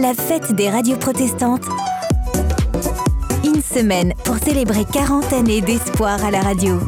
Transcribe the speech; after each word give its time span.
La 0.00 0.14
fête 0.14 0.52
des 0.52 0.70
radios 0.70 0.96
protestantes. 0.96 1.66
Une 3.44 3.60
semaine 3.60 4.14
pour 4.24 4.38
célébrer 4.38 4.86
40 4.90 5.30
années 5.34 5.60
d'espoir 5.60 6.24
à 6.24 6.30
la 6.30 6.40
radio. 6.40 6.78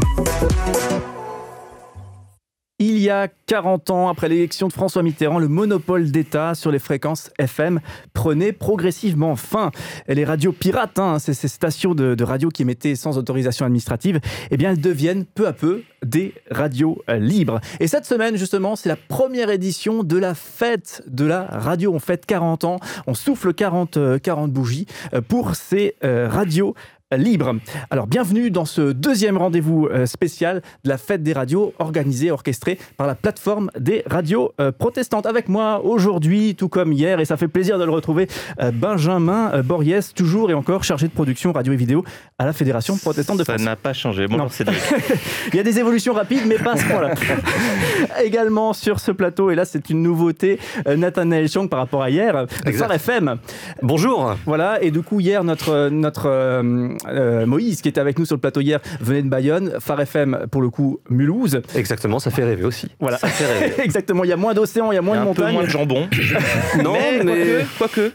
Il 2.84 2.98
y 2.98 3.10
a 3.10 3.28
40 3.46 3.90
ans, 3.90 4.08
après 4.08 4.28
l'élection 4.28 4.66
de 4.66 4.72
François 4.72 5.04
Mitterrand, 5.04 5.38
le 5.38 5.46
monopole 5.46 6.10
d'État 6.10 6.56
sur 6.56 6.72
les 6.72 6.80
fréquences 6.80 7.30
FM 7.38 7.78
prenait 8.12 8.50
progressivement 8.50 9.36
fin. 9.36 9.70
Les 10.08 10.24
radios 10.24 10.50
pirates, 10.50 10.98
hein, 10.98 11.20
ces, 11.20 11.34
stations 11.34 11.94
de, 11.94 12.24
radio 12.24 12.48
qui 12.48 12.62
émettaient 12.62 12.96
sans 12.96 13.18
autorisation 13.18 13.66
administrative, 13.66 14.18
eh 14.50 14.60
elles 14.60 14.80
deviennent 14.80 15.26
peu 15.26 15.46
à 15.46 15.52
peu 15.52 15.82
des 16.04 16.34
radios 16.50 16.98
euh, 17.08 17.18
libres. 17.18 17.60
Et 17.78 17.86
cette 17.86 18.04
semaine, 18.04 18.36
justement, 18.36 18.74
c'est 18.74 18.88
la 18.88 18.96
première 18.96 19.50
édition 19.50 20.02
de 20.02 20.18
la 20.18 20.34
fête 20.34 21.02
de 21.06 21.24
la 21.24 21.44
radio. 21.44 21.92
On 21.94 22.00
fête 22.00 22.26
40 22.26 22.64
ans, 22.64 22.76
on 23.06 23.14
souffle 23.14 23.54
40, 23.54 24.20
40 24.20 24.48
euh, 24.48 24.52
bougies 24.52 24.86
euh, 25.14 25.20
pour 25.20 25.54
ces 25.54 25.94
radios 26.02 26.74
libre. 27.16 27.54
Alors 27.90 28.06
bienvenue 28.06 28.50
dans 28.50 28.64
ce 28.64 28.92
deuxième 28.92 29.36
rendez-vous 29.36 29.86
euh, 29.86 30.06
spécial 30.06 30.62
de 30.84 30.88
la 30.88 30.98
fête 30.98 31.22
des 31.22 31.32
radios 31.32 31.74
organisée, 31.78 32.30
orchestrée 32.30 32.78
par 32.96 33.06
la 33.06 33.14
plateforme 33.14 33.70
des 33.78 34.02
radios 34.06 34.52
euh, 34.60 34.72
protestantes. 34.72 35.26
Avec 35.26 35.48
moi 35.48 35.82
aujourd'hui, 35.84 36.54
tout 36.54 36.68
comme 36.68 36.92
hier, 36.92 37.20
et 37.20 37.24
ça 37.24 37.36
fait 37.36 37.48
plaisir 37.48 37.78
de 37.78 37.84
le 37.84 37.90
retrouver, 37.90 38.28
euh, 38.60 38.70
Benjamin 38.72 39.62
Boriès, 39.62 40.14
toujours 40.14 40.50
et 40.50 40.54
encore 40.54 40.84
chargé 40.84 41.08
de 41.08 41.12
production 41.12 41.52
radio 41.52 41.72
et 41.72 41.76
vidéo 41.76 42.04
à 42.38 42.46
la 42.46 42.52
Fédération 42.52 42.96
protestante 42.96 43.38
de 43.38 43.44
France. 43.44 43.58
Ça 43.58 43.64
n'a 43.64 43.76
pas 43.76 43.92
changé. 43.92 44.26
Cédric. 44.50 44.78
Il 45.52 45.56
y 45.56 45.60
a 45.60 45.62
des 45.62 45.78
évolutions 45.78 46.14
rapides, 46.14 46.42
mais 46.46 46.56
pas 46.56 46.72
à 46.72 46.76
ce 46.76 46.84
point-là. 46.86 47.14
Également 48.24 48.72
sur 48.72 49.00
ce 49.00 49.12
plateau, 49.12 49.50
et 49.50 49.54
là 49.54 49.64
c'est 49.64 49.90
une 49.90 50.02
nouveauté, 50.02 50.58
Nathanaël 50.86 51.48
Chang 51.48 51.68
par 51.68 51.80
rapport 51.80 52.02
à 52.02 52.10
hier, 52.10 52.46
Phare 52.74 52.92
FM. 52.92 53.36
Bonjour. 53.82 54.34
Voilà, 54.46 54.82
et 54.82 54.90
du 54.90 55.02
coup 55.02 55.20
hier, 55.20 55.44
notre... 55.44 55.88
notre 55.88 57.01
euh, 57.08 57.46
Moïse, 57.46 57.82
qui 57.82 57.88
était 57.88 58.00
avec 58.00 58.18
nous 58.18 58.24
sur 58.24 58.36
le 58.36 58.40
plateau 58.40 58.60
hier, 58.60 58.80
venait 59.00 59.22
de 59.22 59.28
Bayonne. 59.28 59.74
Phare 59.80 60.00
FM, 60.00 60.46
pour 60.50 60.62
le 60.62 60.70
coup, 60.70 61.00
Mulhouse. 61.10 61.60
Exactement, 61.74 62.18
ça 62.18 62.30
fait 62.30 62.44
rêver 62.44 62.64
aussi. 62.64 62.88
Voilà. 63.00 63.18
Ça 63.18 63.28
fait 63.28 63.46
rêver. 63.46 63.74
Exactement, 63.82 64.24
il 64.24 64.30
y 64.30 64.32
a 64.32 64.36
moins 64.36 64.54
d'océan, 64.54 64.92
il 64.92 64.96
y 64.96 64.98
a 64.98 65.02
moins 65.02 65.18
de 65.18 65.24
montagnes. 65.24 65.54
moins 65.54 65.64
de 65.64 65.68
jambon. 65.68 66.08
non, 66.82 66.96
mais, 67.24 67.64
quoique. 67.78 68.12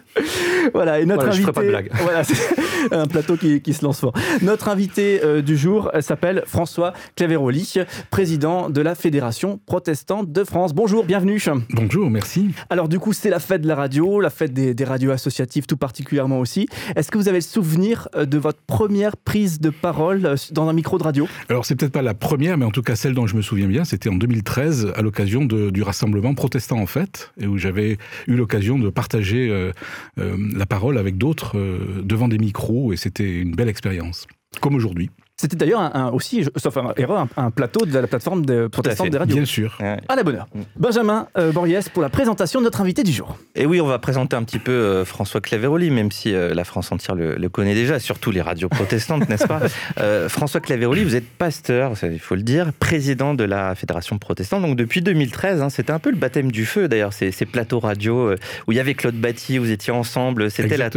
Voilà, 0.74 1.00
et 1.00 1.06
notre 1.06 1.26
voilà, 1.26 1.34
invité. 1.34 1.38
Je 1.38 1.42
ferai 1.42 1.54
pas 1.54 1.64
de 1.64 1.70
blague. 1.70 1.92
Voilà, 2.08 2.22
un 2.92 3.08
plateau 3.08 3.36
qui, 3.36 3.62
qui, 3.62 3.74
se 3.74 3.84
lance 3.84 4.00
fort. 4.00 4.14
Notre 4.42 4.70
invité 4.70 5.22
euh, 5.24 5.42
du 5.42 5.58
jour 5.58 5.92
s'appelle 6.00 6.44
François 6.46 6.94
Claveroli, 7.16 7.76
président 8.12 8.70
de 8.70 8.82
la 8.82 8.96
Fédération 8.96 9.60
protestante 9.66 10.32
de 10.32 10.44
France. 10.44 10.74
Bonjour, 10.74 11.04
bienvenue. 11.04 11.42
Bonjour, 11.72 12.10
merci. 12.10 12.52
Alors, 12.70 12.88
du 12.88 13.00
coup, 13.00 13.14
c'est 13.14 13.30
la 13.30 13.40
fête 13.40 13.62
de 13.62 13.68
la 13.68 13.76
radio, 13.76 14.22
la 14.22 14.30
fête 14.30 14.54
des, 14.54 14.74
des 14.74 14.84
radios 14.84 15.12
associatives 15.12 15.66
tout 15.66 15.78
particulièrement 15.78 16.40
aussi. 16.40 16.68
Est-ce 16.96 17.12
que 17.12 17.18
vous 17.18 17.28
avez 17.28 17.40
le 17.40 17.42
souvenir 17.42 18.08
euh, 18.16 18.26
de 18.26 18.38
votre 18.38 18.60
première 18.78 19.18
prise 19.18 19.60
de 19.60 19.72
parole 19.72 20.24
euh, 20.24 20.36
dans 20.52 20.70
un 20.70 20.74
micro 20.74 21.00
de 21.00 21.04
radio 21.04 21.28
Alors, 21.50 21.66
c'est 21.66 21.76
peut-être 21.76 21.92
pas 21.92 22.04
la 22.04 22.14
première, 22.14 22.60
mais 22.60 22.66
en 22.66 22.70
tout 22.70 22.84
cas 22.84 22.96
celle 22.96 23.16
dont 23.16 23.26
je 23.26 23.36
me 23.36 23.42
souviens 23.42 23.66
bien, 23.66 23.86
c'était 23.86 24.08
en 24.08 24.14
2013, 24.14 24.94
à 24.96 25.02
l'occasion 25.02 25.46
du 25.46 25.82
rassemblement 25.82 26.36
protestant 26.36 26.78
en 26.78 26.86
fait, 26.86 27.32
et 27.40 27.48
où 27.48 27.58
j'avais 27.58 27.98
eu 28.28 28.36
l'occasion 28.36 28.78
de 28.78 28.92
partager 28.92 29.50
euh, 29.50 29.72
euh, 30.20 30.38
la 30.56 30.68
parole 30.68 31.00
avec 31.00 31.18
d'autres 31.18 31.58
devant 32.04 32.28
des 32.28 32.38
micros, 32.38 32.94
et 32.94 32.98
c'était 32.98 33.40
une 33.40 33.56
belle 33.56 33.70
expérience, 33.70 34.28
comme 34.62 34.76
aujourd'hui. 34.76 35.10
C'était 35.40 35.56
d'ailleurs 35.56 35.82
un, 35.82 35.92
un, 35.94 36.10
aussi, 36.10 36.44
sauf 36.56 36.78
un, 36.78 36.94
erreur, 36.98 37.28
un, 37.38 37.46
un, 37.46 37.52
plateau 37.52 37.86
de 37.86 37.94
la 37.94 38.08
plateforme 38.08 38.44
de 38.44 38.66
protestante 38.66 39.12
des 39.12 39.20
radios. 39.20 39.36
Bien 39.36 39.46
sûr. 39.46 39.78
À 40.08 40.16
la 40.16 40.24
bonne 40.24 40.36
heure. 40.36 40.48
Benjamin 40.76 41.28
euh, 41.38 41.52
pour 41.94 42.02
la 42.02 42.10
présentation 42.10 42.60
de 42.60 42.66
notre 42.66 42.82
invité 42.82 43.04
du 43.04 43.12
jour. 43.12 43.38
Et 43.54 43.66
oui, 43.66 43.80
on 43.80 43.86
va 43.86 44.00
présenter 44.00 44.36
un 44.36 44.44
petit 44.44 44.58
peu 44.58 44.72
euh, 44.72 45.06
François 45.06 45.42
Claveroli, 45.42 45.92
même 45.92 46.12
si 46.12 46.34
euh, 46.34 46.54
la 46.54 46.64
France 46.64 46.92
entière 46.92 47.16
le, 47.16 47.36
le, 47.36 47.50
connaît 47.50 47.76
déjà, 47.76 48.00
surtout 48.00 48.32
les 48.32 48.42
radios 48.42 48.70
protestantes, 48.70 49.30
n'est-ce 49.30 49.48
pas? 49.48 49.62
Euh, 50.00 50.28
François 50.30 50.60
Claveroli, 50.60 51.04
vous 51.04 51.16
êtes 51.16 51.28
pasteur, 51.28 51.94
il 52.04 52.20
faut 52.20 52.36
le 52.36 52.42
dire, 52.42 52.74
président 52.74 53.34
de 53.34 53.44
la 53.44 53.76
Fédération 53.76 54.18
protestante. 54.18 54.62
Donc 54.64 54.76
depuis 54.76 55.02
2013, 55.02 55.62
hein, 55.62 55.70
c'était 55.70 55.92
un 55.92 56.00
peu 56.00 56.10
le 56.10 56.18
baptême 56.18 56.52
du 56.52 56.66
feu 56.66 56.88
d'ailleurs, 56.88 57.14
ces, 57.14 57.32
ces, 57.32 57.46
plateaux 57.46 57.80
radio 57.80 58.32
euh, 58.32 58.38
où 58.68 58.72
il 58.72 58.76
y 58.76 58.80
avait 58.80 58.94
Claude 58.96 59.16
Batty, 59.20 59.58
vous 59.58 59.72
étiez 59.72 59.94
ensemble, 59.94 60.50
c'était 60.50 60.78
la, 60.78 60.90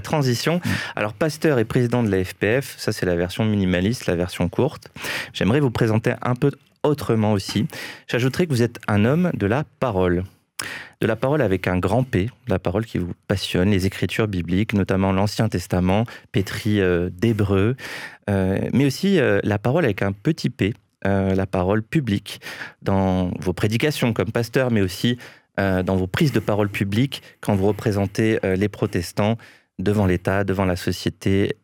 transition. 0.00 0.60
Alors 0.96 1.12
pasteur 1.12 1.58
et 1.58 1.64
président 1.64 2.02
de 2.02 2.10
la 2.10 2.24
FPF, 2.24 2.74
ça 2.78 2.92
c'est 2.92 3.06
la 3.06 3.16
version 3.16 3.44
minimaliste, 3.70 4.06
la 4.06 4.16
version 4.16 4.48
courte. 4.48 4.90
J'aimerais 5.32 5.60
vous 5.60 5.70
présenter 5.70 6.14
un 6.22 6.34
peu 6.34 6.50
autrement 6.82 7.32
aussi. 7.32 7.66
J'ajouterais 8.08 8.46
que 8.46 8.52
vous 8.52 8.62
êtes 8.62 8.78
un 8.88 9.04
homme 9.04 9.30
de 9.34 9.46
la 9.46 9.64
parole. 9.78 10.24
De 11.00 11.06
la 11.06 11.16
parole 11.16 11.40
avec 11.40 11.66
un 11.66 11.78
grand 11.78 12.02
P, 12.02 12.28
la 12.46 12.58
parole 12.58 12.84
qui 12.84 12.98
vous 12.98 13.12
passionne, 13.26 13.70
les 13.70 13.86
écritures 13.86 14.28
bibliques, 14.28 14.74
notamment 14.74 15.12
l'Ancien 15.12 15.48
Testament, 15.48 16.04
pétri 16.32 16.80
euh, 16.80 17.08
d'hébreu, 17.10 17.76
euh, 18.28 18.58
mais 18.74 18.84
aussi 18.84 19.18
euh, 19.18 19.40
la 19.42 19.58
parole 19.58 19.84
avec 19.84 20.02
un 20.02 20.12
petit 20.12 20.50
P, 20.50 20.74
euh, 21.06 21.34
la 21.34 21.46
parole 21.46 21.82
publique, 21.82 22.40
dans 22.82 23.30
vos 23.40 23.54
prédications 23.54 24.12
comme 24.12 24.32
pasteur, 24.32 24.70
mais 24.70 24.82
aussi 24.82 25.18
dans 25.58 25.96
vos 25.96 26.06
prises 26.06 26.32
de 26.32 26.40
parole 26.40 26.70
publiques, 26.70 27.22
quand 27.42 27.54
vous 27.54 27.66
représentez 27.66 28.38
les 28.42 28.70
protestants 28.70 29.36
devant 29.78 30.06
l'État, 30.06 30.42
devant 30.42 30.64
la 30.64 30.76
société 30.76 31.54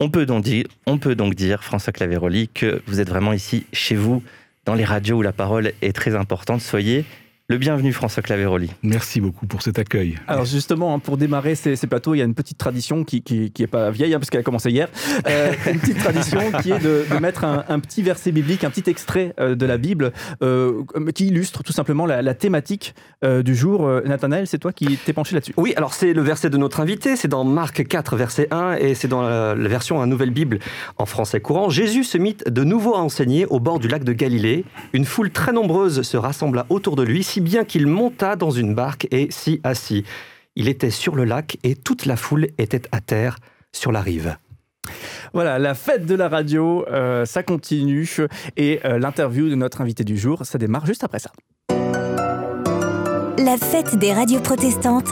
On 0.00 0.10
peut, 0.10 0.26
donc 0.26 0.44
dire, 0.44 0.64
on 0.86 0.98
peut 0.98 1.14
donc 1.14 1.34
dire, 1.34 1.62
François 1.62 1.92
Claveroli, 1.92 2.48
que 2.48 2.82
vous 2.86 3.00
êtes 3.00 3.08
vraiment 3.08 3.32
ici 3.32 3.66
chez 3.72 3.94
vous, 3.94 4.22
dans 4.64 4.74
les 4.74 4.84
radios 4.84 5.18
où 5.18 5.22
la 5.22 5.32
parole 5.32 5.72
est 5.82 5.94
très 5.94 6.14
importante. 6.14 6.60
Soyez 6.60 7.04
le 7.48 7.58
bienvenu, 7.58 7.92
François 7.92 8.22
Claveroli. 8.22 8.70
Merci 8.82 9.20
beaucoup 9.20 9.46
pour 9.46 9.60
cet 9.60 9.78
accueil. 9.78 10.16
Alors 10.26 10.46
justement, 10.46 10.98
pour 10.98 11.18
démarrer 11.18 11.54
ces, 11.54 11.76
ces 11.76 11.86
plateaux, 11.86 12.14
il 12.14 12.18
y 12.18 12.22
a 12.22 12.24
une 12.24 12.34
petite 12.34 12.56
tradition 12.56 13.04
qui, 13.04 13.20
qui, 13.20 13.50
qui 13.50 13.62
est 13.62 13.66
pas 13.66 13.90
vieille, 13.90 14.14
hein, 14.14 14.18
parce 14.18 14.30
qu'elle 14.30 14.40
a 14.40 14.44
commencé 14.44 14.70
hier. 14.70 14.88
Euh, 15.28 15.52
une 15.70 15.78
petite 15.78 15.98
tradition 15.98 16.40
qui 16.62 16.70
est 16.70 16.78
de, 16.78 17.04
de 17.10 17.18
mettre 17.18 17.44
un, 17.44 17.62
un, 17.68 17.80
petit 17.80 18.00
verset 18.00 18.32
biblique, 18.32 18.64
un 18.64 18.70
petit 18.70 18.88
extrait 18.88 19.34
euh, 19.38 19.54
de 19.54 19.66
la 19.66 19.76
Bible, 19.76 20.12
euh, 20.42 20.84
qui 21.14 21.26
illustre 21.26 21.62
tout 21.62 21.74
simplement 21.74 22.06
la, 22.06 22.22
la 22.22 22.32
thématique 22.32 22.94
euh, 23.24 23.42
du 23.42 23.54
jour. 23.54 23.86
Euh, 23.86 24.00
Nathanaël, 24.06 24.46
c'est 24.46 24.58
toi 24.58 24.72
qui 24.72 24.96
t'es 24.96 25.12
penché 25.12 25.34
là-dessus. 25.34 25.52
Oui, 25.58 25.74
alors 25.76 25.92
c'est 25.92 26.14
le 26.14 26.22
verset 26.22 26.48
de 26.48 26.56
notre 26.56 26.80
invité, 26.80 27.14
c'est 27.14 27.28
dans 27.28 27.44
Marc 27.44 27.86
4, 27.86 28.16
verset 28.16 28.48
1, 28.52 28.76
et 28.76 28.94
c'est 28.94 29.08
dans 29.08 29.20
la, 29.20 29.54
la 29.54 29.68
version 29.68 30.00
à 30.00 30.06
Nouvelle 30.06 30.30
Bible 30.30 30.60
en 30.96 31.04
français 31.04 31.40
courant. 31.40 31.68
Jésus 31.68 32.04
se 32.04 32.16
mit 32.16 32.38
de 32.46 32.64
nouveau 32.64 32.94
à 32.94 33.00
enseigner 33.00 33.44
au 33.44 33.60
bord 33.60 33.80
du 33.80 33.88
lac 33.88 34.02
de 34.02 34.14
Galilée. 34.14 34.64
Une 34.94 35.04
foule 35.04 35.30
très 35.30 35.52
nombreuse 35.52 36.00
se 36.00 36.16
rassembla 36.16 36.64
autour 36.70 36.96
de 36.96 37.02
lui, 37.02 37.22
si 37.34 37.40
bien 37.40 37.64
qu'il 37.64 37.88
monta 37.88 38.36
dans 38.36 38.52
une 38.52 38.76
barque 38.76 39.08
et 39.10 39.26
s'y 39.32 39.60
assit. 39.64 40.06
Il 40.54 40.68
était 40.68 40.90
sur 40.90 41.16
le 41.16 41.24
lac 41.24 41.58
et 41.64 41.74
toute 41.74 42.06
la 42.06 42.14
foule 42.14 42.46
était 42.58 42.82
à 42.92 43.00
terre 43.00 43.38
sur 43.72 43.90
la 43.90 44.00
rive. 44.00 44.36
Voilà, 45.32 45.58
la 45.58 45.74
fête 45.74 46.06
de 46.06 46.14
la 46.14 46.28
radio, 46.28 46.86
euh, 46.88 47.24
ça 47.24 47.42
continue 47.42 48.08
et 48.56 48.78
euh, 48.84 49.00
l'interview 49.00 49.48
de 49.48 49.56
notre 49.56 49.80
invité 49.80 50.04
du 50.04 50.16
jour, 50.16 50.46
ça 50.46 50.58
démarre 50.58 50.86
juste 50.86 51.02
après 51.02 51.18
ça. 51.18 51.32
La 53.38 53.56
fête 53.56 53.96
des 53.96 54.12
radios 54.12 54.40
protestantes. 54.40 55.08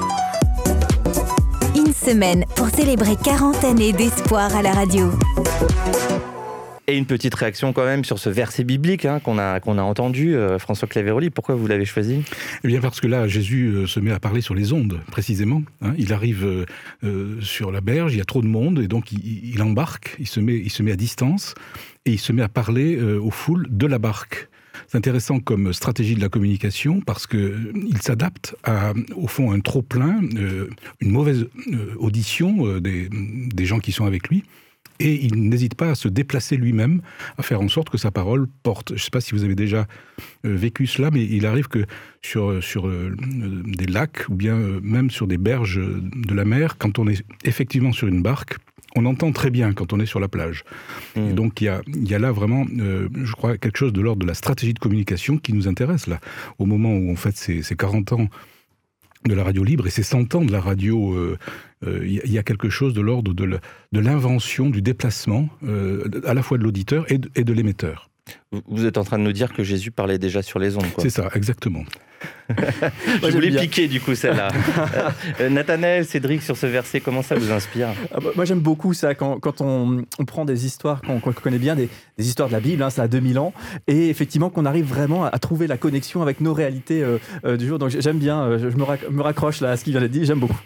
Une 1.75 1.93
semaine 1.93 2.45
pour 2.55 2.69
célébrer 2.69 3.17
40 3.17 3.65
années 3.65 3.93
d'espoir 3.93 4.55
à 4.55 4.63
la 4.63 4.71
radio. 4.71 5.11
Et 6.93 6.99
une 6.99 7.07
petite 7.07 7.35
réaction 7.35 7.73
quand 7.73 7.87
même 7.87 8.05
sur 8.05 8.19
ce 8.19 8.29
verset 8.29 8.65
biblique 8.65 9.07
hein, 9.07 9.19
qu'on 9.19 9.39
a, 9.39 9.59
a 9.59 9.83
entendu, 9.83 10.35
euh, 10.35 10.59
François 10.59 10.87
Claveroli. 10.87 11.31
Pourquoi 11.31 11.55
vous 11.55 11.67
l'avez 11.67 11.87
choisi? 11.87 12.21
Eh 12.65 12.69
bien 12.69 12.83
parce 12.83 13.01
que 13.01 13.07
là, 13.07 13.27
Jésus 13.27 13.69
euh, 13.69 13.87
se 13.87 13.99
met 13.99 14.11
à 14.11 14.21
parler 14.21 14.43
sur 14.43 14.55
les 14.55 14.75
ondes, 14.75 15.01
précisément. 15.11 15.63
Hein. 15.81 15.95
Il 15.97 16.13
arrive 16.13 16.67
euh, 17.03 17.41
sur 17.41 17.73
la 17.73 17.81
berge, 17.81 18.13
il 18.13 18.19
y 18.19 18.21
a 18.21 18.27
trop 18.27 18.43
de 18.43 18.47
monde, 18.47 18.79
et 18.79 18.89
donc 18.89 19.11
il, 19.11 19.63
embarque, 19.63 20.17
il 20.19 20.27
se, 20.27 20.39
met, 20.39 20.55
il 20.59 20.69
se 20.69 20.83
met 20.83 20.93
à 20.93 20.97
distance, 20.97 21.55
et 22.05 22.11
il 22.11 22.19
se 22.19 22.31
met 22.31 22.43
à 22.43 22.51
parler 22.51 23.01
aux 23.01 23.31
foules 23.31 23.67
de 23.71 23.87
la 23.87 23.99
barque. 23.99 24.51
C'est 24.87 24.99
intéressant 24.99 25.41
comme 25.41 25.73
stratégie 25.73 26.15
de 26.15 26.21
la 26.21 26.29
communication 26.29 27.01
parce 27.01 27.27
que 27.27 27.39
euh, 27.39 27.73
il 27.89 28.03
s'adapte 28.03 28.55
à, 28.65 28.93
au 29.17 29.29
fond, 29.29 29.51
un 29.51 29.61
trop 29.61 29.81
plein, 29.81 30.21
euh, 30.37 30.69
une 31.01 31.11
mauvaise 31.11 31.47
audition 31.97 32.79
des, 32.81 33.09
des 33.11 33.65
gens 33.65 33.79
qui 33.79 33.93
sont 33.93 34.05
avec 34.05 34.29
lui, 34.29 34.45
et 35.01 35.25
il 35.25 35.49
n'hésite 35.49 35.75
pas 35.75 35.91
à 35.91 35.95
se 35.95 36.09
déplacer 36.09 36.57
lui-même, 36.57 37.03
à 37.39 37.43
faire 37.43 37.61
en 37.61 37.69
sorte 37.69 37.91
que 37.91 37.99
sa 37.99 38.11
parole 38.11 38.47
porte. 38.63 38.91
Je 38.91 38.95
ne 38.95 38.99
sais 38.99 39.11
pas 39.11 39.21
si 39.21 39.33
vous 39.33 39.45
avez 39.45 39.55
déjà 39.55 39.87
euh, 40.45 40.55
vécu 40.55 40.87
cela, 40.87 41.11
mais 41.11 41.25
il 41.25 41.47
arrive 41.47 41.69
que 41.69 41.85
sur, 42.23 42.63
sur 42.63 42.87
euh, 42.87 43.15
des 43.19 43.87
lacs 43.87 44.29
ou 44.29 44.35
bien 44.35 44.57
euh, 44.57 44.81
même 44.83 45.11
sur 45.11 45.27
des 45.27 45.39
berges 45.39 45.81
de 45.81 46.35
la 46.35 46.45
mer, 46.45 46.79
quand 46.79 46.99
on 46.99 47.09
est 47.09 47.25
effectivement 47.45 47.93
sur 47.93 48.07
une 48.09 48.23
barque, 48.23 48.57
on 48.95 49.07
entend 49.07 49.33
très 49.33 49.51
bien 49.51 49.73
quand 49.73 49.93
on 49.93 50.01
est 50.01 50.07
sur 50.07 50.21
la 50.21 50.29
plage. 50.29 50.65
Mmh. 51.17 51.31
Et 51.31 51.33
donc 51.33 51.61
il 51.61 51.65
y 51.65 51.69
a, 51.69 51.83
y 51.87 52.15
a 52.15 52.19
là 52.19 52.33
vraiment, 52.33 52.67
euh, 52.79 53.09
je 53.25 53.33
crois, 53.33 53.57
quelque 53.57 53.79
chose 53.79 53.93
de 53.93 54.01
l'ordre 54.01 54.23
de 54.23 54.27
la 54.27 54.35
stratégie 54.35 54.75
de 54.75 54.79
communication 54.79 55.39
qui 55.39 55.53
nous 55.53 55.69
intéresse 55.69 56.07
là. 56.07 56.21
Au 56.59 56.67
moment 56.67 56.95
où 56.95 57.11
on 57.11 57.17
fait 57.17 57.37
ces, 57.37 57.63
ces 57.63 57.77
40 57.77 58.13
ans 58.13 58.29
de 59.27 59.35
la 59.35 59.45
radio 59.45 59.65
libre 59.65 59.87
et 59.87 59.91
ces 59.91 60.03
100 60.03 60.35
ans 60.35 60.45
de 60.45 60.53
la 60.53 60.61
radio, 60.61 61.13
il 61.13 61.19
euh, 61.19 61.37
euh, 61.87 62.07
y, 62.07 62.33
y, 62.33 62.39
a 62.39 62.43
quelque 62.43 62.69
chose 62.69 62.95
de 62.95 63.01
l'ordre 63.01 63.35
de 63.35 63.61
l'invention, 63.93 64.71
du 64.71 64.83
déplacement, 64.83 65.49
euh, 65.65 66.09
à 66.25 66.35
la 66.35 66.43
fois 66.43 66.59
de 66.59 66.63
l'auditeur 66.63 67.07
et 67.11 67.19
de 67.19 67.53
l'émetteur. 67.53 68.12
Vous 68.67 68.85
êtes 68.85 68.99
en 68.99 69.05
train 69.05 69.19
de 69.19 69.25
nous 69.25 69.33
dire 69.33 69.53
que 69.53 69.63
Jésus 69.63 69.91
parlait 69.91 70.19
déjà 70.19 70.43
sur 70.43 70.59
les 70.59 70.77
ondes. 70.77 70.85
C'est 70.99 71.11
ça, 71.11 71.29
exactement. 71.35 71.85
je 72.51 73.31
voulais 73.31 73.51
piquer 73.51 73.89
du 73.89 74.01
coup 74.01 74.15
celle-là. 74.15 74.49
Euh, 75.41 75.49
Nathanaël, 75.49 76.05
Cédric, 76.05 76.43
sur 76.43 76.57
ce 76.57 76.67
verset, 76.67 77.01
comment 77.01 77.23
ça 77.23 77.35
vous 77.35 77.53
inspire? 77.53 77.89
Ah 78.13 78.19
bah, 78.21 78.31
Moi 78.37 78.45
j'aime 78.45 78.61
beaucoup 78.61 78.93
ça 78.93 79.15
quand, 79.15 79.39
quand 79.41 79.61
on, 79.61 80.05
on, 80.19 80.25
prend 80.25 80.45
des 80.45 80.67
histoires 80.67 81.01
qu'on 81.01 81.21
connaît 81.21 81.59
bien, 81.59 81.75
des, 81.75 81.89
des, 82.19 82.27
histoires 82.27 82.49
de 82.49 82.53
la 82.53 82.61
Bible, 82.61 82.83
hein, 82.83 82.91
ça 82.91 83.03
a 83.03 83.09
2000 83.09 83.39
ans, 83.39 83.53
et 83.87 84.09
effectivement 84.09 84.51
qu'on 84.51 84.67
arrive 84.67 84.87
vraiment 84.87 85.25
à, 85.25 85.39
trouver 85.39 85.67
la 85.67 85.79
connexion 85.79 86.23
avec 86.23 86.41
nos 86.41 86.55
réalités 86.55 87.03
euh, 87.03 87.19
euh, 87.45 87.57
du 87.57 87.67
jour. 87.67 87.79
Donc 87.79 87.91
j'aime 87.91 88.19
bien, 88.19 88.59
je 88.59 88.67
me, 88.69 89.23
raccroche 89.23 89.61
là 89.61 89.71
à 89.71 89.77
ce 89.77 89.85
qu'il 89.85 89.93
vient 89.93 90.01
d'être 90.01 90.11
dit, 90.11 90.25
j'aime 90.25 90.41
beaucoup 90.41 90.61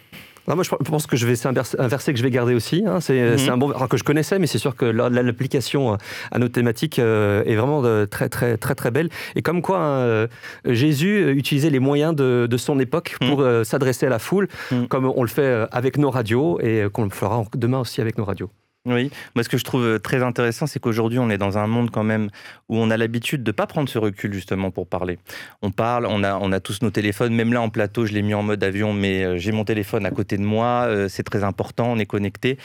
moi, 0.54 0.62
je 0.62 0.70
pense 0.70 1.06
que 1.06 1.16
je 1.16 1.26
vais, 1.26 1.34
c'est 1.34 1.48
un, 1.48 1.88
verset 1.88 2.12
que 2.12 2.18
je 2.18 2.22
vais 2.22 2.30
garder 2.30 2.54
aussi. 2.54 2.84
Hein. 2.86 2.96
Mhm. 2.96 3.38
C'est 3.38 3.50
un 3.50 3.56
bon, 3.56 3.70
que 3.70 3.96
je 3.96 4.04
connaissais, 4.04 4.38
mais 4.38 4.46
c'est 4.46 4.58
sûr 4.58 4.76
que 4.76 4.84
l'application 4.84 5.94
euh, 5.94 5.96
à 6.30 6.38
notre 6.38 6.52
thématique 6.52 6.98
euh, 6.98 7.42
est 7.44 7.56
vraiment 7.56 7.82
très, 8.06 8.28
très, 8.28 8.56
très, 8.56 8.74
très 8.74 8.90
belle. 8.90 9.08
Et 9.34 9.42
comme 9.42 9.62
quoi, 9.62 9.78
hein, 9.78 9.98
euh, 10.00 10.26
Jésus 10.64 11.32
utilisait 11.32 11.70
les 11.70 11.80
moyens 11.80 12.14
de, 12.14 12.56
son 12.56 12.78
époque 12.78 13.16
pour 13.20 13.40
mhm. 13.40 13.64
s'adresser 13.64 14.06
à 14.06 14.08
la 14.08 14.18
foule, 14.18 14.48
mhm. 14.70 14.88
comme 14.88 15.04
on 15.04 15.22
le 15.22 15.28
fait 15.28 15.66
avec 15.72 15.98
nos 15.98 16.10
radios 16.10 16.58
et 16.60 16.86
qu'on 16.92 17.04
le 17.04 17.10
fera 17.10 17.44
demain 17.54 17.80
aussi 17.80 18.00
avec 18.00 18.16
nos 18.16 18.24
radios. 18.24 18.50
Oui, 18.86 19.10
moi 19.34 19.42
ce 19.42 19.48
que 19.48 19.58
je 19.58 19.64
trouve 19.64 19.84
euh, 19.84 19.98
très 19.98 20.22
intéressant, 20.22 20.68
c'est 20.68 20.78
qu'aujourd'hui 20.78 21.18
on 21.18 21.28
est 21.28 21.38
dans 21.38 21.58
un 21.58 21.66
monde 21.66 21.90
quand 21.90 22.04
même 22.04 22.28
où 22.68 22.76
on 22.76 22.88
a 22.90 22.96
l'habitude 22.96 23.42
de 23.42 23.50
ne 23.50 23.52
pas 23.52 23.66
prendre 23.66 23.88
ce 23.88 23.98
recul 23.98 24.32
justement 24.32 24.70
pour 24.70 24.86
parler. 24.86 25.18
On 25.60 25.72
parle, 25.72 26.06
on 26.06 26.22
a, 26.22 26.38
on 26.38 26.52
a 26.52 26.60
tous 26.60 26.82
nos 26.82 26.90
téléphones, 26.90 27.34
même 27.34 27.52
là 27.52 27.60
en 27.60 27.68
plateau, 27.68 28.06
je 28.06 28.12
l'ai 28.12 28.22
mis 28.22 28.34
en 28.34 28.44
mode 28.44 28.62
avion, 28.62 28.92
mais 28.92 29.24
euh, 29.24 29.38
j'ai 29.38 29.50
mon 29.50 29.64
téléphone 29.64 30.06
à 30.06 30.12
côté 30.12 30.36
de 30.36 30.44
moi, 30.44 30.84
euh, 30.86 31.08
c'est 31.08 31.24
très 31.24 31.42
important, 31.42 31.90
on 31.90 31.98
est 31.98 32.06
connecté. 32.06 32.58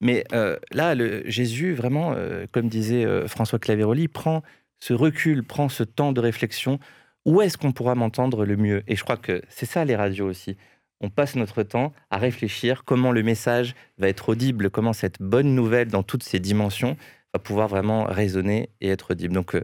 Mais 0.00 0.24
là, 0.70 0.94
Jésus, 1.24 1.74
vraiment, 1.74 2.14
comme 2.52 2.68
disait 2.68 3.04
François 3.26 3.58
Claveroli, 3.58 4.06
prend 4.06 4.44
ce 4.78 4.94
recul, 4.94 5.42
prend 5.42 5.68
ce 5.68 5.82
temps 5.82 6.12
de 6.12 6.20
réflexion. 6.20 6.78
Où 7.24 7.42
est-ce 7.42 7.58
qu'on 7.58 7.72
pourra 7.72 7.96
m'entendre 7.96 8.44
le 8.44 8.56
mieux? 8.56 8.84
Et 8.86 8.94
je 8.94 9.02
crois 9.02 9.16
que 9.16 9.42
c'est 9.48 9.66
ça 9.66 9.84
les 9.84 9.96
radios 9.96 10.28
aussi 10.28 10.56
on 11.00 11.10
passe 11.10 11.36
notre 11.36 11.62
temps 11.62 11.92
à 12.10 12.18
réfléchir 12.18 12.84
comment 12.84 13.12
le 13.12 13.22
message 13.22 13.74
va 13.98 14.08
être 14.08 14.28
audible, 14.28 14.70
comment 14.70 14.92
cette 14.92 15.20
bonne 15.20 15.54
nouvelle 15.54 15.88
dans 15.88 16.02
toutes 16.02 16.22
ses 16.22 16.40
dimensions 16.40 16.96
va 17.34 17.38
pouvoir 17.38 17.68
vraiment 17.68 18.04
résonner 18.04 18.70
et 18.80 18.88
être 18.88 19.10
audible. 19.10 19.34
Donc, 19.34 19.54
euh, 19.54 19.62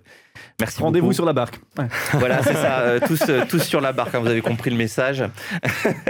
merci 0.61 0.83
Rendez-vous 0.83 1.13
sur 1.13 1.25
la 1.25 1.33
barque. 1.33 1.59
Voilà, 2.13 2.43
c'est 2.43 2.53
ça, 2.53 2.81
euh, 2.81 3.01
tous, 3.07 3.23
euh, 3.29 3.45
tous 3.49 3.63
sur 3.63 3.81
la 3.81 3.93
barque, 3.93 4.15
hein, 4.15 4.19
vous 4.19 4.27
avez 4.27 4.43
compris 4.43 4.71
le 4.71 4.77
message. 4.77 5.25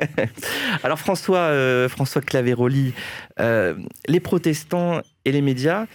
Alors, 0.82 0.98
François, 0.98 1.88
François 1.88 2.22
Claveroli, 2.22 2.92
les 3.38 4.20
protestants 4.20 5.00
et 5.24 5.32
les 5.32 5.42
médias, 5.42 5.86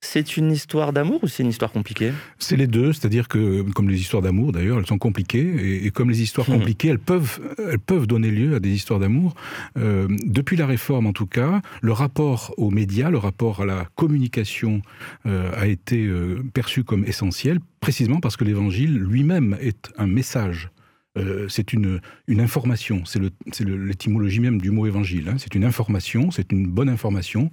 c'est 0.00 0.36
une 0.36 0.50
histoire 0.50 0.92
d'amour 0.92 1.22
ou 1.22 1.28
c'est 1.28 1.42
une 1.42 1.50
histoire 1.50 1.72
compliquée? 1.72 2.12
C'est 2.38 2.56
les 2.56 2.66
deux, 2.66 2.92
c'est-à-dire 2.92 3.28
que, 3.28 3.62
comme 3.72 3.88
les 3.88 4.00
histoires 4.00 4.22
d'amour 4.22 4.52
d'ailleurs, 4.52 4.78
elles 4.78 4.86
sont 4.86 4.98
compliquées, 4.98 5.84
et, 5.84 5.90
comme 5.90 6.10
les 6.10 6.22
histoires 6.22 6.48
hmm. 6.48 6.54
compliquées, 6.54 6.88
elles 6.88 6.98
peuvent, 6.98 7.40
elles 7.58 7.78
peuvent 7.78 8.06
donner 8.06 8.30
lieu 8.30 8.54
à 8.54 8.60
des 8.60 8.70
histoires 8.70 8.98
d'amour. 8.98 9.34
Euh, 9.78 10.08
depuis 10.24 10.56
la 10.56 10.66
réforme 10.66 11.06
en 11.06 11.12
tout 11.12 11.26
cas, 11.26 11.60
le 11.82 11.92
rapport 11.92 12.54
aux 12.56 12.70
médias, 12.70 13.10
le 13.10 13.18
rapport 13.18 13.60
à 13.60 13.66
la 13.66 13.86
communication 13.94 14.82
euh, 15.26 15.50
a 15.54 15.66
été 15.66 16.06
euh, 16.06 16.42
perçu 16.54 16.82
comme 16.82 17.04
essentiel, 17.04 17.60
précisément 17.80 18.20
parce 18.20 18.36
que 18.36 18.44
l'évangile 18.44 18.98
lui-même 18.98 19.56
est 19.60 19.90
un 19.98 20.06
message 20.06 20.70
euh, 21.18 21.46
c'est 21.48 21.72
une, 21.72 22.00
une 22.28 22.40
information, 22.40 23.02
c'est 23.04 23.20
l'étymologie 23.64 24.38
même 24.38 24.60
du 24.60 24.70
mot 24.70 24.86
évangile. 24.86 25.28
Hein. 25.28 25.36
C'est 25.38 25.56
une 25.56 25.64
information, 25.64 26.30
c'est 26.30 26.52
une 26.52 26.68
bonne 26.68 26.88
information. 26.88 27.50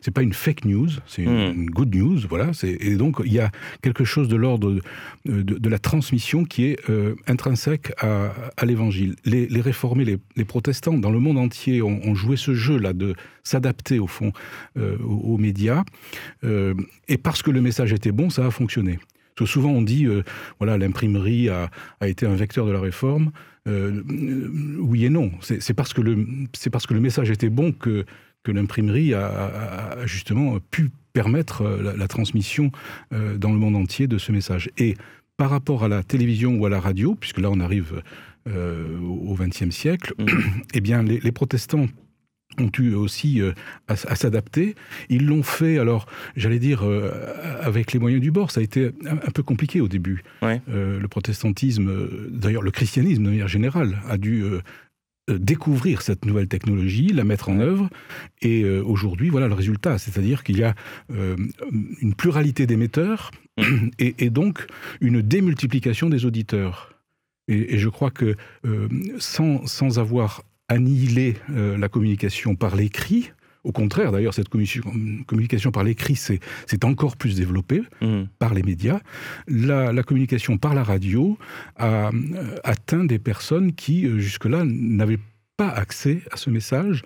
C'est 0.00 0.10
pas 0.10 0.22
une 0.22 0.32
fake 0.32 0.64
news, 0.64 0.88
c'est 1.06 1.22
une, 1.22 1.52
hmm. 1.52 1.66
good 1.66 1.94
news, 1.94 2.18
voilà. 2.28 2.50
Et 2.64 2.96
donc 2.96 3.22
il 3.24 3.32
y 3.32 3.38
a 3.38 3.52
quelque 3.80 4.04
chose 4.04 4.26
de 4.28 4.34
l'ordre 4.34 4.80
de, 5.24 5.42
de, 5.42 5.68
la 5.68 5.78
transmission 5.78 6.44
qui 6.44 6.64
est 6.64 6.90
euh, 6.90 7.14
intrinsèque 7.28 7.92
à, 7.98 8.32
à 8.56 8.66
l'évangile. 8.66 9.14
Les, 9.24 9.46
les, 9.46 9.60
réformés, 9.60 10.04
les, 10.04 10.18
les, 10.34 10.44
protestants 10.44 10.98
dans 10.98 11.10
le 11.12 11.20
monde 11.20 11.38
entier 11.38 11.82
ont, 11.82 12.14
joué 12.16 12.36
ce 12.36 12.54
jeu-là 12.54 12.92
de 12.92 13.14
s'adapter 13.44 14.00
au 14.00 14.06
fond 14.08 14.32
euh, 14.78 14.96
aux, 14.98 15.38
médias. 15.38 15.84
et 16.42 17.18
parce 17.18 17.42
que 17.42 17.50
le 17.52 17.60
message 17.60 17.92
était 17.92 18.12
bon, 18.12 18.30
ça 18.30 18.46
a 18.46 18.50
fonctionné 18.50 18.98
souvent 19.44 19.70
on 19.70 19.82
dit, 19.82 20.06
euh, 20.06 20.22
voilà, 20.58 20.78
l'imprimerie 20.78 21.48
a, 21.48 21.68
été 22.02 22.26
un 22.26 22.34
vecteur 22.34 22.66
de 22.66 22.72
la 22.72 22.80
réforme. 22.80 23.32
Euh, 23.68 24.02
oui 24.78 25.04
et 25.04 25.10
non. 25.10 25.32
C'est 25.40 25.74
parce 25.74 25.92
que 25.92 26.00
le 26.00 26.26
c'est 26.54 26.70
parce 26.70 26.86
que 26.86 26.94
le 26.94 27.00
message 27.00 27.30
était 27.30 27.50
bon 27.50 27.72
que 27.72 28.06
que 28.44 28.52
l'imprimerie 28.52 29.12
a, 29.12 29.96
justement 30.06 30.58
pu 30.70 30.90
permettre 31.12 31.62
euh, 31.62 31.94
la, 31.96 32.08
transmission 32.08 32.70
dans 33.10 33.50
le 33.50 33.58
monde 33.58 33.76
entier 33.76 34.06
de 34.06 34.18
ce 34.18 34.30
message. 34.32 34.70
Et 34.78 34.96
par 35.36 35.50
rapport 35.50 35.84
à 35.84 35.88
la 35.88 36.02
télévision 36.02 36.56
ou 36.56 36.64
à 36.64 36.70
la 36.70 36.80
radio, 36.80 37.14
puisque 37.14 37.38
là 37.38 37.50
on 37.50 37.60
arrive 37.60 38.02
au 38.48 39.34
XXe 39.34 39.70
siècle, 39.70 40.14
mmh. 40.18 40.24
eh 40.74 40.80
bien 40.80 41.02
les 41.02 41.32
protestants 41.32 41.88
ont 42.58 42.70
eu 42.78 42.94
aussi 42.94 43.40
euh, 43.40 43.52
à, 43.88 43.96
s'adapter. 43.96 44.74
Ils 45.08 45.26
l'ont 45.26 45.42
fait, 45.42 45.78
alors, 45.78 46.06
j'allais 46.36 46.58
dire, 46.58 46.84
euh, 46.84 47.10
avec 47.60 47.92
les 47.92 47.98
moyens 47.98 48.22
du 48.22 48.30
bord. 48.30 48.50
Ça 48.50 48.60
a 48.60 48.62
été 48.62 48.90
un, 49.06 49.30
peu 49.30 49.42
compliqué 49.42 49.80
au 49.80 49.88
début. 49.88 50.22
Euh, 50.42 51.00
le 51.00 51.08
protestantisme, 51.08 51.90
d'ailleurs, 52.30 52.62
le 52.62 52.70
christianisme 52.70 53.22
de 53.24 53.28
manière 53.30 53.48
générale, 53.48 53.98
a 54.08 54.18
dû 54.18 54.44
découvrir 55.28 56.02
cette 56.02 56.24
nouvelle 56.24 56.46
technologie, 56.46 57.08
la 57.08 57.24
mettre 57.24 57.48
en 57.48 57.58
œuvre, 57.58 57.90
et 58.42 58.64
aujourd'hui, 58.64 59.28
voilà 59.28 59.48
le 59.48 59.54
résultat. 59.54 59.98
C'est-à-dire 59.98 60.44
qu'il 60.44 60.58
y 60.58 60.64
a 60.64 60.74
une 61.08 62.14
pluralité 62.16 62.66
d'émetteurs 62.66 63.32
et, 63.98 64.30
donc 64.30 64.66
une 65.00 65.22
démultiplication 65.22 66.08
des 66.08 66.24
auditeurs. 66.24 66.92
Et, 67.48 67.78
je 67.78 67.88
crois 67.88 68.10
que 68.10 68.36
sans, 69.18 69.66
sans 69.66 69.98
avoir 69.98 70.42
annihiler 70.68 71.36
euh, 71.50 71.76
la 71.78 71.88
communication 71.88 72.54
par 72.54 72.76
l'écrit. 72.76 73.32
Au 73.64 73.72
contraire, 73.72 74.12
d'ailleurs, 74.12 74.32
cette 74.32 74.48
communication 74.48 75.72
par 75.72 75.82
l'écrit 75.82 76.14
c'est 76.14 76.84
encore 76.84 77.16
plus 77.16 77.34
développée 77.34 77.82
mmh. 78.00 78.22
par 78.38 78.54
les 78.54 78.62
médias. 78.62 79.00
La, 79.48 80.02
communication 80.04 80.56
par 80.56 80.72
la 80.72 80.84
radio 80.84 81.36
a 81.74 82.10
euh, 82.10 82.56
atteint 82.62 83.04
des 83.04 83.18
personnes 83.18 83.72
qui, 83.72 84.06
euh, 84.06 84.18
jusque-là, 84.18 84.62
n'avaient 84.64 85.16
pas 85.16 85.24
pas 85.56 85.68
accès 85.68 86.22
à 86.30 86.36
ce 86.36 86.50
message, 86.50 87.02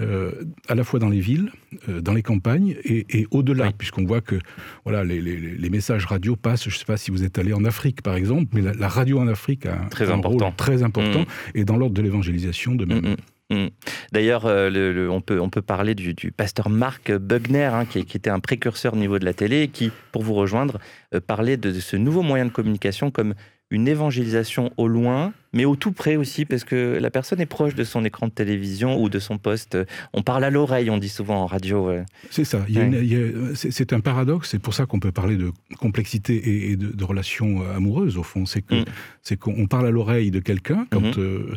euh, 0.00 0.32
à 0.68 0.74
la 0.74 0.84
fois 0.84 0.98
dans 0.98 1.08
les 1.08 1.20
villes, 1.20 1.52
euh, 1.88 2.00
dans 2.00 2.12
les 2.12 2.22
campagnes 2.22 2.76
et, 2.84 3.26
au-delà, 3.30 3.70
puisqu'on 3.76 4.04
voit 4.04 4.20
que 4.20 4.38
voilà, 4.84 5.04
les, 5.04 5.70
messages 5.70 6.06
radio 6.06 6.36
passent, 6.36 6.64
je 6.64 6.74
ne 6.74 6.78
sais 6.78 6.84
pas 6.84 6.96
si 6.96 7.10
vous 7.10 7.24
êtes 7.24 7.38
allé 7.38 7.52
en 7.52 7.64
Afrique 7.64 8.02
par 8.02 8.14
exemple, 8.14 8.50
mais 8.54 8.72
la, 8.74 8.88
radio 8.88 9.20
en 9.20 9.28
Afrique 9.28 9.66
a 9.66 9.74
un, 9.74 9.88
très 9.88 10.10
important. 10.10 10.46
rôle 10.46 10.56
très 10.56 10.82
important 10.82 11.20
mm. 11.20 11.26
et 11.54 11.64
dans 11.64 11.76
l'ordre 11.76 11.94
de 11.94 12.02
l'évangélisation 12.02 12.74
de 12.74 12.84
même. 12.84 13.16
Mm, 13.50 13.54
mm, 13.54 13.68
D'ailleurs, 14.12 14.46
euh, 14.46 15.08
on, 15.08 15.20
peut, 15.20 15.40
on 15.40 15.48
peut 15.48 15.62
parler 15.62 15.94
du, 15.94 16.14
pasteur 16.32 16.68
Marc 16.68 17.12
Bugner, 17.12 17.70
hein, 17.72 17.84
qui, 17.86 18.00
était 18.00 18.30
un 18.30 18.40
précurseur 18.40 18.94
au 18.94 18.98
niveau 18.98 19.18
de 19.18 19.24
la 19.24 19.34
télé, 19.34 19.68
qui, 19.68 19.90
pour 20.10 20.22
vous 20.22 20.34
rejoindre, 20.34 20.78
parlait 21.26 21.56
de, 21.56 21.72
ce 21.72 21.96
nouveau 21.96 22.22
moyen 22.22 22.46
de 22.46 22.50
communication 22.50 23.10
comme 23.10 23.34
une 23.70 23.88
évangélisation 23.88 24.70
au 24.76 24.88
loin, 24.88 25.32
mais 25.52 25.64
au 25.64 25.76
tout 25.76 25.92
près 25.92 26.16
aussi, 26.16 26.44
parce 26.44 26.64
que 26.64 26.98
la 27.00 27.10
personne 27.10 27.40
est 27.40 27.46
proche 27.46 27.74
de 27.74 27.84
son 27.84 28.04
écran 28.04 28.26
de 28.26 28.32
télévision 28.32 29.00
ou 29.00 29.08
de 29.08 29.18
son 29.18 29.38
poste. 29.38 29.78
On 30.12 30.22
parle 30.22 30.44
à 30.44 30.50
l'oreille, 30.50 30.90
on 30.90 30.98
dit 30.98 31.08
souvent 31.08 31.42
en 31.42 31.46
radio. 31.46 31.90
C'est 32.30 32.44
ça. 32.44 32.64
C'est 33.54 33.92
un 33.92 34.00
paradoxe. 34.00 34.50
C'est 34.50 34.58
pour 34.58 34.74
ça 34.74 34.86
qu'on 34.86 35.00
peut 35.00 35.12
parler 35.12 35.36
de 35.36 35.52
complexité 35.78 36.70
et, 36.70 36.76
de, 36.76 37.04
relations 37.04 37.62
amoureuses, 37.70 38.16
au 38.16 38.22
fond. 38.22 38.46
C'est 38.46 38.64
mm. 38.70 39.36
qu'on 39.38 39.66
parle 39.66 39.86
à 39.86 39.90
l'oreille 39.90 40.30
de 40.30 40.40
quelqu'un 40.40 40.86
quand 40.90 41.00
mm-hmm. 41.00 41.18
euh, 41.18 41.56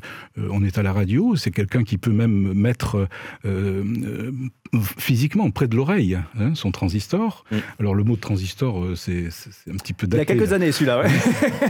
on 0.49 0.63
est 0.63 0.77
à 0.77 0.83
la 0.83 0.93
radio. 0.93 1.35
C'est 1.35 1.51
quelqu'un 1.51 1.83
qui 1.83 1.97
peut 1.97 2.11
même 2.11 2.53
mettre 2.53 3.07
euh, 3.45 4.31
physiquement 4.98 5.50
près 5.51 5.67
de 5.67 5.75
l'oreille 5.75 6.17
hein, 6.39 6.55
son 6.55 6.72
transistor. 6.72 7.45
Mm. 7.51 7.57
Alors 7.79 7.95
le 7.95 8.03
mot 8.03 8.15
de 8.15 8.22
transistor, 8.22 8.84
euh, 8.84 8.95
c'est 8.95 9.29
un 9.69 9.77
petit 9.77 9.93
peu 9.93 10.07
daté. 10.07 10.24
Il 10.24 10.29
y 10.29 10.31
a 10.31 10.39
quelques 10.39 10.53
années 10.53 10.72
celui-là. 10.72 11.01
Ouais. 11.01 11.10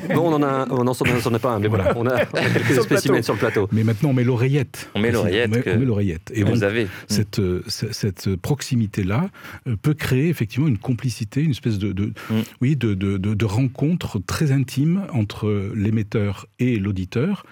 bon, 0.15 0.31
on 0.31 0.33
en 0.33 0.43
a, 0.43 0.67
on 0.69 0.83
n'en 0.83 0.93
a 0.93 1.39
pas 1.39 1.51
un, 1.51 1.59
mais 1.59 1.67
voilà. 1.67 1.93
On 1.95 2.05
a, 2.07 2.25
quelques 2.25 2.81
spécimens 2.83 3.21
sur 3.21 3.33
le 3.33 3.39
plateau. 3.39 3.67
Mais 3.71 3.83
maintenant, 3.83 4.09
on 4.09 4.13
met 4.13 4.23
l'oreillette. 4.23 4.89
On 4.95 4.99
met 4.99 5.11
l'oreillette. 5.11 5.51
On, 5.67 5.79
met 5.79 5.85
l'oreillette. 5.85 6.31
Et 6.33 6.43
vous 6.43 6.63
avez. 6.63 6.87
Cette, 7.07 7.39
euh, 7.39 7.63
cette 7.67 8.35
proximité-là 8.35 9.29
euh, 9.67 9.75
peut 9.75 9.93
créer 9.93 10.29
effectivement 10.29 10.67
une 10.67 10.77
complicité, 10.77 11.41
une 11.41 11.51
espèce 11.51 11.77
de, 11.77 11.91
de 11.91 12.13
mm. 12.29 12.41
oui, 12.61 12.75
de, 12.75 12.93
de, 12.93 13.17
de, 13.17 13.45
rencontre 13.45 14.19
très 14.19 14.51
intime 14.51 15.03
entre 15.13 15.71
l'émetteur 15.75 16.47
et 16.59 16.77
l'auditeur. 16.77 17.45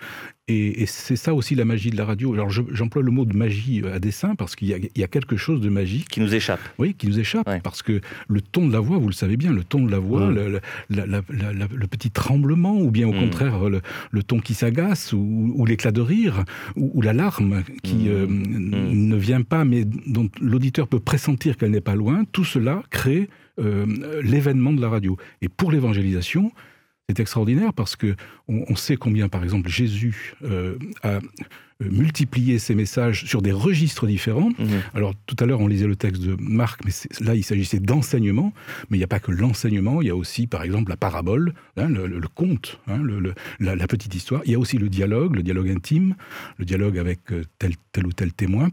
Et, 0.50 0.86
c'est 0.88 1.16
ça 1.16 1.34
aussi 1.34 1.56
la 1.56 1.64
magie 1.64 1.90
de 1.90 1.96
la 1.96 2.04
radio. 2.04 2.34
Alors 2.34 2.50
j'emploie 2.50 3.02
le 3.02 3.12
mot 3.12 3.24
de 3.24 3.36
magie 3.36 3.82
euh, 3.82 3.96
à 3.96 4.00
dessein 4.00 4.36
parce 4.36 4.58
qu'il 4.58 4.68
y, 4.68 5.04
a 5.04 5.08
quelque 5.08 5.38
chose 5.38 5.62
de 5.62 5.70
magique. 5.70 6.10
Qui 6.10 6.20
nous 6.20 6.36
échappe. 6.36 6.60
Oui, 6.78 6.96
qui 6.96 7.08
nous 7.08 7.18
échappe. 7.18 7.50
Parce 7.64 7.82
que 7.82 8.02
le 8.28 8.42
ton 8.42 8.68
de 8.68 8.74
la 8.74 8.82
voix, 8.82 8.98
vous 8.98 9.08
le 9.08 9.14
savez 9.14 9.38
bien, 9.38 9.54
le 9.54 9.64
ton 9.64 9.86
de 9.86 9.90
la 9.90 10.00
voix, 10.00 10.28
mm. 10.28 10.60
le, 10.90 11.88
petit 11.88 12.12
tremblement, 12.12 12.78
ou 12.78 12.92
bien 12.92 13.08
au 13.08 13.14
mm. 13.14 13.20
contraire 13.20 13.70
le, 13.70 14.24
ton 14.24 14.40
qui 14.40 14.54
s'agace, 14.54 15.14
ou, 15.14 15.66
l'éclat 15.66 15.92
de 15.92 16.02
rire, 16.02 16.44
ou, 16.76 17.02
la 17.02 17.14
larme 17.14 17.64
qui 17.82 17.96
mm. 17.96 18.08
Euh, 18.14 18.28
ne 18.28 19.16
vient 19.16 19.44
pas, 19.44 19.64
mais 19.64 19.86
dont 19.86 20.30
l'auditeur 20.42 20.90
peut 20.90 21.00
pressentir 21.00 21.56
qu'elle 21.56 21.72
n'est 21.72 21.80
pas 21.80 21.96
loin, 21.96 22.26
tout 22.34 22.44
cela 22.44 22.84
crée 22.90 23.30
l'événement 24.24 24.74
de 24.74 24.82
la 24.82 24.90
radio. 24.90 25.16
Et 25.42 25.48
pour 25.48 25.72
l'évangélisation, 25.72 26.52
c'est 27.10 27.20
extraordinaire 27.20 27.74
parce 27.74 27.96
que 27.96 28.16
on, 28.48 28.76
sait 28.76 28.96
combien, 28.96 29.30
par 29.30 29.44
exemple, 29.44 29.70
Jésus 29.70 30.36
a 31.04 31.20
multiplié 31.90 32.60
ses 32.60 32.76
messages 32.76 33.26
sur 33.26 33.42
des 33.42 33.52
registres 33.52 34.08
différents. 34.08 34.52
Mhm. 34.58 34.82
Alors 34.94 35.14
tout 35.26 35.36
à 35.40 35.46
l'heure, 35.46 35.60
on 35.60 35.68
lisait 35.68 35.88
le 35.88 35.96
texte 35.96 36.22
de 36.22 36.36
Marc, 36.40 36.82
mais 36.86 36.92
là, 37.26 37.36
il 37.36 37.44
s'agissait 37.44 37.80
d'enseignement. 37.80 38.54
Mais 38.90 38.98
il 38.98 39.00
n'y 39.00 39.06
a 39.06 39.08
pas 39.08 39.20
que 39.20 39.32
l'enseignement, 39.32 40.02
il 40.02 40.08
y 40.08 40.12
a 40.12 40.16
aussi, 40.16 40.48
par 40.48 40.64
exemple, 40.64 40.90
la 40.90 40.98
parabole, 40.98 41.54
hein, 41.78 41.88
le, 41.88 42.20
conte, 42.28 42.80
hein, 42.88 43.02
la, 43.60 43.76
la, 43.76 43.88
petite 43.88 44.16
histoire. 44.16 44.42
Il 44.46 44.52
y 44.52 44.56
a 44.56 44.60
aussi 44.60 44.78
le 44.78 44.90
dialogue, 44.90 45.36
le 45.36 45.44
dialogue 45.44 45.70
intime, 45.70 46.16
le 46.58 46.66
dialogue 46.66 46.98
avec 46.98 47.20
tel, 47.60 47.74
tel 47.92 48.08
ou 48.08 48.14
tel 48.14 48.34
témoin. 48.34 48.70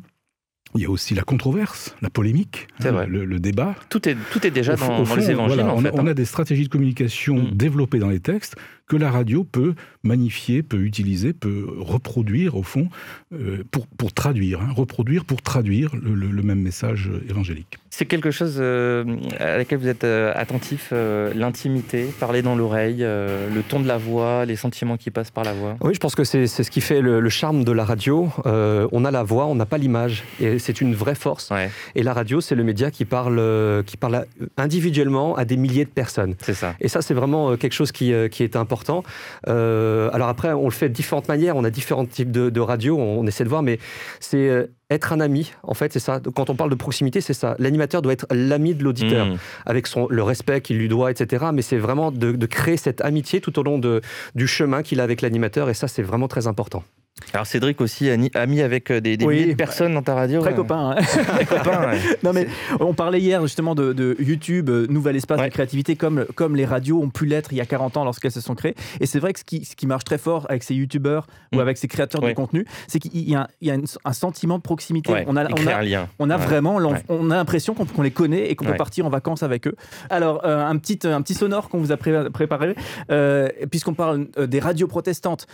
Il 0.75 0.83
y 0.83 0.87
a 0.87 0.91
aussi 0.91 1.15
la 1.15 1.23
controverse, 1.23 1.97
la 2.01 2.11
polémique, 2.11 2.69
hein, 2.85 3.05
le, 3.07 3.41
débat. 3.41 3.75
Tout 3.89 4.09
est, 4.09 4.17
tout 4.31 4.47
est 4.47 4.51
déjà 4.51 4.77
dans, 4.77 5.03
les 5.17 5.31
évangiles. 5.31 5.63
en 5.63 5.77
on, 5.77 5.81
fait, 5.81 5.89
a, 5.89 5.95
on, 5.95 6.07
a, 6.07 6.15
des 6.15 6.25
stratégies 6.25 6.65
de 6.65 6.69
communication 6.69 7.37
mm. 7.37 7.51
développées 7.53 7.99
dans 7.99 8.09
les 8.09 8.21
textes 8.21 8.57
que 8.91 8.97
la 8.97 9.11
radio 9.11 9.45
peut 9.45 9.75
magnifier, 10.03 10.65
peut 10.65 10.81
utiliser, 10.81 11.33
peut 11.33 11.65
reproduire 11.79 12.57
au 12.57 12.65
fond 12.65 12.89
euh, 13.33 13.63
pour, 13.71 13.87
pour 13.87 14.13
traduire, 14.13 14.61
hein, 14.61 14.73
reproduire 14.75 15.25
pour 15.25 15.43
traduire 15.43 15.93
le, 15.95 16.43
même 16.43 16.59
message 16.59 17.09
évangélique. 17.29 17.79
C'est 17.91 18.07
quelque 18.07 18.33
chose 18.33 18.57
euh, 18.59 19.05
à 19.39 19.59
laquelle 19.59 19.79
vous 19.79 19.87
êtes 19.87 20.03
euh, 20.03 20.33
attentif, 20.35 20.93
l'intimité, 20.93 22.07
parler 22.19 22.43
dans 22.43 22.57
l'oreille, 22.57 22.99
le 22.99 23.63
ton 23.69 23.79
de 23.79 23.87
la 23.87 23.97
voix, 23.97 24.45
les 24.45 24.57
sentiments 24.57 24.97
qui 24.97 25.13
passent 25.13 25.31
par 25.31 25.45
la 25.45 25.53
voix? 25.53 25.77
Oui, 25.83 25.95
je 25.95 26.01
pense 26.01 26.17
que 26.17 26.25
c'est 26.25 26.49
ce 26.49 26.69
qui 26.71 26.81
fait 26.81 27.01
le, 27.01 27.29
charme 27.29 27.63
de 27.63 27.71
la 27.71 27.85
radio. 27.85 28.29
on 28.45 29.05
a 29.05 29.11
la 29.13 29.23
voix, 29.23 29.47
on 29.47 29.55
n'a 29.55 29.67
pas 29.67 29.79
l'image, 29.79 30.25
et 30.41 30.59
c'est 30.61 30.81
une 30.81 30.95
vraie 30.95 31.15
force. 31.15 31.51
Et 31.95 32.03
la 32.03 32.13
radio, 32.13 32.41
c'est 32.41 32.55
le 32.55 32.65
média 32.65 32.91
qui 32.91 33.05
parle, 33.05 33.85
qui 33.87 33.97
parle 33.97 34.27
individuellement 34.57 35.35
à 35.37 35.45
des 35.45 35.57
milliers 35.57 35.85
de 35.85 35.91
personnes. 35.91 36.35
C'est 36.41 36.55
ça. 36.55 36.75
Et 36.81 36.89
ça, 36.89 37.03
c'est 37.03 37.15
vraiment 37.15 37.57
quelque 37.57 37.73
chose 37.73 37.93
qui, 37.93 38.13
qui 38.31 38.43
est 38.43 38.57
important 38.57 39.03
euh, 39.49 40.11
alors 40.13 40.29
après, 40.29 40.53
on 40.53 40.65
le 40.65 40.71
fait 40.71 40.89
de 40.89 40.95
différentes 40.95 41.29
manières, 41.29 41.57
on 41.57 41.65
a 41.65 41.71
différents 41.71 42.07
types 42.07 42.31
de, 42.31 42.61
radios, 42.61 42.99
on, 42.99 43.27
essaie 43.27 43.45
de 43.45 43.49
voir, 43.49 43.63
mais 43.63 43.79
c'est 44.19 44.49
euh, 44.49 44.67
être 44.91 45.13
un 45.13 45.21
ami, 45.21 45.53
en 45.63 45.75
fait, 45.75 45.93
c'est 45.93 46.01
ça. 46.01 46.21
Quand 46.35 46.51
on 46.51 46.57
parle 46.57 46.71
de 46.71 46.75
proximité, 46.75 47.21
c'est 47.21 47.35
ça. 47.35 47.55
L'animateur 47.59 48.03
doit 48.03 48.13
être 48.13 48.27
l'ami 48.31 48.75
de 48.75 48.83
l'auditeur, 48.83 49.27
mmh. 49.27 49.39
avec 49.67 49.87
son, 49.87 50.07
le 50.09 50.23
respect 50.23 50.61
qu'il 50.61 50.79
lui 50.79 50.89
doit, 50.89 51.11
etc. 51.11 51.47
Mais 51.53 51.63
c'est 51.63 51.79
vraiment 51.79 52.11
de, 52.11 52.47
créer 52.47 52.77
cette 52.77 53.01
amitié 53.03 53.41
tout 53.41 53.59
au 53.59 53.63
long 53.63 53.79
de, 53.79 54.01
du 54.35 54.47
chemin 54.47 54.83
qu'il 54.83 55.01
a 55.01 55.05
avec 55.05 55.23
l'animateur, 55.23 55.71
et 55.71 55.75
ça, 55.75 55.89
c'est 55.89 56.03
vraiment 56.03 56.29
très 56.29 56.47
important. 56.47 56.83
Alors 57.33 57.47
Cédric 57.47 57.81
aussi, 57.81 58.11
ami 58.11 58.61
avec 58.61 58.91
euh, 58.91 59.01
des, 59.01 59.17
milliers 59.17 59.47
de 59.47 59.55
personnes 59.55 59.95
dans 59.95 60.03
ta 60.03 60.15
radio. 60.15 60.41
Très 60.41 60.55
copain. 60.55 60.97
Hein. 60.97 61.45
copain 61.49 61.93
Non 62.23 62.33
mais 62.33 62.49
on 62.81 62.93
parlait 62.93 63.21
hier 63.21 63.41
justement 63.43 63.75
de, 63.75 64.17
YouTube, 64.19 64.69
euh, 64.69 64.87
nouvel 64.89 65.17
espace 65.17 65.41
de 65.41 65.49
créativité 65.49 65.97
comme, 65.97 66.25
comme 66.35 66.57
les 66.57 66.65
radios 66.65 67.01
ont 67.01 67.11
pu 67.11 67.27
l'être 67.27 67.53
il 67.53 67.59
y 67.59 67.61
a 67.61 67.67
40 67.67 67.99
ans 67.99 68.05
lorsqu'elles 68.05 68.33
se 68.33 68.41
sont 68.41 68.55
créées. 68.55 68.75
Et 69.01 69.07
c'est 69.07 69.21
vrai 69.21 69.33
que 69.33 69.39
ce 69.39 69.45
qui, 69.45 69.65
ce 69.65 69.77
qui 69.77 69.87
marche 69.87 70.05
très 70.05 70.19
fort 70.19 70.47
avec 70.49 70.63
ces 70.63 70.75
YouTubeurs 70.75 71.27
ou 71.53 71.57
mm. 71.57 71.61
avec 71.61 71.79
ces 71.79 71.89
créateurs 71.89 72.21
de 72.21 72.33
contenu, 72.33 72.65
c'est 72.89 72.99
qu'il 72.99 73.29
y 73.29 73.35
a, 73.35 73.49
il 73.61 73.69
y 73.69 73.71
a 73.71 73.77
un 74.05 74.13
sentiment 74.13 74.57
de 74.57 74.63
proximité. 74.63 75.13
on 75.27 75.37
a, 75.37 75.45
on 75.45 75.67
a, 75.67 75.75
un 75.77 75.83
lien. 75.83 76.09
On 76.19 76.31
a 76.31 76.37
vraiment, 76.37 76.79
on 77.09 77.31
a 77.31 77.37
l'impression 77.37 77.75
qu'on 77.75 78.03
les 78.03 78.11
connaît 78.11 78.51
et 78.51 78.57
qu'on 78.57 78.65
peut 78.65 78.75
partir 78.75 79.07
en 79.07 79.11
vacances 79.11 79.43
avec 79.43 79.67
eux. 79.67 79.77
Alors 80.09 80.45
euh, 80.45 80.65
un, 80.65 80.77
petit, 80.79 80.99
un 81.07 81.23
petit 81.23 81.35
sonore 81.35 81.69
qu'on 81.69 81.79
vous 81.79 81.93
a 81.93 81.97
préparé, 81.97 82.75
puisqu'on 83.71 83.95
parle 83.95 84.27
des 84.47 84.59
radios 84.59 84.89
protestantes 84.89 85.47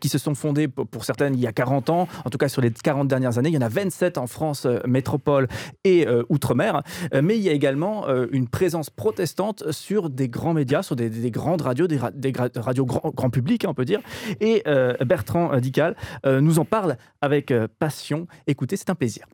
qui 0.00 0.08
se 0.08 0.18
sont 0.18 0.34
fondées 0.34 0.68
pour 0.68 0.86
pour 0.90 1.04
certaines 1.04 1.34
il 1.34 1.40
y 1.40 1.46
a 1.46 1.52
40 1.52 1.90
ans, 1.90 2.08
en 2.24 2.30
tout 2.30 2.38
cas 2.38 2.48
sur 2.48 2.62
les 2.62 2.70
40 2.70 3.08
dernières 3.08 3.38
années. 3.38 3.50
Il 3.50 3.54
y 3.54 3.58
en 3.58 3.62
a 3.62 3.68
27 3.68 4.18
en 4.18 4.26
France 4.26 4.66
euh, 4.66 4.78
métropole 4.86 5.48
et 5.84 6.06
euh, 6.06 6.22
outre-mer. 6.28 6.82
Euh, 7.14 7.22
mais 7.22 7.36
il 7.36 7.42
y 7.42 7.48
a 7.48 7.52
également 7.52 8.06
une 8.32 8.48
présence 8.48 8.90
protestante 8.90 9.70
sur 9.70 10.10
des 10.10 10.28
grands 10.28 10.54
médias, 10.54 10.82
sur 10.82 10.96
des, 10.96 11.30
grandes 11.30 11.62
radios, 11.62 11.86
des, 11.86 11.98
radios 11.98 12.86
grand, 12.86 13.30
public, 13.30 13.64
hein, 13.64 13.68
on 13.70 13.74
peut 13.74 13.84
dire. 13.84 14.00
Et 14.40 14.62
Bertrand 15.04 15.56
Dical 15.58 15.96
nous 16.26 16.58
en 16.58 16.64
parle 16.64 16.96
avec 17.20 17.52
passion. 17.78 18.26
Écoutez, 18.46 18.76
c'est 18.76 18.90
un 18.90 18.94
plaisir. 18.94 19.26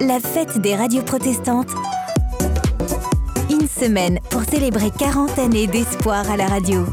La 0.00 0.20
fête 0.20 0.58
des 0.58 0.74
radios 0.74 1.02
protestantes. 1.02 1.70
Une 3.50 3.66
semaine 3.66 4.18
pour 4.30 4.42
célébrer 4.42 4.90
40 4.90 5.38
années 5.38 5.66
d'espoir 5.66 6.30
à 6.30 6.36
la 6.36 6.46
radio 6.46 6.84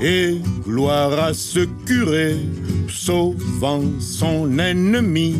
et 0.00 0.40
gloire 0.64 1.18
à 1.18 1.34
ce 1.34 1.60
curé 1.86 2.36
sauvant 2.88 3.82
son 4.00 4.58
ennemi 4.58 5.36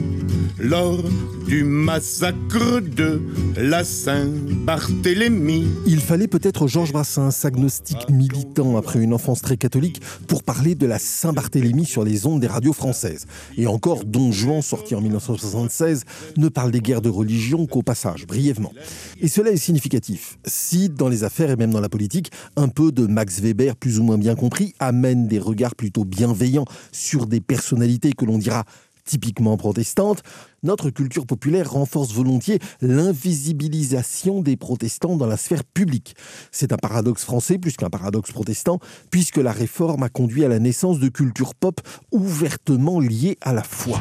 lors 0.59 1.02
du 1.50 1.64
massacre 1.64 2.80
de 2.80 3.21
la 3.57 3.83
Saint-Barthélemy. 3.83 5.66
Il 5.85 5.99
fallait 5.99 6.28
peut-être 6.28 6.69
Georges 6.69 6.92
Brassens, 6.92 7.45
agnostique 7.45 8.09
militant 8.09 8.76
après 8.76 9.00
une 9.00 9.12
enfance 9.12 9.42
très 9.42 9.57
catholique, 9.57 10.00
pour 10.28 10.45
parler 10.45 10.76
de 10.76 10.87
la 10.87 11.00
Saint-Barthélemy 11.00 11.87
sur 11.87 12.04
les 12.04 12.25
ondes 12.25 12.38
des 12.38 12.47
radios 12.47 12.73
françaises. 12.73 13.26
Et 13.57 13.66
encore, 13.66 14.04
Don 14.04 14.30
Juan, 14.30 14.62
sorti 14.62 14.95
en 14.95 15.00
1976, 15.00 16.04
ne 16.37 16.49
parle 16.49 16.71
des 16.71 16.80
guerres 16.80 17.02
de 17.02 17.11
religion 17.11 17.66
qu'au 17.66 17.83
passage, 17.83 18.28
brièvement. 18.28 18.73
Et 19.21 19.26
cela 19.26 19.50
est 19.50 19.57
significatif. 19.57 20.38
Si, 20.47 20.88
dans 20.88 21.09
les 21.09 21.25
affaires 21.25 21.50
et 21.50 21.57
même 21.57 21.73
dans 21.73 21.80
la 21.80 21.88
politique, 21.88 22.30
un 22.54 22.69
peu 22.69 22.92
de 22.92 23.09
Max 23.09 23.40
Weber, 23.40 23.75
plus 23.75 23.99
ou 23.99 24.04
moins 24.04 24.19
bien 24.19 24.37
compris, 24.37 24.73
amène 24.78 25.26
des 25.26 25.40
regards 25.40 25.75
plutôt 25.75 26.04
bienveillants 26.04 26.66
sur 26.92 27.26
des 27.26 27.40
personnalités 27.40 28.12
que 28.12 28.25
l'on 28.25 28.38
dira 28.38 28.64
typiquement 29.11 29.57
protestante, 29.57 30.23
notre 30.62 30.90
culture 30.90 31.26
populaire 31.26 31.73
renforce 31.73 32.12
volontiers 32.12 32.61
l'invisibilisation 32.81 34.40
des 34.40 34.57
protestants 34.57 35.17
dans 35.17 35.26
la 35.26 35.37
sphère 35.37 35.64
publique. 35.64 36.14
C'est 36.52 36.73
un 36.73 36.76
paradoxe 36.76 37.25
français 37.25 37.59
plus 37.59 37.76
qu'un 37.76 37.90
paradoxe 37.90 38.31
protestant, 38.31 38.79
puisque 39.11 39.38
la 39.38 39.50
réforme 39.50 40.05
a 40.05 40.09
conduit 40.09 40.45
à 40.45 40.49
la 40.49 40.61
naissance 40.61 41.00
de 41.00 41.09
cultures 41.09 41.57
pop 41.57 41.81
ouvertement 42.12 43.00
liées 43.00 43.37
à 43.40 43.52
la 43.52 43.64
foi. 43.64 43.99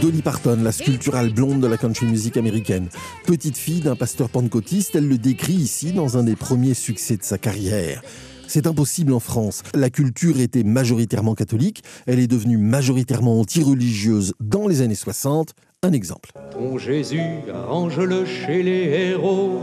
Dolly 0.00 0.20
Parton, 0.20 0.58
la 0.62 0.72
sculpturale 0.72 1.30
blonde 1.30 1.60
de 1.60 1.66
la 1.66 1.76
country 1.76 2.06
music 2.06 2.36
américaine. 2.36 2.88
Petite 3.26 3.56
fille 3.56 3.80
d'un 3.80 3.96
pasteur 3.96 4.28
pentecôtiste, 4.28 4.94
elle 4.96 5.08
le 5.08 5.16
décrit 5.16 5.54
ici 5.54 5.92
dans 5.92 6.18
un 6.18 6.24
des 6.24 6.36
premiers 6.36 6.74
succès 6.74 7.16
de 7.16 7.22
sa 7.22 7.38
carrière. 7.38 8.02
C'est 8.46 8.66
impossible 8.66 9.12
en 9.12 9.20
France. 9.20 9.62
La 9.74 9.90
culture 9.90 10.38
était 10.40 10.64
majoritairement 10.64 11.34
catholique, 11.34 11.82
elle 12.06 12.18
est 12.18 12.26
devenue 12.26 12.58
majoritairement 12.58 13.40
anti-religieuse 13.40 14.34
dans 14.40 14.68
les 14.68 14.82
années 14.82 14.94
60. 14.94 15.54
Un 15.82 15.92
exemple. 15.92 16.30
Ton 16.50 16.78
Jésus, 16.78 17.20
arrange-le 17.52 18.24
chez 18.24 18.62
les 18.62 19.10
héros, 19.10 19.60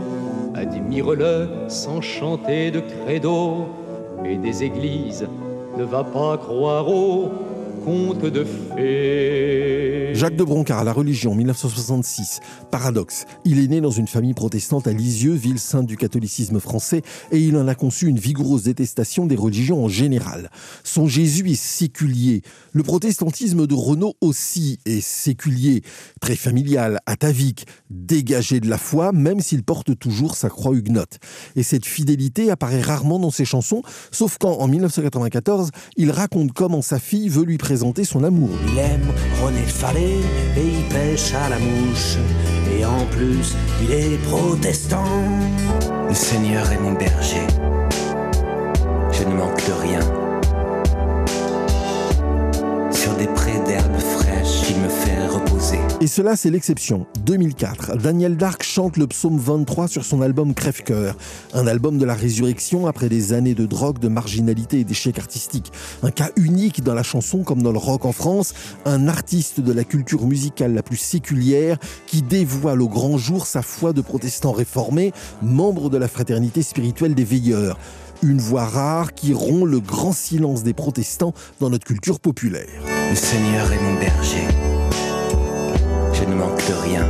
admire-le 0.54 1.48
sans 1.68 2.00
chanter 2.00 2.70
de 2.70 2.80
credo, 2.80 3.66
et 4.24 4.36
des 4.36 4.64
églises 4.64 5.26
ne 5.76 5.84
va 5.84 6.04
pas 6.04 6.38
croire 6.38 6.88
au 6.88 7.30
Jacques 10.14 10.36
de 10.36 10.44
Broncard, 10.44 10.84
La 10.84 10.92
religion, 10.92 11.34
1966. 11.34 12.40
Paradoxe. 12.70 13.26
Il 13.44 13.58
est 13.58 13.66
né 13.66 13.80
dans 13.80 13.90
une 13.90 14.06
famille 14.06 14.32
protestante 14.32 14.86
à 14.86 14.92
Lisieux, 14.92 15.34
ville 15.34 15.58
sainte 15.58 15.86
du 15.86 15.96
catholicisme 15.96 16.60
français, 16.60 17.02
et 17.30 17.40
il 17.40 17.56
en 17.56 17.68
a 17.68 17.74
conçu 17.74 18.06
une 18.06 18.18
vigoureuse 18.18 18.62
détestation 18.62 19.26
des 19.26 19.36
religions 19.36 19.84
en 19.84 19.88
général. 19.88 20.50
Son 20.82 21.08
Jésus 21.08 21.50
est 21.50 21.60
séculier. 21.60 22.42
Le 22.72 22.82
protestantisme 22.82 23.66
de 23.66 23.74
Renaud 23.74 24.14
aussi 24.20 24.78
est 24.86 25.00
séculier, 25.00 25.82
très 26.20 26.36
familial, 26.36 27.00
atavique, 27.06 27.66
dégagé 27.90 28.60
de 28.60 28.70
la 28.70 28.78
foi, 28.78 29.12
même 29.12 29.40
s'il 29.40 29.62
porte 29.62 29.98
toujours 29.98 30.36
sa 30.36 30.48
croix 30.48 30.74
huguenote. 30.74 31.18
Et 31.56 31.62
cette 31.62 31.86
fidélité 31.86 32.50
apparaît 32.50 32.80
rarement 32.80 33.18
dans 33.18 33.30
ses 33.30 33.44
chansons, 33.44 33.82
sauf 34.10 34.38
quand, 34.38 34.58
en 34.58 34.68
1994, 34.68 35.70
il 35.96 36.10
raconte 36.10 36.52
comment 36.52 36.82
sa 36.82 36.98
fille 36.98 37.28
veut 37.28 37.44
lui 37.44 37.58
présenter 37.58 37.73
son 38.04 38.24
amour. 38.24 38.50
Il 38.68 38.78
aime 38.78 39.12
René 39.42 39.62
Fallet 39.62 40.20
et 40.56 40.66
il 40.66 40.84
pêche 40.88 41.34
à 41.34 41.48
la 41.48 41.58
mouche. 41.58 42.16
Et 42.76 42.84
en 42.84 43.04
plus, 43.06 43.54
il 43.82 43.90
est 43.92 44.16
protestant. 44.28 45.04
Le 46.08 46.14
Seigneur 46.14 46.70
est 46.70 46.78
mon 46.78 46.92
berger. 46.92 47.46
Je 49.12 49.24
ne 49.24 49.34
manque 49.34 49.62
de 49.66 49.72
rien. 49.72 50.00
Sur 52.90 53.14
des 53.16 53.26
prés 53.26 53.60
Et 56.00 56.06
cela, 56.06 56.36
c'est 56.36 56.50
l'exception. 56.50 57.06
2004, 57.24 57.96
Daniel 57.96 58.36
Dark 58.36 58.62
chante 58.62 58.98
le 58.98 59.06
psaume 59.06 59.38
23 59.38 59.88
sur 59.88 60.04
son 60.04 60.20
album 60.20 60.52
Crève-Cœur, 60.52 61.16
un 61.54 61.66
album 61.66 61.96
de 61.96 62.04
la 62.04 62.14
résurrection 62.14 62.86
après 62.86 63.08
des 63.08 63.32
années 63.32 63.54
de 63.54 63.64
drogue, 63.64 63.98
de 63.98 64.08
marginalité 64.08 64.80
et 64.80 64.84
d'échec 64.84 65.18
artistique. 65.18 65.72
Un 66.02 66.10
cas 66.10 66.30
unique 66.36 66.82
dans 66.82 66.92
la 66.92 67.02
chanson 67.02 67.44
comme 67.44 67.62
dans 67.62 67.72
le 67.72 67.78
rock 67.78 68.04
en 68.04 68.12
France, 68.12 68.52
un 68.84 69.08
artiste 69.08 69.60
de 69.60 69.72
la 69.72 69.84
culture 69.84 70.26
musicale 70.26 70.74
la 70.74 70.82
plus 70.82 70.98
séculière 70.98 71.78
qui 72.06 72.20
dévoile 72.20 72.82
au 72.82 72.88
grand 72.88 73.16
jour 73.16 73.46
sa 73.46 73.62
foi 73.62 73.94
de 73.94 74.02
protestant 74.02 74.52
réformé, 74.52 75.12
membre 75.40 75.88
de 75.88 75.96
la 75.96 76.08
fraternité 76.08 76.62
spirituelle 76.62 77.14
des 77.14 77.24
veilleurs. 77.24 77.78
Une 78.22 78.38
voix 78.38 78.66
rare 78.66 79.14
qui 79.14 79.32
rompt 79.32 79.66
le 79.66 79.80
grand 79.80 80.12
silence 80.12 80.62
des 80.62 80.74
protestants 80.74 81.32
dans 81.60 81.70
notre 81.70 81.86
culture 81.86 82.20
populaire. 82.20 82.68
Le 83.10 83.16
Seigneur 83.16 83.72
est 83.72 83.82
mon 83.82 83.98
berger 83.98 84.73
je 86.24 86.30
ne 86.30 86.34
manque 86.36 86.66
de 86.68 86.74
rien. 86.74 87.06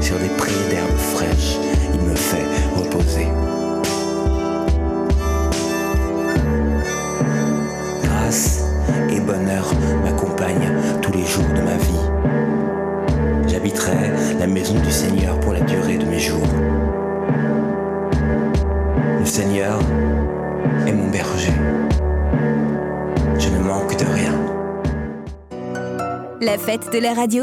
Sur 0.00 0.18
des 0.18 0.28
prés 0.36 0.52
d'herbes 0.70 0.98
fraîches, 1.14 1.56
il 1.94 2.00
me 2.00 2.14
fait 2.14 2.44
reposer. 2.76 3.28
Grâce 8.02 8.64
et 9.10 9.20
bonheur 9.20 9.72
m'accompagnent 10.04 10.72
tous 11.00 11.12
les 11.12 11.24
jours 11.24 11.48
de 11.54 11.62
ma 11.62 11.76
vie. 11.76 13.48
J'habiterai 13.48 14.12
la 14.38 14.46
maison 14.46 14.74
du 14.74 14.90
Seigneur 14.90 15.38
pour 15.40 15.52
la 15.52 15.60
durée 15.60 15.98
de 15.98 16.04
mes 16.04 16.20
jours. 16.20 16.46
Le 19.18 19.24
Seigneur 19.24 19.78
est 20.86 20.92
mon 20.92 21.08
berger. 21.08 21.52
La 26.46 26.58
fête 26.58 26.92
de 26.92 27.00
la 27.00 27.12
radio 27.12 27.42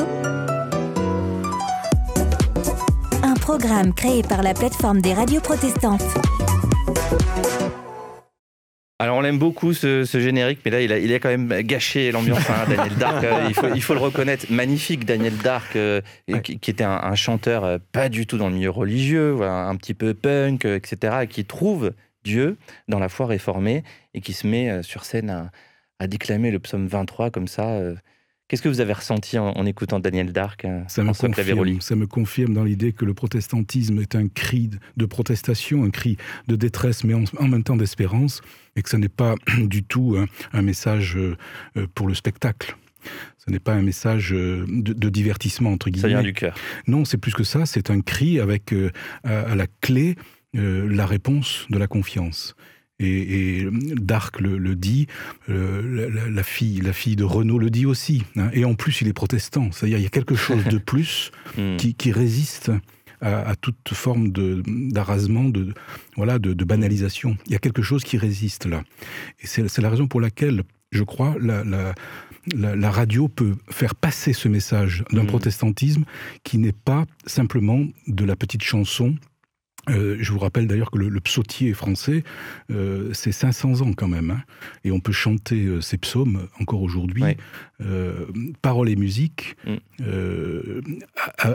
Un 3.22 3.34
programme 3.34 3.94
créé 3.94 4.24
par 4.24 4.42
la 4.42 4.54
plateforme 4.54 5.02
des 5.02 5.14
radios 5.14 5.42
protestantes. 5.42 6.06
Alors 9.00 9.18
on 9.18 9.20
l'aime 9.20 9.40
beaucoup 9.40 9.74
ce, 9.74 10.06
générique, 10.06 10.60
mais 10.64 10.72
là 10.72 10.80
il 10.80 10.94
a, 10.94 11.00
il 11.00 11.14
a 11.14 11.20
quand 11.20 11.28
même 11.28 11.50
gâché 11.64 12.14
l'ambiance, 12.14 12.50
hein, 12.50 12.64
Daniel 12.70 12.96
Dark. 12.96 13.24
Euh, 13.26 13.46
il, 13.50 13.54
faut, 13.54 13.68
il, 13.76 13.82
faut, 13.82 13.94
le 13.94 14.00
reconnaître, 14.00 14.46
magnifique 14.50 15.04
Daniel 15.04 15.36
Dark, 15.36 15.76
euh, 15.76 16.00
qui, 16.42 16.72
était 16.72 16.86
un, 16.86 17.16
chanteur 17.16 17.66
euh, 17.66 17.80
pas 17.92 18.08
du 18.08 18.26
tout 18.26 18.38
dans 18.38 18.48
le 18.48 18.56
milieu 18.56 18.70
religieux, 18.70 19.42
un 19.42 19.76
petit 19.76 19.96
peu 19.96 20.14
punk, 20.14 20.64
etc., 20.64 21.18
et 21.24 21.28
qui 21.28 21.44
trouve 21.44 21.92
Dieu 22.24 22.56
dans 22.88 23.00
la 23.00 23.10
foi 23.10 23.26
réformée 23.26 23.84
et 24.14 24.22
qui 24.22 24.32
se 24.32 24.48
met 24.48 24.82
sur 24.82 25.04
scène 25.04 25.30
à, 25.30 25.52
à 26.00 26.08
déclamer 26.08 26.52
le 26.52 26.60
psaume 26.60 26.88
23 26.88 27.32
comme 27.32 27.50
ça. 27.50 27.82
Qu'est-ce 28.54 28.62
que 28.62 28.70
vous 28.70 28.82
avez 28.82 28.94
ressenti 28.94 29.40
en, 29.40 29.66
écoutant 29.66 30.00
Daniel 30.00 30.32
Dark 30.32 30.64
euh, 30.64 30.84
ça 30.88 31.04
me, 31.04 31.12
confirme, 31.12 31.82
ça 31.82 31.96
me 31.96 32.06
confirme 32.06 32.54
dans 32.54 32.64
l'idée 32.64 32.94
que 32.94 33.04
le 33.04 33.16
protestantisme 33.16 34.00
est 34.00 34.14
un 34.14 34.28
cri 34.28 34.70
de 34.96 35.06
protestation, 35.08 35.84
un 35.84 35.90
cri 35.90 36.18
de 36.48 36.56
détresse, 36.56 37.04
mais 37.04 37.16
en, 37.16 37.48
même 37.48 37.64
temps 37.64 37.76
d'espérance, 37.76 38.44
et 38.76 38.84
que 38.84 38.90
ce 38.90 38.96
n'est 38.96 39.10
pas 39.10 39.34
du 39.58 39.84
tout 39.84 40.18
un, 40.52 40.62
message 40.62 41.18
euh, 41.18 41.36
euh, 41.78 41.88
pour 41.96 42.08
le 42.08 42.14
spectacle. 42.14 42.78
Ce 43.44 43.50
n'est 43.50 43.58
pas 43.58 43.74
un 43.74 43.82
message 43.82 44.30
de, 44.30 45.10
divertissement, 45.10 45.72
entre 45.72 45.90
guillemets. 45.90 46.14
Ça 46.14 46.22
vient 46.22 46.22
du 46.22 46.34
cœur. 46.34 46.54
Non, 46.86 47.06
c'est 47.06 47.18
plus 47.18 47.34
que 47.34 47.44
ça, 47.44 47.66
c'est 47.66 47.90
un 47.90 48.02
cri 48.02 48.40
avec 48.40 48.72
à, 49.24 49.56
la 49.56 49.66
clé 49.82 50.16
la 50.54 51.08
réponse 51.08 51.66
de 51.72 51.80
la 51.80 51.88
confiance. 51.88 52.56
Et, 53.00 53.68
Dark 53.96 54.40
le, 54.40 54.76
dit, 54.76 55.08
euh, 55.50 56.30
la, 56.30 56.44
fille, 56.44 56.80
la 56.82 56.94
fille 56.94 57.16
de 57.16 57.24
Renaud 57.24 57.58
le 57.58 57.70
dit 57.70 57.86
aussi. 57.86 58.24
Hein. 58.36 58.50
et 58.54 58.66
en 58.66 58.76
plus, 58.76 59.02
il 59.02 59.08
est 59.08 59.14
protestant. 59.14 59.72
C'est-à-dire, 59.72 59.98
il 59.98 60.04
y 60.04 60.08
a 60.08 60.12
quelque 60.12 60.36
chose 60.36 60.64
de 60.66 60.78
plus 60.94 61.32
hmm. 61.58 61.78
qui, 61.78 62.12
résiste 62.12 62.72
à, 63.22 63.56
toute 63.56 63.94
forme 63.94 64.32
d'arrasement, 64.92 65.46
de, 65.46 65.74
voilà, 66.16 66.40
de, 66.40 66.64
banalisation. 66.64 67.38
Il 67.48 67.54
y 67.54 67.56
a 67.56 67.60
quelque 67.60 67.82
chose 67.82 68.04
qui 68.04 68.18
résiste 68.18 68.66
là. 68.66 68.84
Et 69.42 69.48
c'est 69.48 69.82
la 69.82 69.90
raison 69.90 70.08
pour 70.08 70.22
laquelle, 70.22 70.64
je 70.92 71.04
crois, 71.04 71.36
la, 71.40 71.64
la, 72.54 72.92
radio 72.92 73.28
peut 73.28 73.56
faire 73.70 73.96
passer 73.96 74.34
ce 74.34 74.48
message 74.48 75.04
d'un 75.12 75.24
hmm. 75.24 75.28
protestantisme 75.28 76.04
qui 76.44 76.58
n'est 76.58 76.74
pas 76.74 77.06
simplement 77.26 77.86
de 78.08 78.26
la 78.26 78.36
petite 78.36 78.64
chanson 78.64 79.16
euh, 79.90 80.18
je 80.20 80.32
vous 80.32 80.40
rappelle 80.40 80.68
d'ailleurs 80.68 80.92
que 80.92 80.98
le, 80.98 81.20
psautier 81.20 81.74
français, 81.74 82.24
euh, 82.72 83.10
c'est 83.14 83.32
500 83.32 83.82
ans 83.82 83.94
quand 83.94 84.08
même. 84.08 84.32
Hein. 84.32 84.42
et 84.84 84.92
on 84.92 85.00
peut 85.00 85.12
chanter 85.12 85.66
euh, 85.66 85.82
ces 85.82 85.98
psaumes 85.98 86.48
encore 86.60 86.82
aujourd'hui, 86.82 87.24
paroles 88.62 88.90
et 88.90 88.96
musique, 88.96 89.58
mm. 89.66 89.76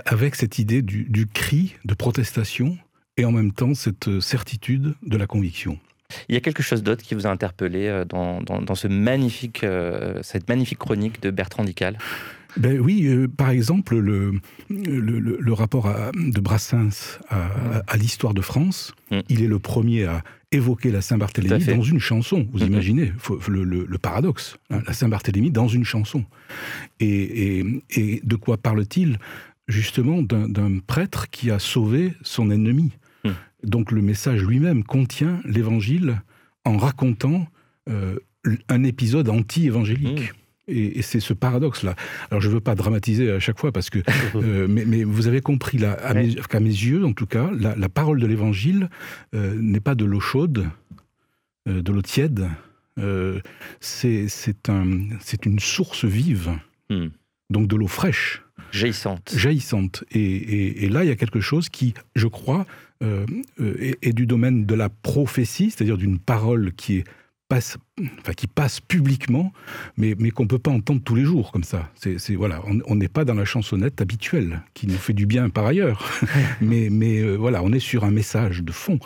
avec 0.04 0.34
cette 0.34 0.58
idée 0.58 0.82
du, 0.82 1.26
cri 1.26 1.76
de 1.84 1.94
protestation 1.94 2.76
et 3.16 3.24
en 3.24 3.32
même 3.32 3.52
temps 3.52 3.74
cette 3.74 4.20
certitude 4.20 4.94
de 5.02 5.16
la 5.16 5.26
conviction. 5.26 5.78
Il 6.28 6.34
y 6.34 6.38
a 6.38 6.40
quelque 6.40 6.62
chose 6.62 6.82
d'autre 6.82 7.02
qui 7.02 7.14
vous 7.14 7.26
a 7.26 7.30
interpellé 7.30 8.04
dans, 8.08 8.74
ce 8.74 8.88
magnifique, 8.88 9.64
cette 10.22 10.48
magnifique 10.48 10.78
chronique 10.78 11.20
de 11.22 11.30
Bertrand 11.30 11.64
Dical? 11.64 11.98
Ben 12.56 12.80
oui, 12.80 13.06
euh, 13.06 13.28
par 13.28 13.50
exemple, 13.50 13.96
le, 13.96 14.40
le, 14.68 15.52
rapport 15.52 15.88
de 16.14 16.40
Brassens 16.40 17.18
à, 17.28 17.96
l'histoire 17.96 18.34
de 18.34 18.40
France, 18.40 18.94
mm. 19.10 19.20
il 19.28 19.42
est 19.42 19.46
le 19.46 19.58
premier 19.58 20.06
à 20.06 20.24
évoquer 20.50 20.90
la 20.90 21.02
Saint-Barthélemy 21.02 21.64
dans 21.64 21.82
une 21.82 22.00
chanson. 22.00 22.48
Vous 22.52 22.60
mm-hmm. 22.60 22.66
imaginez 22.66 23.12
le, 23.48 23.98
paradoxe, 23.98 24.56
hein, 24.70 24.80
la 24.86 24.92
Saint-Barthélemy 24.92 25.50
dans 25.50 25.68
une 25.68 25.84
chanson. 25.84 26.24
Et, 27.00 27.62
de 28.24 28.36
quoi 28.36 28.56
parle-t-il 28.56 29.18
Justement 29.68 30.22
d'un 30.22 30.78
prêtre 30.78 31.28
qui 31.28 31.50
a 31.50 31.58
sauvé 31.58 32.14
son 32.22 32.50
ennemi? 32.50 32.92
Donc 33.64 33.90
le 33.90 34.02
message 34.02 34.42
lui-même 34.44 34.84
contient 34.84 35.40
l'évangile 35.44 36.22
en 36.64 36.76
racontant 36.76 37.46
euh, 37.88 38.16
un 38.68 38.84
épisode 38.84 39.28
anti-évangélique. 39.28 40.32
Mm. 40.32 40.36
Et, 40.70 41.02
c'est 41.02 41.20
ce 41.20 41.32
paradoxe-là. 41.32 41.96
Alors, 42.30 42.42
je 42.42 42.48
ne 42.48 42.54
veux 42.54 42.60
pas 42.60 42.74
dramatiser 42.74 43.30
à 43.32 43.40
chaque 43.40 43.58
fois, 43.58 43.72
parce 43.72 43.88
que, 43.88 44.00
euh, 44.36 44.66
mais, 44.68 45.02
vous 45.02 45.26
avez 45.26 45.40
compris, 45.40 45.78
là, 45.78 45.92
à, 45.92 46.12
mes, 46.14 46.26
yeux, 46.68 47.04
en 47.04 47.14
tout 47.14 47.26
cas, 47.26 47.50
la, 47.52 47.88
parole 47.88 48.20
de 48.20 48.26
l'Évangile 48.26 48.90
euh, 49.34 49.54
n'est 49.54 49.80
pas 49.80 49.94
de 49.94 50.04
l'eau 50.04 50.20
chaude, 50.20 50.66
de 51.66 51.92
l'eau 51.92 52.02
tiède. 52.02 52.48
c'est 53.80 54.68
un, 54.68 54.84
une 55.46 55.58
source 55.58 56.04
vive, 56.04 56.50
hmm. 56.90 57.08
donc 57.50 57.66
de 57.66 57.76
l'eau 57.76 57.88
fraîche. 57.88 58.42
Jaillissante. 58.70 59.32
Jaillissante. 59.34 60.04
Et, 60.10 60.84
et, 60.84 60.88
là, 60.90 61.02
il 61.02 61.08
y 61.08 61.12
a 61.12 61.16
quelque 61.16 61.40
chose 61.40 61.70
qui, 61.70 61.94
je 62.14 62.26
crois, 62.26 62.66
est, 63.02 64.12
du 64.12 64.26
domaine 64.26 64.66
de 64.66 64.74
la 64.74 64.88
prophétie, 64.88 65.70
c'est-à-dire 65.70 65.96
d'une 65.96 66.18
parole 66.18 66.72
qui 66.72 66.98
est 66.98 67.04
passe, 67.48 67.78
enfin, 68.20 68.32
qui 68.34 68.46
passe 68.46 68.80
publiquement, 68.80 69.52
mais, 69.96 70.14
mais 70.18 70.30
qu'on 70.30 70.42
ne 70.42 70.48
peut 70.48 70.58
pas 70.58 70.70
entendre 70.70 71.00
tous 71.02 71.14
les 71.14 71.24
jours 71.24 71.50
comme 71.50 71.64
ça. 71.64 71.90
C'est, 71.94 72.34
voilà, 72.34 72.62
on 72.86 72.94
n'est 72.94 73.08
pas 73.08 73.24
dans 73.24 73.34
la 73.34 73.44
chansonnette 73.44 74.00
habituelle, 74.00 74.62
qui 74.74 74.86
nous 74.86 74.98
fait 74.98 75.14
du 75.14 75.26
bien 75.26 75.48
par 75.48 75.66
ailleurs. 75.66 76.20
mais 76.60 76.88
mais 76.90 77.20
euh, 77.20 77.36
voilà, 77.36 77.62
on 77.62 77.72
est 77.72 77.80
sur 77.80 78.04
un 78.04 78.10
message 78.10 78.62
de 78.62 78.72
fond, 78.72 78.98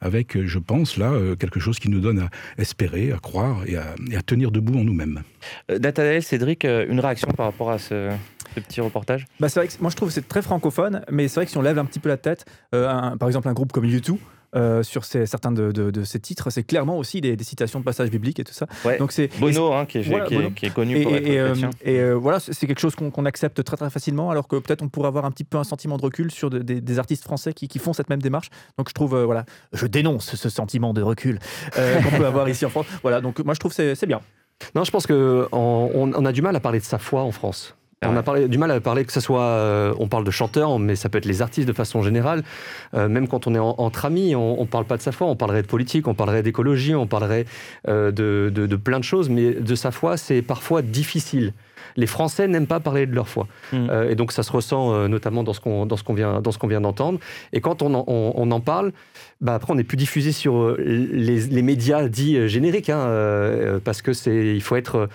avec, 0.00 0.36
euh, 0.36 0.46
je 0.46 0.58
pense, 0.58 0.98
là, 0.98 1.12
euh, 1.12 1.36
quelque 1.36 1.58
chose 1.58 1.78
qui 1.78 1.88
nous 1.88 2.00
donne 2.00 2.20
à 2.20 2.30
espérer, 2.58 3.12
à 3.12 3.18
croire 3.18 3.62
et 3.66 3.76
à, 3.76 3.94
tenir 4.26 4.50
debout 4.50 4.78
en 4.78 4.84
nous-mêmes. 4.84 5.22
Nathanaël, 5.68 6.22
Cédric, 6.22 6.64
une 6.64 7.00
réaction 7.00 7.28
par 7.28 7.46
rapport 7.46 7.70
à 7.70 7.78
ce, 7.78 8.10
petit 8.60 8.80
reportage 8.80 9.26
bah, 9.40 9.48
c'est 9.48 9.60
vrai 9.60 9.68
que 9.68 9.74
moi 9.80 9.90
je 9.90 9.96
trouve 9.96 10.08
que 10.08 10.14
c'est 10.14 10.28
très 10.28 10.42
francophone, 10.42 11.02
mais 11.10 11.28
c'est 11.28 11.36
vrai 11.36 11.46
que 11.46 11.50
si 11.52 11.58
on 11.58 11.62
lève 11.62 11.78
un 11.78 11.84
petit 11.84 12.00
peu 12.00 12.08
la 12.08 12.16
tête, 12.16 12.44
par 12.70 13.26
exemple 13.26 13.48
un 13.48 13.52
groupe 13.52 13.72
comme 13.72 13.84
YouTube, 13.84 14.18
euh, 14.56 14.82
sur 14.82 15.04
certains 15.04 15.52
de, 15.52 16.04
ces 16.04 16.20
titres, 16.20 16.48
c'est 16.50 16.62
clairement 16.62 16.96
aussi 16.96 17.20
des, 17.20 17.36
citations 17.42 17.80
de 17.80 17.84
passages 17.84 18.10
bibliques 18.10 18.40
et 18.40 18.44
tout 18.44 18.54
ça. 18.54 18.66
Donc 18.98 19.12
c'est 19.12 19.28
Bono, 19.38 19.72
hein, 19.72 19.84
qui, 19.86 19.98
est, 19.98 20.72
connu 20.72 21.02
pour 21.02 21.12
et, 21.12 21.34
être 21.34 21.68
et, 21.84 22.00
euh, 22.00 22.14
voilà, 22.14 22.40
c'est 22.40 22.66
quelque 22.66 22.78
chose 22.78 22.94
qu'on 22.94 23.24
accepte 23.26 23.62
très 23.62 23.76
très 23.76 23.90
facilement, 23.90 24.30
alors 24.30 24.48
que 24.48 24.56
peut-être 24.56 24.82
on 24.82 24.88
pourrait 24.88 25.08
avoir 25.08 25.26
un 25.26 25.30
petit 25.30 25.44
peu 25.44 25.58
un 25.58 25.64
sentiment 25.64 25.98
de 25.98 26.02
recul 26.02 26.30
sur 26.30 26.48
des, 26.48 26.98
artistes 26.98 27.24
français 27.24 27.52
qui, 27.52 27.78
font 27.78 27.92
cette 27.92 28.08
même 28.08 28.22
démarche. 28.22 28.48
Donc 28.78 28.88
je 28.88 28.94
trouve, 28.94 29.14
euh, 29.14 29.24
voilà, 29.26 29.44
je 29.72 29.86
dénonce 29.86 30.34
ce 30.34 30.48
sentiment 30.48 30.94
de 30.94 31.02
recul 31.02 31.38
qu'on 31.74 32.16
peut 32.16 32.26
avoir 32.26 32.48
ici 32.48 32.64
en 32.64 32.70
France. 32.70 32.86
Voilà, 33.02 33.20
donc 33.20 33.40
moi 33.40 33.52
je 33.52 33.60
trouve 33.60 33.72
c'est 33.72 34.06
bien. 34.06 34.20
Non, 34.74 34.84
je 34.84 34.90
pense 34.90 35.06
qu'on 35.06 35.48
on 35.52 36.24
a 36.24 36.32
du 36.32 36.40
mal 36.40 36.56
à 36.56 36.60
parler 36.60 36.78
de 36.78 36.84
sa 36.84 36.98
foi 36.98 37.22
en 37.22 37.32
France. 37.32 37.76
On 38.04 38.14
a 38.14 38.22
parlé, 38.22 38.46
du 38.46 38.58
mal 38.58 38.70
à 38.70 38.78
parler 38.78 39.06
que 39.06 39.12
ce 39.12 39.20
soit, 39.20 39.40
euh, 39.40 39.94
on 39.98 40.06
parle 40.06 40.24
de 40.24 40.30
chanteurs, 40.30 40.78
mais 40.78 40.96
ça 40.96 41.08
peut 41.08 41.16
être 41.16 41.24
les 41.24 41.40
artistes 41.40 41.66
de 41.66 41.72
façon 41.72 42.02
générale. 42.02 42.42
Euh, 42.92 43.08
même 43.08 43.26
quand 43.26 43.46
on 43.46 43.54
est 43.54 43.58
entre 43.58 44.04
amis, 44.04 44.34
on, 44.36 44.60
ne 44.60 44.66
parle 44.66 44.84
pas 44.84 44.98
de 44.98 45.02
sa 45.02 45.12
foi, 45.12 45.26
on 45.28 45.34
parlerait 45.36 45.62
de 45.62 45.66
politique, 45.66 46.06
on 46.06 46.14
parlerait 46.14 46.42
d'écologie, 46.42 46.94
on 46.94 47.06
parlerait 47.06 47.46
euh, 47.88 48.10
de, 48.10 48.76
plein 48.76 48.98
de 48.98 49.04
choses, 49.04 49.30
mais 49.30 49.54
de 49.54 49.74
sa 49.74 49.92
foi, 49.92 50.18
c'est 50.18 50.42
parfois 50.42 50.82
difficile. 50.82 51.54
Les 51.96 52.06
Français 52.06 52.46
n'aiment 52.48 52.66
pas 52.66 52.80
parler 52.80 53.06
de 53.06 53.14
leur 53.14 53.28
foi, 53.28 53.46
mm. 53.72 53.88
et 54.10 54.14
donc 54.14 54.32
ça 54.32 54.42
se 54.42 54.52
ressent 54.52 55.08
notamment 55.08 55.42
dans 55.42 55.54
ce 55.54 55.60
qu'on 55.60 55.86
dans 55.86 55.96
ce 55.96 56.04
qu'on 56.04 56.12
vient 56.12 56.42
dans 56.42 56.52
ce 56.52 56.58
qu'on 56.58 56.66
vient 56.66 56.82
d'entendre. 56.82 57.18
Et 57.54 57.62
quand 57.62 57.80
on 57.80 57.94
en, 57.94 58.60
parle, 58.60 58.92
bah 59.40 59.54
après 59.54 59.72
on 59.72 59.76
n'est 59.76 59.84
plus 59.84 59.96
diffusé 59.96 60.32
sur 60.32 60.76
les, 60.78 61.62
médias 61.62 62.06
dits 62.08 62.48
génériques, 62.48 62.90
hein, 62.90 63.80
parce 63.84 64.02
que 64.02 64.12
c'est 64.12 64.54
il 64.54 64.60
faut 64.60 64.76
être 64.76 65.08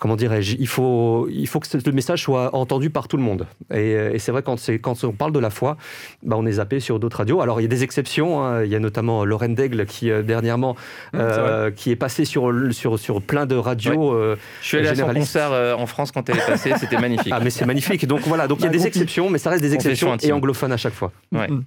comment 0.00 0.16
dirais-je, 0.16 0.56
il 0.58 0.66
faut, 0.66 1.28
il 1.30 1.46
faut 1.46 1.60
que 1.60 1.66
le 1.84 1.92
message 1.92 2.22
soit 2.22 2.54
entendu 2.54 2.88
par 2.88 3.08
tout 3.08 3.16
le 3.16 3.22
monde. 3.22 3.46
Et, 3.72 4.18
c'est 4.18 4.32
vrai, 4.32 4.42
quand, 4.42 4.56
quand 4.80 5.04
on 5.04 5.12
parle 5.12 5.32
de 5.32 5.38
la 5.38 5.50
foi, 5.50 5.76
bah, 6.22 6.36
on 6.38 6.46
est 6.46 6.52
zappé 6.52 6.80
sur 6.80 6.98
d'autres 6.98 7.18
radios. 7.18 7.40
Alors, 7.40 7.60
il 7.60 7.64
y 7.64 7.66
a 7.66 7.68
des 7.68 7.82
exceptions. 7.82 8.42
Hein. 8.42 8.64
Il 8.64 8.70
y 8.70 8.74
a 8.74 8.78
notamment 8.78 9.24
Lorraine 9.24 9.54
Daigle 9.54 9.84
qui, 9.86 10.10
dernièrement, 10.24 10.76
mmh, 11.12 11.72
qui 11.76 11.90
est 11.90 11.96
passée 11.96 12.24
sur, 12.24 12.50
sur, 12.70 12.98
sur 12.98 13.22
plein 13.22 13.44
de 13.46 13.54
radios. 13.54 14.16
Je 14.62 14.66
suis 14.66 14.78
allé 14.78 14.88
à 14.88 14.94
son 14.94 15.12
concert 15.12 15.52
en 15.78 15.86
France 15.86 16.10
quand 16.10 16.28
elle 16.28 16.38
est 16.38 16.46
passée. 16.46 16.72
C'était 16.78 16.98
magnifique. 16.98 17.32
Ah, 17.34 17.40
mais 17.42 17.50
c'est 17.50 17.66
magnifique. 17.66 18.06
Donc, 18.06 18.20
voilà. 18.20 18.48
Donc, 18.48 18.60
il 18.60 18.64
y 18.64 18.66
a 18.66 18.70
bah, 18.70 18.76
des 18.76 18.86
exceptions, 18.86 19.28
mais 19.28 19.38
ça 19.38 19.50
reste 19.50 19.62
des 19.62 19.74
exceptions 19.74 20.16
et 20.16 20.32
anglophones 20.32 20.72
à 20.72 20.76
chaque 20.76 20.94
fois. 20.94 21.12
Ouais. 21.32 21.48
Mm. 21.48 21.64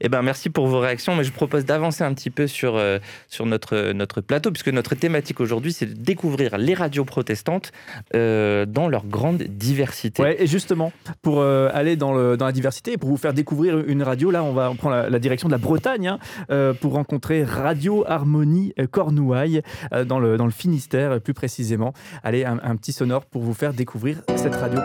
Eh 0.00 0.08
ben, 0.08 0.22
merci 0.22 0.50
pour 0.50 0.66
vos 0.66 0.80
réactions. 0.80 1.14
Mais 1.14 1.24
je 1.24 1.32
propose 1.32 1.64
d'avancer 1.64 2.02
un 2.02 2.12
petit 2.14 2.30
peu 2.30 2.46
sur, 2.46 2.76
euh, 2.76 2.98
sur 3.28 3.46
notre, 3.46 3.92
notre 3.92 4.20
plateau, 4.20 4.50
puisque 4.50 4.68
notre 4.68 4.94
thématique 4.94 5.40
aujourd'hui, 5.40 5.72
c'est 5.72 5.86
de 5.86 5.94
découvrir 5.94 6.58
les 6.58 6.74
radios 6.74 7.04
protestantes 7.04 7.67
euh, 8.14 8.66
dans 8.66 8.88
leur 8.88 9.06
grande 9.06 9.42
diversité. 9.42 10.22
Ouais, 10.22 10.42
et 10.42 10.46
justement, 10.46 10.92
pour 11.22 11.40
euh, 11.40 11.68
aller 11.72 11.96
dans, 11.96 12.14
le, 12.14 12.36
dans 12.36 12.46
la 12.46 12.52
diversité 12.52 12.92
et 12.92 12.96
pour 12.96 13.08
vous 13.08 13.16
faire 13.16 13.32
découvrir 13.32 13.78
une 13.86 14.02
radio, 14.02 14.30
là, 14.30 14.42
on 14.42 14.52
va 14.52 14.72
prendre 14.76 15.08
la, 15.08 15.18
direction 15.18 15.48
de 15.48 15.52
la 15.52 15.58
Bretagne 15.58 16.08
hein, 16.48 16.74
pour 16.80 16.92
rencontrer 16.92 17.44
Radio 17.44 18.04
Harmonie 18.06 18.72
Cornouailles 18.90 19.62
dans, 20.06 20.18
le, 20.18 20.36
dans 20.36 20.46
le 20.46 20.52
Finistère, 20.52 21.20
plus 21.20 21.34
précisément. 21.34 21.92
Allez, 22.22 22.44
un, 22.44 22.58
un 22.62 22.76
petit 22.76 22.92
sonore 22.92 23.24
pour 23.24 23.42
vous 23.42 23.54
faire 23.54 23.72
découvrir 23.72 24.18
cette 24.36 24.54
radio. 24.54 24.80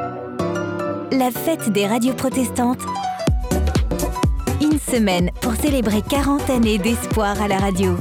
La 1.12 1.30
fête 1.32 1.72
des 1.72 1.86
radios 1.86 2.14
protestantes 2.14 2.82
une 4.64 4.80
semaine 4.80 5.30
pour 5.42 5.56
célébrer 5.56 6.02
40 6.02 6.50
années 6.50 6.78
d'espoir 6.78 7.42
à 7.42 7.48
la 7.48 7.58
radio. 7.58 7.98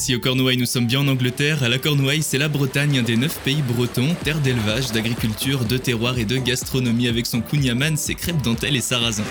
Si 0.00 0.16
au 0.16 0.18
Cornouailles 0.18 0.56
nous 0.56 0.64
sommes 0.64 0.86
bien 0.86 1.00
en 1.00 1.08
Angleterre, 1.08 1.62
à 1.62 1.68
la 1.68 1.76
Cornouailles 1.76 2.22
c'est 2.22 2.38
la 2.38 2.48
Bretagne, 2.48 3.00
un 3.00 3.02
des 3.02 3.18
neuf 3.18 3.38
pays 3.44 3.60
bretons, 3.60 4.16
terre 4.24 4.40
d'élevage, 4.40 4.92
d'agriculture, 4.92 5.66
de 5.66 5.76
terroir 5.76 6.16
et 6.16 6.24
de 6.24 6.38
gastronomie 6.38 7.06
avec 7.06 7.26
son 7.26 7.42
kouign-amann, 7.42 7.98
ses 7.98 8.14
crêpes 8.14 8.40
dentelles 8.40 8.76
et 8.76 8.80
sarrasin. 8.80 9.24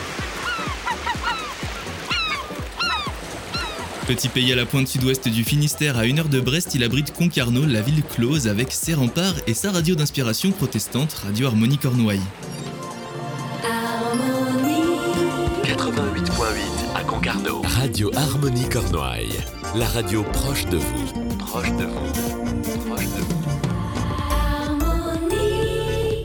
Petit 4.06 4.30
pays 4.30 4.54
à 4.54 4.56
la 4.56 4.68
pointe 4.68 4.88
sud-ouest 4.88 5.28
du 5.28 5.44
Finistère, 5.44 5.98
à 5.98 6.06
une 6.06 6.20
heure 6.20 6.30
de 6.30 6.40
Brest, 6.40 6.76
il 6.76 6.84
abrite 6.84 7.14
Concarneau, 7.14 7.66
la 7.66 7.82
ville 7.82 8.04
close, 8.04 8.48
avec 8.48 8.72
ses 8.72 8.94
remparts 8.94 9.38
et 9.48 9.56
sa 9.56 9.72
radio 9.72 9.96
d'inspiration 9.96 10.52
protestante, 10.52 11.14
Radio 11.14 11.48
Harmonie 11.48 11.80
Cornouailles. 11.80 12.22
88.8 15.64 16.30
à 16.30 16.79
Concarneau. 17.20 17.62
Radio 17.66 18.12
Harmonie 18.16 18.70
Cornouailles. 18.70 19.44
La 19.76 19.88
radio 19.88 20.24
proche 20.24 20.66
de 20.68 20.78
vous. 20.78 21.38
Proche 21.38 21.70
de 21.74 21.84
vous. 21.84 22.14
Proche 22.88 23.04
de 23.04 23.20
vous. 23.20 23.40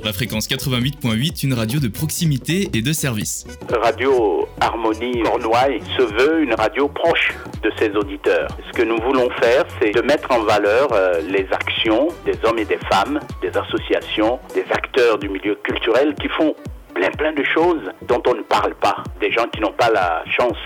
La 0.04 0.12
fréquence 0.12 0.46
88.8, 0.48 1.44
une 1.46 1.54
radio 1.54 1.80
de 1.80 1.88
proximité 1.88 2.68
et 2.74 2.82
de 2.82 2.92
service. 2.92 3.44
Radio 3.82 4.46
Harmonie 4.60 5.20
Cornouailles 5.24 5.82
se 5.98 6.02
veut 6.02 6.44
une 6.44 6.54
radio 6.54 6.86
proche 6.86 7.34
de 7.64 7.72
ses 7.76 7.90
auditeurs. 7.96 8.56
Ce 8.68 8.78
que 8.78 8.84
nous 8.84 8.98
voulons 9.02 9.30
faire, 9.42 9.64
c'est 9.80 9.90
de 9.90 10.00
mettre 10.00 10.30
en 10.30 10.44
valeur 10.44 10.92
euh, 10.92 11.20
les 11.28 11.48
actions 11.50 12.06
des 12.24 12.34
hommes 12.44 12.58
et 12.58 12.66
des 12.66 12.78
femmes, 12.88 13.18
des 13.42 13.50
associations, 13.56 14.38
des 14.54 14.66
acteurs 14.70 15.18
du 15.18 15.28
milieu 15.28 15.56
culturel 15.56 16.14
qui 16.20 16.28
font 16.28 16.54
plein 16.94 17.10
plein 17.10 17.32
de 17.32 17.42
choses 17.42 17.90
dont 18.02 18.22
on 18.26 18.34
ne 18.34 18.42
parle 18.42 18.74
pas. 18.76 19.02
Des 19.20 19.30
gens 19.30 19.46
qui 19.52 19.60
n'ont 19.60 19.72
pas 19.72 19.90
la 19.90 20.24
chance, 20.26 20.56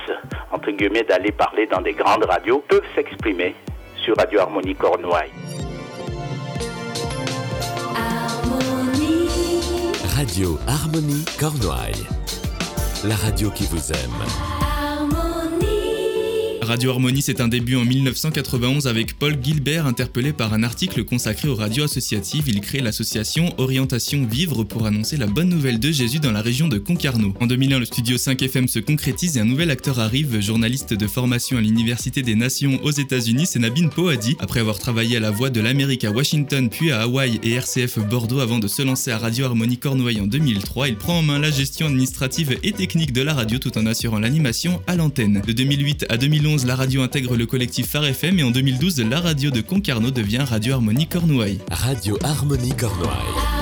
entre 0.52 0.70
guillemets, 0.70 1.02
d'aller 1.02 1.32
parler 1.32 1.66
dans 1.66 1.80
des 1.80 1.94
grandes 1.94 2.24
radios 2.24 2.62
peuvent 2.68 2.86
s'exprimer 2.94 3.54
sur 3.96 4.16
Radio 4.16 4.40
Harmonie 4.40 4.74
Cornouailles. 4.74 5.32
Radio 10.16 10.58
Harmonie 10.66 11.24
Cornouailles. 11.38 12.06
La 13.04 13.16
radio 13.16 13.50
qui 13.50 13.64
vous 13.66 13.92
aime. 13.92 14.67
Radio 16.68 16.90
Harmonie, 16.90 17.22
c'est 17.22 17.40
un 17.40 17.48
début 17.48 17.76
en 17.76 17.84
1991 17.86 18.88
avec 18.88 19.18
Paul 19.18 19.38
Gilbert, 19.42 19.86
interpellé 19.86 20.34
par 20.34 20.52
un 20.52 20.62
article 20.62 21.02
consacré 21.02 21.48
aux 21.48 21.54
radios 21.54 21.84
associatives. 21.84 22.44
Il 22.46 22.60
crée 22.60 22.80
l'association 22.80 23.54
Orientation 23.56 24.26
Vivre 24.26 24.64
pour 24.64 24.84
annoncer 24.84 25.16
la 25.16 25.26
bonne 25.26 25.48
nouvelle 25.48 25.80
de 25.80 25.90
Jésus 25.90 26.20
dans 26.20 26.30
la 26.30 26.42
région 26.42 26.68
de 26.68 26.76
Concarneau. 26.76 27.32
En 27.40 27.46
2001, 27.46 27.78
le 27.78 27.86
studio 27.86 28.18
5 28.18 28.42
FM 28.42 28.68
se 28.68 28.80
concrétise 28.80 29.38
et 29.38 29.40
un 29.40 29.46
nouvel 29.46 29.70
acteur 29.70 29.98
arrive, 29.98 30.40
journaliste 30.40 30.92
de 30.92 31.06
formation 31.06 31.56
à 31.56 31.62
l'Université 31.62 32.20
des 32.20 32.34
Nations 32.34 32.78
aux 32.82 32.90
États-Unis, 32.90 33.46
c'est 33.46 33.60
Nabin 33.60 33.88
Poadi. 33.88 34.36
Après 34.38 34.60
avoir 34.60 34.78
travaillé 34.78 35.16
à 35.16 35.20
la 35.20 35.30
Voix 35.30 35.48
de 35.48 35.62
l'Amérique 35.62 36.04
à 36.04 36.10
Washington, 36.10 36.68
puis 36.68 36.92
à 36.92 37.00
Hawaï 37.04 37.40
et 37.42 37.52
RCF 37.52 37.98
Bordeaux 38.00 38.40
avant 38.40 38.58
de 38.58 38.68
se 38.68 38.82
lancer 38.82 39.10
à 39.10 39.16
Radio 39.16 39.46
Harmonie 39.46 39.78
Cornouailles 39.78 40.20
en 40.20 40.26
2003, 40.26 40.90
il 40.90 40.96
prend 40.96 41.20
en 41.20 41.22
main 41.22 41.38
la 41.38 41.50
gestion 41.50 41.86
administrative 41.86 42.58
et 42.62 42.72
technique 42.72 43.14
de 43.14 43.22
la 43.22 43.32
radio 43.32 43.58
tout 43.58 43.78
en 43.78 43.86
assurant 43.86 44.18
l'animation 44.18 44.82
à 44.86 44.96
l'antenne. 44.96 45.40
De 45.46 45.52
2008 45.52 46.04
à 46.10 46.18
2011, 46.18 46.57
la 46.66 46.76
radio 46.76 47.02
intègre 47.02 47.36
le 47.36 47.46
collectif 47.46 47.86
Phare 47.86 48.06
FM 48.06 48.38
et 48.38 48.42
en 48.42 48.50
2012, 48.50 49.00
la 49.10 49.20
radio 49.20 49.50
de 49.50 49.60
Concarneau 49.60 50.10
devient 50.10 50.38
Radio 50.38 50.74
Harmonie 50.74 51.06
Cornouailles. 51.06 51.58
Radio 51.70 52.18
Harmonie 52.22 52.74
Cornouailles. 52.76 53.58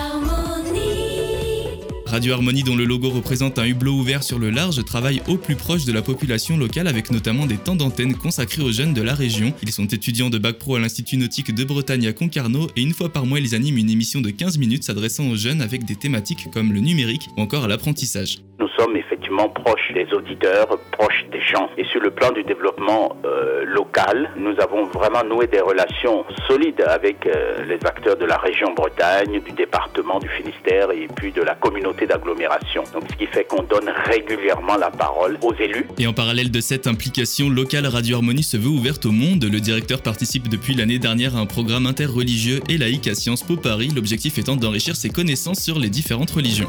Radio 2.06 2.34
Harmonie, 2.34 2.62
dont 2.62 2.76
le 2.76 2.84
logo 2.84 3.10
représente 3.10 3.58
un 3.58 3.66
hublot 3.66 3.92
ouvert 3.92 4.22
sur 4.22 4.38
le 4.38 4.50
large, 4.50 4.82
travaille 4.84 5.20
au 5.26 5.36
plus 5.36 5.56
proche 5.56 5.84
de 5.84 5.92
la 5.92 6.02
population 6.02 6.56
locale 6.56 6.86
avec 6.86 7.10
notamment 7.10 7.46
des 7.46 7.56
temps 7.56 7.74
d'antenne 7.74 8.14
consacrés 8.14 8.62
aux 8.62 8.70
jeunes 8.70 8.94
de 8.94 9.02
la 9.02 9.14
région. 9.14 9.52
Ils 9.62 9.72
sont 9.72 9.86
étudiants 9.86 10.30
de 10.30 10.38
Bac 10.38 10.56
Pro 10.56 10.76
à 10.76 10.80
l'Institut 10.80 11.16
Nautique 11.16 11.52
de 11.52 11.64
Bretagne 11.64 12.06
à 12.06 12.12
Concarneau 12.12 12.68
et 12.76 12.82
une 12.82 12.94
fois 12.94 13.12
par 13.12 13.26
mois, 13.26 13.40
ils 13.40 13.54
animent 13.56 13.78
une 13.78 13.90
émission 13.90 14.20
de 14.20 14.30
15 14.30 14.58
minutes 14.58 14.84
s'adressant 14.84 15.28
aux 15.28 15.36
jeunes 15.36 15.60
avec 15.60 15.84
des 15.84 15.96
thématiques 15.96 16.46
comme 16.54 16.72
le 16.72 16.80
numérique 16.80 17.28
ou 17.36 17.40
encore 17.40 17.66
l'apprentissage. 17.66 18.38
Nous 18.60 18.68
sommes 18.78 18.96
effectivement 18.96 19.25
proches 19.48 19.92
des 19.94 20.06
auditeurs, 20.12 20.68
proches 20.92 21.24
des 21.32 21.40
gens. 21.40 21.68
Et 21.76 21.84
sur 21.84 22.00
le 22.00 22.10
plan 22.10 22.30
du 22.32 22.42
développement 22.44 23.16
euh, 23.24 23.64
local, 23.64 24.30
nous 24.36 24.54
avons 24.60 24.86
vraiment 24.86 25.24
noué 25.24 25.46
des 25.46 25.60
relations 25.60 26.24
solides 26.48 26.82
avec 26.86 27.26
euh, 27.26 27.64
les 27.64 27.78
acteurs 27.86 28.16
de 28.16 28.24
la 28.24 28.36
région 28.36 28.72
Bretagne, 28.74 29.40
du 29.40 29.52
département 29.52 30.18
du 30.18 30.28
Finistère 30.28 30.90
et 30.90 31.08
puis 31.14 31.32
de 31.32 31.42
la 31.42 31.54
communauté 31.54 32.06
d'agglomération. 32.06 32.84
Donc 32.92 33.04
ce 33.10 33.16
qui 33.16 33.26
fait 33.26 33.44
qu'on 33.44 33.62
donne 33.62 33.90
régulièrement 34.04 34.76
la 34.76 34.90
parole 34.90 35.38
aux 35.42 35.54
élus. 35.54 35.86
Et 35.98 36.06
en 36.06 36.12
parallèle 36.12 36.50
de 36.50 36.60
cette 36.60 36.86
implication 36.86 37.48
locale, 37.48 37.86
Radio 37.86 38.16
Harmonie 38.16 38.42
se 38.42 38.56
veut 38.56 38.68
ouverte 38.68 39.06
au 39.06 39.12
monde. 39.12 39.44
Le 39.44 39.60
directeur 39.60 40.02
participe 40.02 40.48
depuis 40.48 40.74
l'année 40.74 40.98
dernière 40.98 41.36
à 41.36 41.40
un 41.40 41.46
programme 41.46 41.86
interreligieux 41.86 42.60
et 42.68 42.78
laïque 42.78 43.08
à 43.08 43.14
Sciences 43.14 43.42
Po 43.42 43.56
Paris, 43.56 43.90
l'objectif 43.94 44.38
étant 44.38 44.56
d'enrichir 44.56 44.96
ses 44.96 45.10
connaissances 45.10 45.60
sur 45.60 45.78
les 45.78 45.88
différentes 45.88 46.30
religions. 46.30 46.68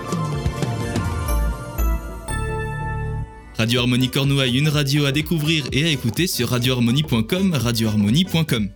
Radio 3.57 3.81
Harmonie 3.81 4.09
Cornouailles, 4.09 4.59
une 4.59 4.69
radio 4.69 5.05
à 5.05 5.11
découvrir 5.11 5.65
et 5.71 5.83
à 5.83 5.87
écouter 5.87 6.27
sur 6.27 6.49
radioharmonie.com, 6.49 7.55
radioharmonie.com. 7.55 8.69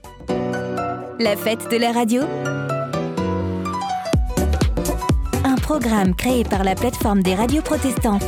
La 1.20 1.38
fête 1.38 1.70
de 1.70 1.78
la 1.78 1.91
radio 1.91 2.24
Un 5.44 5.56
programme 5.58 6.15
créé 6.15 6.44
par 6.44 6.63
la 6.63 6.74
plateforme 6.74 7.22
des 7.22 7.36
radios 7.36 7.62
protestantes. 7.62 8.24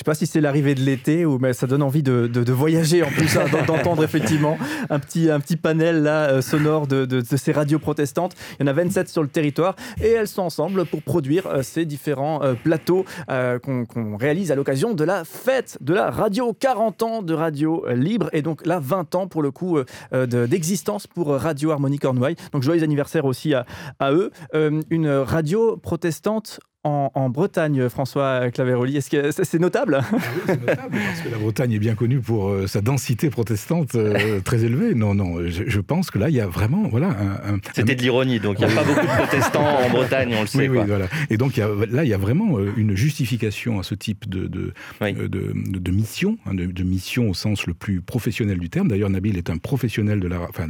Sais 0.00 0.04
pas 0.04 0.14
si 0.14 0.26
c'est 0.26 0.40
l'arrivée 0.40 0.74
de 0.74 0.80
l'été 0.80 1.26
ou 1.26 1.38
mais 1.38 1.52
ça 1.52 1.66
donne 1.66 1.82
envie 1.82 2.02
de, 2.02 2.26
de, 2.26 2.52
voyager 2.54 3.02
en 3.02 3.08
plus, 3.08 3.36
hein, 3.36 3.44
d'entendre 3.66 4.02
effectivement 4.02 4.56
un 4.88 4.98
petit, 4.98 5.30
un 5.30 5.40
petit 5.40 5.58
panel 5.58 6.02
là, 6.02 6.30
euh, 6.30 6.40
sonore 6.40 6.86
de, 6.86 7.04
de, 7.04 7.22
ces 7.22 7.52
radios 7.52 7.78
protestantes. 7.78 8.34
Il 8.58 8.62
y 8.62 8.64
en 8.64 8.68
a 8.68 8.72
27 8.72 9.10
sur 9.10 9.20
le 9.20 9.28
territoire 9.28 9.76
et 10.02 10.08
elles 10.08 10.26
sont 10.26 10.40
ensemble 10.40 10.86
pour 10.86 11.02
produire 11.02 11.46
euh, 11.48 11.62
ces 11.62 11.84
différents 11.84 12.42
euh, 12.42 12.54
plateaux 12.54 13.04
qu'on 13.28 14.16
réalise 14.16 14.50
à 14.50 14.54
l'occasion 14.54 14.94
de 14.94 15.04
la 15.04 15.26
fête 15.26 15.76
de 15.82 15.92
la 15.92 16.10
radio. 16.10 16.56
40 16.58 17.02
ans 17.02 17.22
de 17.22 17.34
radio 17.34 17.84
libre 17.90 18.30
et 18.32 18.40
donc 18.40 18.64
là 18.64 18.80
20 18.80 19.14
ans 19.16 19.26
pour 19.26 19.42
le 19.42 19.50
coup 19.50 19.78
d'existence 20.12 21.06
pour 21.06 21.28
Radio 21.28 21.72
Harmonie 21.72 21.98
Cornouailles. 21.98 22.36
Donc 22.54 22.62
joyeux 22.62 22.82
anniversaire 22.82 23.26
aussi 23.26 23.52
à, 23.52 23.66
à 23.98 24.12
eux. 24.12 24.30
une 24.54 25.10
radio 25.10 25.76
protestante 25.76 26.58
en, 26.84 27.28
Bretagne, 27.28 27.88
François 27.88 28.50
Claveroli. 28.50 28.96
Est-ce 28.96 29.10
que 29.10 29.30
c'est 29.30 29.58
notable? 29.58 30.00
Ah 30.00 30.06
oui, 30.12 30.40
C'est 30.46 30.60
notable 30.60 30.96
parce 30.96 31.20
que 31.20 31.28
la 31.28 31.38
Bretagne 31.38 31.72
est 31.72 31.78
bien 31.78 31.94
connue 31.94 32.20
pour 32.20 32.48
euh, 32.48 32.66
sa 32.66 32.80
densité 32.80 33.30
protestante 33.30 33.94
euh, 33.94 34.40
très 34.44 34.64
élevée. 34.64 34.94
Non, 34.94 35.14
non, 35.14 35.46
je, 35.46 35.80
pense 35.80 36.10
que 36.10 36.18
là, 36.18 36.30
il 36.30 36.36
y 36.36 36.40
a 36.40 36.46
vraiment, 36.46 36.88
voilà, 36.88 37.08
un. 37.08 37.58
C'était 37.74 37.94
de 37.94 38.02
l'ironie, 38.02 38.40
donc 38.40 38.58
il 38.60 38.66
n'y 38.66 38.72
a 38.72 38.74
pas 38.74 38.84
beaucoup 38.84 39.00
de 39.00 39.06
protestants 39.06 39.78
en 39.84 39.90
Bretagne, 39.90 40.34
on 40.36 40.42
le 40.42 40.46
sait. 40.46 40.68
Oui, 40.68 40.78
oui, 40.78 40.84
voilà. 40.86 41.06
Et 41.28 41.36
donc 41.36 41.56
là, 41.56 42.04
il 42.04 42.08
y 42.08 42.14
a 42.14 42.18
vraiment 42.18 42.58
euh, 42.58 42.72
une 42.76 42.96
justification 42.96 43.78
à 43.78 43.82
ce 43.82 43.94
type 43.94 44.28
de 44.28 44.46
de, 44.46 44.72
de, 45.00 45.90
mission, 45.90 46.38
hein, 46.46 46.54
de, 46.54 46.82
mission 46.82 47.28
au 47.28 47.34
sens 47.34 47.66
le 47.66 47.74
plus 47.74 48.00
professionnel 48.00 48.58
du 48.58 48.70
terme. 48.70 48.88
D'ailleurs, 48.88 49.10
Nabil 49.10 49.36
est 49.36 49.50
un 49.50 49.58
professionnel 49.58 50.20
de 50.20 50.28
la, 50.28 50.40
enfin, 50.42 50.68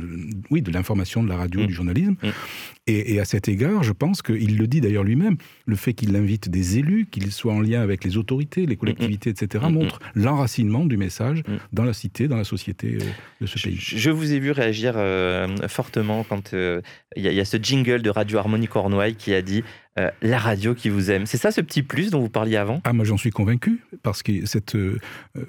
oui, 0.51 0.63
de 0.63 0.71
l'information, 0.71 1.23
de 1.23 1.29
la 1.29 1.37
radio, 1.37 1.63
mm. 1.63 1.67
du 1.67 1.75
journalisme. 1.75 2.17
Mm. 2.23 2.29
Et, 2.87 3.21
à 3.21 3.25
cet 3.25 3.49
égard, 3.49 3.83
je 3.83 3.93
pense 3.93 4.23
qu'il 4.23 4.57
le 4.57 4.67
dit 4.67 4.81
d'ailleurs 4.81 5.05
lui-même, 5.05 5.37
le 5.67 5.77
fait 5.77 5.93
qu'il 6.01 6.17
invite 6.17 6.49
des 6.49 6.79
élus, 6.79 7.07
qu'il 7.11 7.31
soit 7.31 7.53
en 7.53 7.61
lien 7.61 7.83
avec 7.83 8.05
les 8.05 8.17
autorités, 8.17 8.65
les 8.65 8.77
collectivités, 8.77 9.29
etc., 9.29 9.67
montre 9.71 9.99
l'enracinement 10.15 10.87
du 10.87 10.97
message 10.97 11.43
dans 11.75 11.85
la 11.85 11.93
cité, 11.93 12.27
dans 12.27 12.39
la 12.39 12.45
société 12.45 12.95
euh, 12.95 13.05
de 13.43 13.47
ce 13.47 13.63
pays. 13.63 13.77
Je 13.79 14.11
vous 14.11 14.33
ai 14.33 14.39
vu 14.39 14.51
réagir 14.51 14.95
euh, 14.97 15.47
fortement 15.69 16.25
quand 16.25 16.55
euh, 16.55 16.81
il 17.17 17.31
y, 17.31 17.41
a 17.41 17.45
ce 17.45 17.59
jingle 17.59 18.01
de 18.01 18.09
Radio 18.09 18.39
Harmonie 18.39 18.67
Cornouailles 18.67 19.15
qui 19.15 19.35
a 19.35 19.43
dit 19.43 19.63
euh, 19.99 20.09
la 20.23 20.39
radio 20.39 20.73
qui 20.73 20.89
vous 20.89 21.11
aime. 21.11 21.27
C'est 21.27 21.37
ça 21.37 21.51
ce 21.51 21.61
petit 21.61 21.83
plus 21.83 22.11
dont 22.11 22.21
vous 22.21 22.29
parliez 22.29 22.57
avant? 22.57 22.81
Ah, 22.85 22.93
moi 22.93 23.05
j'en 23.05 23.17
suis 23.17 23.31
convaincu, 23.31 23.81
parce 24.05 24.23
que 24.23 24.47
cette, 24.47 24.77
euh, 24.77 25.01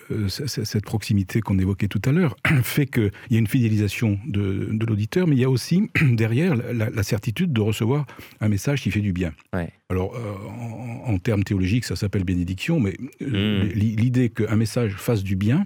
euh, 0.10 0.28
cette 0.30 0.84
proximité 0.84 1.42
qu'on 1.42 1.60
évoquait 1.60 1.88
tout 1.88 2.02
à 2.06 2.12
l'heure 2.12 2.36
fait 2.64 2.88
qu'il 2.88 3.12
y 3.30 3.36
a 3.36 3.40
une 3.40 3.46
fidélisation 3.46 4.20
de, 4.26 4.70
de 4.72 4.86
l'auditeur, 4.88 5.28
mais 5.28 5.36
il 5.36 5.42
y 5.42 5.46
a 5.46 5.50
aussi 5.50 5.92
derrière 6.02 6.56
la, 6.56 7.04
certitude 7.04 7.54
de 7.54 7.62
recevoir 7.62 8.08
un 8.40 8.50
message 8.50 8.82
qui 8.82 8.90
fait 8.90 9.02
du 9.02 9.14
bien. 9.14 9.32
Alors, 9.90 10.16
en, 11.06 11.18
termes 11.18 11.44
théologiques, 11.44 11.84
ça 11.84 11.96
s'appelle 11.96 12.24
bénédiction, 12.24 12.80
mais 12.80 12.96
mmh. 13.20 13.64
l'idée 13.74 14.30
qu'un 14.30 14.56
message 14.56 14.94
fasse 14.94 15.24
du 15.24 15.36
bien, 15.36 15.66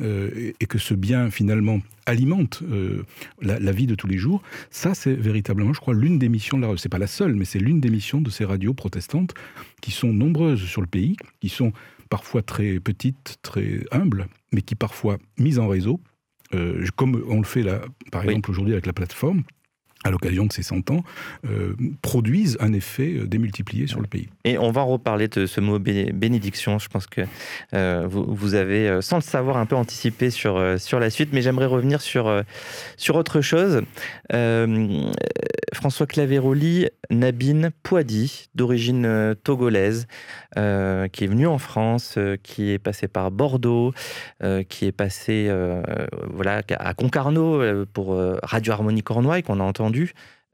euh, 0.00 0.52
et 0.58 0.66
que 0.66 0.78
ce 0.78 0.94
bien 0.94 1.30
finalement 1.30 1.80
alimente 2.06 2.62
euh, 2.70 3.04
la, 3.40 3.72
vie 3.72 3.86
de 3.86 3.94
tous 3.94 4.06
les 4.06 4.18
jours, 4.18 4.42
ça 4.70 4.94
c'est 4.94 5.14
véritablement, 5.14 5.72
je 5.72 5.80
crois, 5.80 5.94
l'une 5.94 6.18
des 6.18 6.28
missions 6.28 6.56
de 6.56 6.62
la 6.62 6.68
radio. 6.68 6.78
C'est 6.78 6.88
pas 6.88 6.98
la 6.98 7.06
seule, 7.06 7.34
mais 7.34 7.44
c'est 7.44 7.58
l'une 7.58 7.80
des 7.80 7.90
missions 7.90 8.20
de 8.20 8.30
ces 8.30 8.44
radios 8.44 8.74
protestantes 8.74 9.34
qui 9.80 9.90
sont 9.90 10.12
nombreuses 10.12 10.64
sur 10.64 10.80
le 10.80 10.86
pays, 10.86 11.16
qui 11.40 11.48
sont 11.48 11.72
parfois 12.08 12.42
très 12.42 12.80
petites, 12.80 13.38
très 13.42 13.84
humbles, 13.90 14.26
mais 14.52 14.62
qui 14.62 14.74
parfois 14.74 15.18
mises 15.38 15.58
en 15.58 15.68
réseau, 15.68 16.00
euh, 16.54 16.84
comme 16.96 17.22
on 17.28 17.38
le 17.38 17.44
fait 17.44 17.62
là, 17.62 17.80
par 18.10 18.24
exemple 18.24 18.50
aujourd'hui 18.50 18.74
avec 18.74 18.86
la 18.86 18.92
plateforme, 18.92 19.42
à 20.04 20.10
l'occasion 20.10 20.46
de 20.46 20.52
ces 20.52 20.62
100 20.62 20.90
ans, 20.90 21.04
euh, 21.46 21.74
produisent 22.02 22.56
un 22.60 22.72
effet 22.72 23.14
euh, 23.14 23.26
démultiplié 23.26 23.86
sur 23.86 24.00
le 24.00 24.06
pays. 24.06 24.28
Et 24.44 24.58
on 24.58 24.70
va 24.70 24.82
reparler 24.82 25.28
de 25.28 25.46
ce 25.46 25.60
mot 25.60 25.78
bénédiction. 25.78 26.78
Je 26.78 26.88
pense 26.88 27.06
que 27.06 27.22
euh, 27.74 28.06
vous, 28.08 28.54
avez, 28.54 29.00
sans 29.00 29.16
le 29.16 29.22
savoir, 29.22 29.56
un 29.56 29.66
peu 29.66 29.76
anticipé 29.76 30.30
sur, 30.30 30.60
sur 30.78 30.98
la 30.98 31.10
suite, 31.10 31.30
mais 31.32 31.42
j'aimerais 31.42 31.66
revenir 31.66 32.00
sur, 32.00 32.42
sur 32.96 33.16
autre 33.16 33.40
chose. 33.40 33.82
François 35.72 36.06
Claveroli, 36.06 36.88
Nabine 37.10 37.70
Poidi, 37.82 38.48
d'origine 38.54 39.34
togolaise, 39.42 40.06
qui 40.54 40.60
est 40.60 41.26
venu 41.26 41.46
en 41.46 41.58
France, 41.58 42.18
qui 42.42 42.70
est 42.70 42.78
passé 42.78 43.08
par 43.08 43.30
Bordeaux, 43.30 43.92
qui 44.68 44.86
est 44.86 44.92
passé 44.92 45.50
voilà, 46.32 46.62
à 46.78 46.94
Concarneau 46.94 47.86
pour 47.92 48.18
Radio 48.42 48.72
Harmonie 48.72 49.02
Cornouailles, 49.02 49.42
qu'on 49.42 49.60
a 49.60 49.64
entendu 49.64 49.91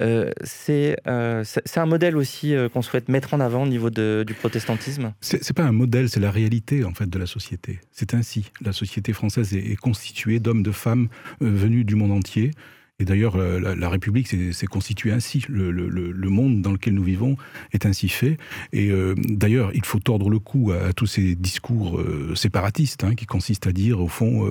euh, 0.01 0.31
euh, 0.69 1.43
c'est 1.45 1.79
un 1.81 1.87
modèle 1.87 2.17
aussi 2.17 2.55
euh, 2.55 2.69
qu'on 2.69 2.83
souhaite 2.83 3.09
mettre 3.09 3.35
en 3.35 3.41
avant 3.41 3.65
au 3.65 3.67
niveau 3.67 3.91
du 3.91 4.35
protestantisme 4.35 5.13
C'est 5.21 5.53
pas 5.53 5.65
un 5.65 5.73
modèle, 5.73 6.09
c'est 6.09 6.21
la 6.21 6.31
réalité 6.31 6.85
en 6.85 6.95
fait 6.95 7.09
de 7.09 7.19
la 7.19 7.27
société. 7.27 7.81
C'est 7.91 8.15
ainsi. 8.15 8.53
La 8.61 8.73
société 8.73 9.13
française 9.13 9.55
est, 9.55 9.77
constituée 9.77 10.39
d'hommes, 10.39 10.63
de 10.63 10.71
femmes 10.71 11.09
venus 11.41 11.85
du 11.85 11.97
monde 11.97 12.13
entier 12.13 12.53
et 13.01 13.05
d'ailleurs, 13.05 13.37
euh, 13.37 13.77
la, 13.77 13.89
République 13.89 14.27
s'est 14.27 14.67
constituée 14.67 15.13
ainsi. 15.13 15.45
Le, 15.49 16.29
monde 16.29 16.63
dans 16.63 16.73
lequel 16.73 16.95
nous 16.95 17.05
vivons 17.05 17.37
est 17.73 17.87
ainsi 17.87 18.09
fait. 18.09 18.39
Et 18.73 18.91
euh, 18.91 19.15
d'ailleurs, 19.17 19.71
il 19.73 19.85
faut 19.85 20.01
tordre 20.01 20.29
le 20.29 20.41
cou 20.41 20.73
à, 20.73 20.93
tous 20.93 21.07
ces 21.07 21.37
discours 21.37 22.01
euh, 22.01 22.35
séparatistes 22.35 23.05
hein, 23.05 23.15
qui 23.15 23.25
consistent 23.25 23.69
à 23.69 23.73
dire, 23.73 24.01
au 24.01 24.09
fond, 24.09 24.49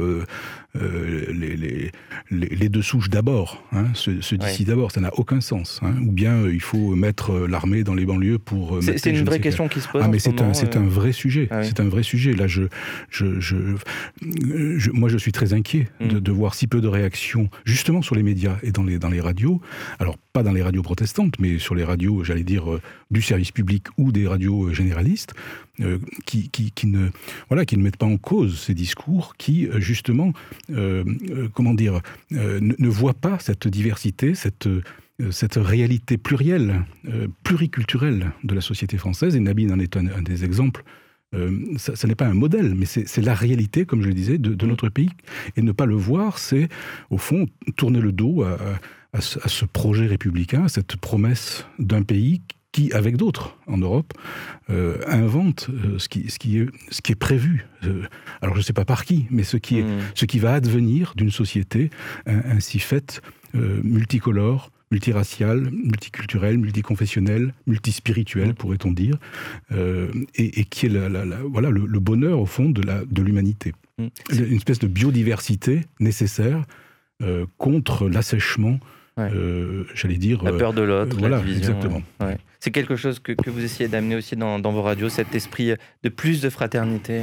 les, 0.73 1.91
les, 2.31 2.69
deux 2.69 2.81
souches 2.81 3.09
d'abord, 3.09 3.63
hein, 3.73 3.87
ce, 3.93 4.35
d'ici 4.35 4.63
d'abord, 4.63 4.93
ça 4.93 5.01
n'a 5.01 5.13
aucun 5.15 5.41
sens. 5.41 5.81
Hein. 5.83 5.95
Ou 6.07 6.13
bien 6.13 6.47
il 6.47 6.61
faut 6.61 6.95
mettre 6.95 7.47
l'armée 7.47 7.83
dans 7.83 7.95
les 7.95 8.05
banlieues 8.05 8.39
pour. 8.39 8.79
C'est 8.81 9.09
une 9.09 9.25
vraie 9.25 9.41
question 9.41 9.67
qui 9.67 9.81
se 9.81 9.89
pose. 9.89 10.03
Ah, 10.05 10.07
mais 10.07 10.19
c'est 10.19 10.41
un, 10.41 10.51
un, 10.81 10.87
vrai 10.87 11.11
sujet. 11.11 11.49
Ah 11.51 11.63
c'est 11.63 11.81
un 11.81 11.89
vrai 11.89 12.03
sujet. 12.03 12.31
Là, 12.33 12.47
je, 12.47 12.63
je, 13.09 13.41
je, 13.41 14.91
moi, 14.91 15.09
je 15.09 15.17
suis 15.17 15.33
très 15.33 15.53
inquiet 15.53 15.89
de, 15.99 16.15
mm. 16.15 16.19
de 16.21 16.31
voir 16.31 16.53
si 16.53 16.67
peu 16.67 16.79
de 16.79 16.87
réactions, 16.87 17.49
justement 17.65 18.01
sur 18.01 18.15
les 18.15 18.23
médias 18.23 18.36
et 18.63 18.71
dans 18.71 18.83
les, 18.83 19.21
radios. 19.21 19.61
Alors, 19.99 20.17
pas 20.33 20.43
dans 20.43 20.51
les 20.51 20.61
radios 20.61 20.83
protestantes, 20.83 21.39
mais 21.39 21.59
sur 21.59 21.75
les 21.75 21.83
radios, 21.83 22.23
j'allais 22.23 22.43
dire, 22.43 22.71
euh, 22.71 22.81
du 23.11 23.21
service 23.21 23.51
public 23.51 23.87
ou 23.97 24.11
des 24.11 24.27
radios 24.27 24.67
euh, 24.67 24.73
généralistes, 24.73 25.33
euh, 25.81 25.99
qui, 26.25 26.49
ne, 26.85 27.09
voilà, 27.49 27.65
qui 27.65 27.77
ne 27.77 27.83
mettent 27.83 27.97
pas 27.97 28.05
en 28.05 28.17
cause 28.17 28.59
ces 28.59 28.73
discours, 28.73 29.35
qui, 29.37 29.67
justement, 29.77 30.33
comment 31.53 31.73
dire, 31.75 32.01
ne, 32.31 32.87
voient 32.87 33.13
pas 33.13 33.37
cette 33.39 33.67
diversité, 33.67 34.33
cette 34.33 34.67
cette 35.31 35.55
réalité 35.55 36.19
plurielle, 36.19 36.85
pluriculturelle 37.41 38.33
de 38.43 38.53
la 38.53 38.61
société 38.61 38.97
française, 38.97 39.35
et 39.35 39.39
Nabine 39.39 39.71
en 39.71 39.79
est 39.79 39.97
un 39.97 40.21
des 40.21 40.45
exemples 40.45 40.83
euh, 41.35 41.51
ça, 41.77 42.07
n'est 42.07 42.15
pas 42.15 42.27
un 42.27 42.33
modèle, 42.33 42.73
mais 42.75 42.85
c'est 42.85 43.21
la 43.21 43.33
réalité, 43.33 43.85
comme 43.85 44.01
je 44.01 44.07
le 44.07 44.13
disais, 44.13 44.37
de, 44.37 44.51
mm. 44.51 44.67
notre 44.67 44.89
pays. 44.89 45.09
Et 45.55 45.61
ne 45.61 45.71
pas 45.71 45.85
le 45.85 45.95
voir, 45.95 46.39
c'est, 46.39 46.69
au 47.09 47.17
fond, 47.17 47.47
tourner 47.75 47.99
le 47.99 48.11
dos 48.11 48.43
à, 48.43 49.21
ce, 49.21 49.65
projet 49.65 50.07
républicain, 50.07 50.65
à 50.65 50.69
cette 50.69 50.95
promesse 50.95 51.65
d'un 51.79 52.03
pays 52.03 52.41
qui, 52.71 52.93
avec 52.93 53.17
d'autres 53.17 53.57
en 53.67 53.77
Europe, 53.77 54.13
euh, 54.69 54.99
invente 55.07 55.69
euh, 55.69 55.97
ce, 55.99 56.07
qui, 56.07 56.29
ce, 56.29 56.37
qui 56.37 56.59
est, 56.59 56.67
ce 56.91 57.01
qui 57.01 57.13
est 57.13 57.15
prévu. 57.15 57.65
alors 58.41 58.55
je 58.55 58.59
ne 58.59 58.63
sais 58.63 58.73
pas 58.73 58.85
par 58.85 59.03
qui, 59.03 59.25
mais 59.29 59.43
ce 59.43 59.57
qui, 59.57 59.79
est, 59.79 59.83
mm. 59.83 59.99
ce 60.15 60.25
qui 60.25 60.39
va 60.39 60.53
advenir 60.53 61.13
d'une 61.15 61.31
société 61.31 61.89
ainsi 62.25 62.79
faite, 62.79 63.21
multicolore, 63.53 64.69
multiracial, 64.91 65.69
multiculturel, 65.71 66.57
multiconfessionnel, 66.57 67.53
multispirituel, 67.65 68.49
mmh. 68.49 68.53
pourrait-on 68.53 68.91
dire, 68.91 69.17
euh, 69.71 70.09
et, 70.35 70.63
qui 70.65 70.85
est 70.85 70.89
la, 70.89 71.25
voilà, 71.43 71.69
le, 71.69 71.99
bonheur, 71.99 72.39
au 72.39 72.45
fond, 72.45 72.69
de 72.69 73.21
l'humanité. 73.21 73.73
De 73.97 74.05
mmh. 74.05 74.09
Une 74.31 74.55
espèce 74.55 74.79
de 74.79 74.87
biodiversité 74.87 75.81
nécessaire 75.99 76.63
euh, 77.21 77.45
contre 77.57 78.07
l'assèchement, 78.07 78.79
euh, 79.19 79.83
j'allais 79.95 80.17
dire... 80.17 80.43
La 80.43 80.53
peur 80.53 80.73
de 80.73 80.81
l'autre, 80.81 81.17
voilà, 81.17 81.41
exactement. 81.41 82.01
C'est 82.59 82.71
quelque 82.71 82.95
chose 82.95 83.19
que, 83.19 83.33
que 83.33 83.49
vous 83.49 83.63
essayez 83.63 83.87
d'amener 83.87 84.15
aussi 84.15 84.35
dans, 84.35 84.59
dans, 84.59 84.71
vos 84.71 84.81
radios, 84.81 85.09
cet 85.09 85.35
esprit 85.35 85.73
de 86.03 86.09
plus 86.09 86.41
de 86.41 86.49
fraternité 86.49 87.21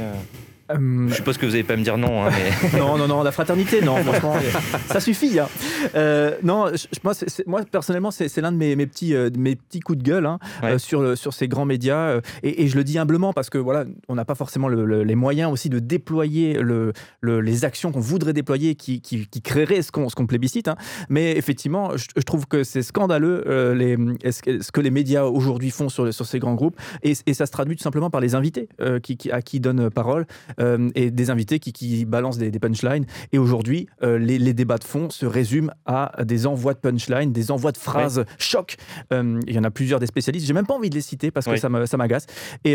je 0.69 1.13
suppose 1.13 1.37
que 1.37 1.45
vous 1.45 1.51
n'allez 1.51 1.63
pas 1.63 1.77
me 1.77 1.83
dire 1.83 1.97
non. 1.97 2.25
Hein, 2.25 2.31
non, 2.77 2.97
non, 2.97 3.07
non, 3.07 3.21
la 3.21 3.31
fraternité, 3.31 3.81
non, 3.81 3.97
franchement, 3.97 4.35
ça 4.87 4.99
suffit. 4.99 5.39
Hein. 5.39 5.47
Euh, 5.95 6.35
non, 6.41 6.71
moi, 7.03 7.13
moi, 7.45 7.61
personnellement, 7.71 8.09
c'est 8.09 8.35
l'un 8.37 8.51
de 8.51 8.57
mes, 8.57 8.75
mes, 8.75 8.87
petits, 8.87 9.13
euh, 9.13 9.29
mes 9.37 9.55
petits 9.55 9.79
coups 9.79 9.99
de 9.99 10.03
gueule 10.03 10.25
hein, 10.25 10.39
sur, 10.77 11.01
le, 11.01 11.15
sur 11.15 11.33
ces 11.33 11.47
grands 11.47 11.65
médias. 11.65 12.19
Et, 12.41 12.67
je 12.67 12.75
le 12.77 12.83
dis 12.83 12.97
humblement 12.97 13.31
parce 13.31 13.51
que 13.51 13.59
voilà, 13.59 13.85
on 14.09 14.15
n'a 14.15 14.25
pas 14.25 14.33
forcément 14.33 14.67
les 14.67 15.15
moyens 15.15 15.51
aussi 15.51 15.69
de 15.69 15.77
déployer 15.77 16.55
le, 16.59 16.93
les 17.21 17.63
actions 17.63 17.91
qu'on 17.91 17.99
voudrait 17.99 18.33
déployer 18.33 18.73
qui, 18.73 19.01
qui, 19.01 19.27
qui 19.27 19.41
créeraient 19.41 19.83
ce 19.83 19.91
qu'on 19.91 20.07
qu 20.07 20.25
plébiscite. 20.25 20.69
Mais 21.09 21.37
effectivement, 21.37 21.91
je, 21.95 22.21
trouve 22.23 22.47
que 22.47 22.63
c'est 22.63 22.81
scandaleux 22.81 23.73
les, 23.75 23.97
ce 24.31 24.71
que 24.71 24.81
les 24.81 24.89
médias 24.89 25.25
aujourd'hui 25.25 25.69
font 25.69 25.89
sur, 25.89 26.11
sur 26.11 26.25
ces 26.25 26.39
grands 26.39 26.55
groupes. 26.55 26.79
Et, 27.03 27.13
et, 27.27 27.33
ça 27.35 27.45
se 27.45 27.51
traduit 27.51 27.75
tout 27.75 27.83
simplement 27.83 28.09
par 28.09 28.21
les 28.21 28.33
invités 28.33 28.67
qui, 29.03 29.29
à 29.31 29.43
qui 29.43 29.59
donnent 29.59 29.91
parole. 29.91 30.25
Euh, 30.59 30.89
et 30.95 31.11
des 31.11 31.29
invités 31.29 31.59
qui, 31.59 32.05
balancent 32.05 32.37
des, 32.37 32.51
punchlines. 32.59 33.05
Et 33.31 33.37
aujourd'hui, 33.37 33.87
euh, 34.03 34.17
les, 34.17 34.53
débats 34.53 34.77
de 34.77 34.83
fond 34.83 35.09
se 35.09 35.25
résument 35.25 35.71
à 35.85 36.23
des 36.23 36.47
envois 36.47 36.73
de 36.73 36.79
punchlines, 36.79 37.31
des 37.31 37.51
envois 37.51 37.71
de 37.71 37.77
phrases 37.77 38.25
choc. 38.37 38.77
Euh, 39.11 39.39
il 39.47 39.53
y 39.53 39.59
en 39.59 39.63
a 39.63 39.71
plusieurs 39.71 39.99
des 39.99 40.07
spécialistes. 40.07 40.47
J'ai 40.47 40.53
même 40.53 40.65
pas 40.65 40.73
envie 40.73 40.89
de 40.89 40.95
les 40.95 41.01
citer 41.01 41.31
parce 41.31 41.45
que 41.45 41.57
ça 41.57 41.69
m'agace. 41.69 42.27
Et, 42.63 42.73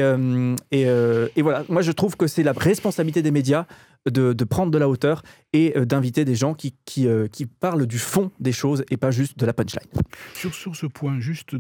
et, 0.71 1.43
voilà, 1.43 1.65
moi 1.69 1.83
je 1.83 1.93
trouve 1.93 2.17
que 2.17 2.27
c'est 2.27 2.43
la 2.43 2.53
responsabilité 2.53 3.23
des 3.23 3.31
médias 3.31 3.67
de, 4.07 4.33
prendre 4.45 4.71
de 4.71 4.79
la 4.79 4.89
hauteur 4.89 5.23
et 5.53 5.75
d'inviter 5.85 6.25
des 6.25 6.35
gens 6.35 6.55
qui, 6.55 6.75
qui, 6.85 7.07
qui, 7.33 7.47
parlent 7.47 7.87
du 7.87 7.99
fond 7.99 8.31
des 8.41 8.53
choses 8.53 8.85
et 8.91 8.97
pas 8.97 9.11
juste 9.11 9.39
de 9.39 9.47
la 9.47 9.53
punchline. 9.53 9.89
Sur, 10.35 10.55
sur 10.55 10.77
ce 10.77 10.87
point, 10.87 11.21
juste 11.21 11.57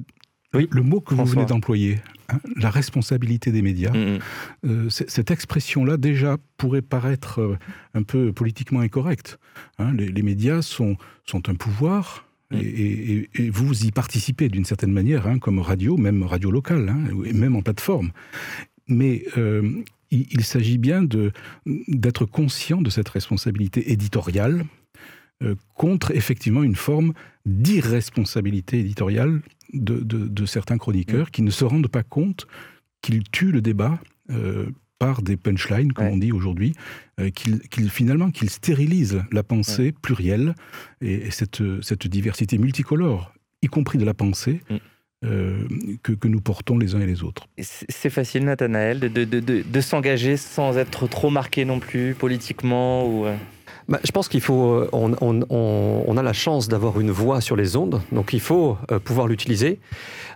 oui, 0.54 0.68
le 0.70 0.82
mot 0.82 1.00
que 1.00 1.14
vous 1.14 1.24
venez 1.24 1.46
d'employer, 1.46 2.00
hein, 2.28 2.40
la 2.56 2.70
responsabilité 2.70 3.52
des 3.52 3.62
médias, 3.62 3.92
mm, 3.92 4.16
mm. 4.16 4.18
Euh, 4.64 4.90
cette 4.90 5.30
expression-là 5.30 5.96
déjà 5.96 6.38
pourrait 6.56 6.82
paraître 6.82 7.40
euh, 7.40 7.58
un 7.94 8.02
peu 8.02 8.32
politiquement 8.32 8.80
incorrecte. 8.80 9.38
Hein. 9.78 9.92
les, 9.94 10.22
médias 10.22 10.62
sont, 10.62 10.96
sont 11.24 11.48
un 11.48 11.54
pouvoir. 11.54 12.26
Mm. 12.50 12.56
Et, 12.60 13.50
vous 13.50 13.84
y 13.84 13.92
participez 13.92 14.48
d'une 14.48 14.64
certaine 14.64 14.92
manière, 14.92 15.28
hein, 15.28 15.38
comme 15.38 15.60
radio, 15.60 15.96
même 15.96 16.24
radio 16.24 16.50
locale, 16.50 16.94
et 17.24 17.32
même 17.32 17.54
en 17.54 17.62
plateforme. 17.62 18.10
Mais 18.88 19.24
euh, 19.38 19.82
il, 20.10 20.42
s'agit 20.42 20.78
bien 20.78 21.06
d'être 21.86 22.24
conscient 22.24 22.82
de 22.82 22.90
cette 22.90 23.08
responsabilité 23.08 23.92
éditoriale 23.92 24.64
contre 25.74 26.10
effectivement 26.10 26.62
une 26.62 26.74
forme 26.74 27.14
d'irresponsabilité 27.46 28.80
éditoriale 28.80 29.40
de, 29.72 30.46
certains 30.46 30.78
chroniqueurs 30.78 31.28
mm. 31.28 31.30
qui 31.30 31.42
ne 31.42 31.50
se 31.50 31.64
rendent 31.64 31.88
pas 31.88 32.02
compte 32.02 32.46
qu'ils 33.02 33.22
tuent 33.30 33.52
le 33.52 33.60
débat 33.60 33.98
euh, 34.30 34.66
par 34.98 35.22
des 35.22 35.36
punchlines, 35.36 35.92
comme 35.92 36.08
on 36.08 36.18
dit 36.18 36.32
aujourd'hui, 36.32 36.74
euh, 37.18 37.30
qu'ils 37.30 37.90
finalement 37.90 38.30
qu'ils 38.30 38.50
stérilisent 38.50 39.22
la 39.32 39.42
pensée 39.42 39.92
plurielle 39.92 40.54
et, 41.00 41.30
cette, 41.30 41.62
cette 41.82 42.06
diversité 42.06 42.58
multicolore 42.58 43.32
y 43.62 43.66
compris 43.66 43.98
de 43.98 44.04
la 44.04 44.14
pensée. 44.14 44.60
Mm. 44.70 44.76
Euh, 45.22 45.68
que, 46.02 46.12
que, 46.12 46.28
nous 46.28 46.40
portons 46.40 46.78
les 46.78 46.94
uns 46.94 47.00
et 47.00 47.06
les 47.06 47.22
autres. 47.22 47.46
C'est 47.58 48.08
facile, 48.08 48.46
Nathanaël, 48.46 49.00
de, 49.00 49.08
de, 49.08 49.24
de, 49.26 49.62
de 49.70 49.80
s'engager 49.82 50.38
sans 50.38 50.78
être 50.78 51.06
trop 51.08 51.28
marqué 51.28 51.66
non 51.66 51.78
plus 51.78 52.14
politiquement 52.14 53.06
ou... 53.06 53.26
Bah, 53.90 53.98
je 54.04 54.12
pense 54.12 54.28
qu'il 54.28 54.40
faut. 54.40 54.72
Euh, 54.74 54.88
on, 54.92 55.12
on, 55.20 56.04
on, 56.06 56.16
a 56.16 56.22
la 56.22 56.32
chance 56.32 56.68
d'avoir 56.68 57.00
une 57.00 57.10
voix 57.10 57.40
sur 57.40 57.56
les 57.56 57.74
ondes, 57.74 58.00
donc 58.12 58.32
il 58.32 58.40
faut 58.40 58.78
euh, 58.92 59.00
pouvoir 59.00 59.26
l'utiliser. 59.26 59.80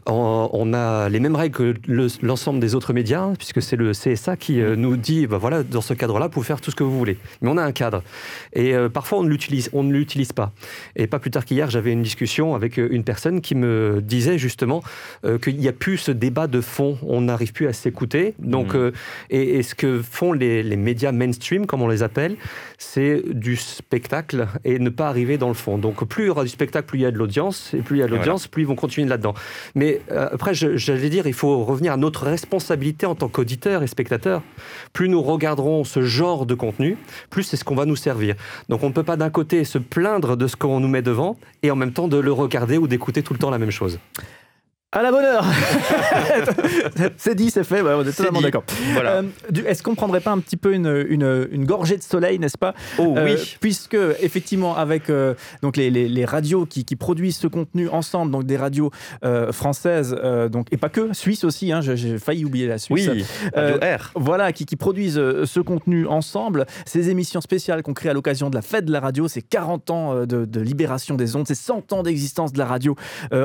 On, 0.07 0.75
a 0.75 1.09
les 1.09 1.19
mêmes 1.19 1.37
règles 1.37 1.55
que 1.55 1.75
l'ensemble 2.21 2.61
des 2.61 2.75
autres 2.75 2.93
médias, 2.93 3.33
puisque 3.39 3.63
c'est 3.63 3.77
le 3.77 3.93
CSA 3.93 4.37
qui 4.37 4.61
euh, 4.61 4.77
nous 4.77 4.99
dit 4.99 5.27
bah, 5.27 5.39
voilà, 5.39 5.63
dans 5.63 5.81
ce 5.81 5.95
cadre-là, 5.95 6.27
vous 6.27 6.33
pouvez 6.33 6.47
faire 6.47 6.61
tout 6.61 6.71
ce 6.71 6.77
que 6.77 6.83
vous 6.83 6.99
voulez. 6.99 7.17
Mais 7.41 7.49
on 7.49 7.57
a 7.57 7.63
un 7.63 7.73
cadre. 7.73 8.03
Et 8.53 8.75
parfois, 8.93 9.21
on 9.21 9.23
ne 9.23 9.29
l'utilise, 9.29 9.71
on 9.73 9.85
ne 9.85 9.93
l'utilise 9.93 10.33
pas. 10.33 10.53
Et 10.97 11.07
pas 11.07 11.21
plus 11.21 11.31
tard 11.31 11.45
qu'hier, 11.45 11.71
j'avais 11.71 11.93
une 11.93 12.03
discussion 12.03 12.55
avec 12.55 12.77
une 12.77 13.05
personne 13.05 13.41
qui 13.41 13.55
me 13.55 14.01
disait 14.03 14.37
justement 14.37 14.83
qu'il 15.43 15.57
n'y 15.57 15.69
a 15.69 15.73
plus 15.73 15.97
ce 15.97 16.11
débat 16.11 16.49
de 16.49 16.61
fond. 16.61 16.99
On 17.03 17.23
n'arrive 17.23 17.53
plus 17.53 17.67
à 17.67 17.73
s'écouter. 17.73 18.35
Donc, 18.39 18.75
mmh. 18.75 18.93
et, 19.31 19.59
et, 19.59 19.63
ce 19.63 19.75
que 19.75 20.03
font 20.03 20.33
les, 20.33 20.63
les 20.63 20.77
médias 20.77 21.13
mainstream, 21.13 21.67
comme 21.67 21.83
on 21.83 21.89
les 21.89 22.03
appelle, 22.03 22.37
c'est 22.79 23.23
du 23.45 23.57
spectacle 23.57 24.49
et 24.65 24.79
ne 24.79 24.89
pas 24.89 25.09
arriver 25.09 25.37
dans 25.37 25.49
le 25.49 25.55
fond. 25.55 25.77
Donc 25.77 26.03
plus 26.05 26.25
il 26.25 26.27
y 26.29 26.31
aura 26.31 26.45
du 26.45 26.49
spectacle, 26.49 26.87
plus 26.87 26.99
il 26.99 27.03
y 27.03 27.07
a 27.07 27.11
de 27.11 27.19
l'audience, 27.19 27.75
et 27.75 27.83
plus 27.83 27.99
il 27.99 28.01
y 28.01 28.03
a 28.03 28.07
de 28.07 28.17
l'audience, 28.17 28.49
plus 28.49 28.63
ils 28.63 28.67
vont 28.67 28.75
continuer 28.75 29.07
là-dedans. 29.07 29.35
Mais 29.75 30.01
euh, 30.11 30.29
après, 30.33 30.55
j'allais 30.55 31.11
dire, 31.11 31.27
il 31.27 31.35
faut 31.35 31.63
revenir 31.63 31.93
à 31.93 31.97
notre 31.99 32.25
responsabilité 32.25 33.05
en 33.05 33.15
tant 33.15 33.29
qu'auditeur 33.29 33.83
et 33.83 33.87
spectateur. 33.87 34.43
Plus 34.95 35.11
nous 35.11 35.23
regarderons 35.23 35.85
ce 35.85 36.01
genre 36.01 36.47
de 36.47 36.55
contenu, 36.55 36.97
plus 37.29 37.43
c'est 37.43 37.59
ce 37.59 37.65
qu'on 37.65 37.75
va 37.75 37.85
nous 37.85 37.97
servir. 37.97 38.35
Donc 38.71 38.83
on 38.83 38.89
ne 38.89 38.95
peut 38.95 39.03
pas 39.03 39.17
d'un 39.17 39.31
côté 39.31 39.65
se 39.65 39.79
plaindre 39.79 40.37
de 40.39 40.47
ce 40.47 40.57
qu'on 40.57 40.81
nous 40.81 40.89
met 40.89 41.03
devant 41.03 41.37
et 41.63 41.71
en 41.71 41.77
même 41.77 41.93
temps 41.93 42.09
de 42.09 42.17
le 42.17 42.33
regarder 42.33 42.79
ou 42.79 42.89
d'écouter 42.89 43.23
tout 43.23 43.35
le 43.35 43.39
temps 43.39 43.51
la 43.51 43.59
même 43.59 43.71
chose. 43.71 43.99
À 44.95 45.03
la 45.03 45.11
bonne 45.11 45.25
heure 45.25 45.45
C'est 47.17 47.35
dit, 47.35 47.51
c'est 47.51 47.65
fait, 47.65 47.83
on 47.83 48.03
est 48.03 48.13
totalement 48.13 48.41
d'accord. 48.41 48.63
Voilà. 48.93 49.17
Euh, 49.17 49.23
Est-ce 49.67 49.83
qu'on 49.83 49.91
ne 49.91 49.97
prendrait 49.97 50.21
pas 50.21 50.31
un 50.31 50.39
petit 50.39 50.57
peu 50.57 50.73
une, 50.73 51.05
une, 51.09 51.49
une 51.51 51.65
gorgée 51.65 51.97
de 51.97 52.03
soleil, 52.03 52.39
n'est-ce 52.39 52.57
pas? 52.57 52.75
Oh 52.99 53.15
euh, 53.17 53.25
oui 53.25 53.57
Puisque, 53.61 53.97
effectivement, 54.23 54.77
avec 54.77 55.11
euh, 55.11 55.35
donc 55.63 55.77
les, 55.77 55.91
les, 55.91 56.09
les, 56.09 56.25
radios 56.25 56.65
qui, 56.65 56.85
qui, 56.85 56.95
produisent 56.95 57.39
ce 57.39 57.49
contenu 57.49 57.89
ensemble, 57.89 58.31
donc 58.31 58.45
des 58.45 58.57
radios 58.57 58.93
françaises, 59.51 60.17
donc, 60.51 60.69
et 60.71 60.77
pas 60.77 60.91
que, 60.91 61.13
suisses 61.13 61.43
aussi, 61.43 61.73
hein, 61.73 61.81
j'ai 61.81 62.19
failli 62.19 62.45
oublier 62.45 62.69
la 62.69 62.79
Suisse. 62.79 63.11
Oui, 63.13 63.25
Radio 63.53 63.77
R. 63.79 64.13
Voilà, 64.15 64.53
qui, 64.53 64.65
qui 64.65 64.77
produisent 64.77 65.21
ce 65.45 65.61
contenu 65.61 66.07
ensemble. 66.07 66.67
Ces 66.87 67.11
émissions 67.11 67.41
spéciales 67.41 67.83
qu'on 67.83 67.95
crée 67.95 68.11
à 68.11 68.13
l'occasion 68.13 68.49
de 68.49 68.55
la 68.55 68.63
fête 68.63 68.85
de 68.85 68.93
la 68.93 69.01
radio, 69.01 69.27
c'est 69.27 69.43
40 69.43 69.91
ans 69.91 70.27
de, 70.27 70.45
de, 70.45 70.61
libération 70.61 71.17
des 71.17 71.35
ondes, 71.35 71.49
c'est 71.49 71.57
100 71.57 71.93
ans 71.93 72.03
d'existence 72.05 72.53
de 72.53 72.59
la 72.59 72.67
radio 72.67 72.95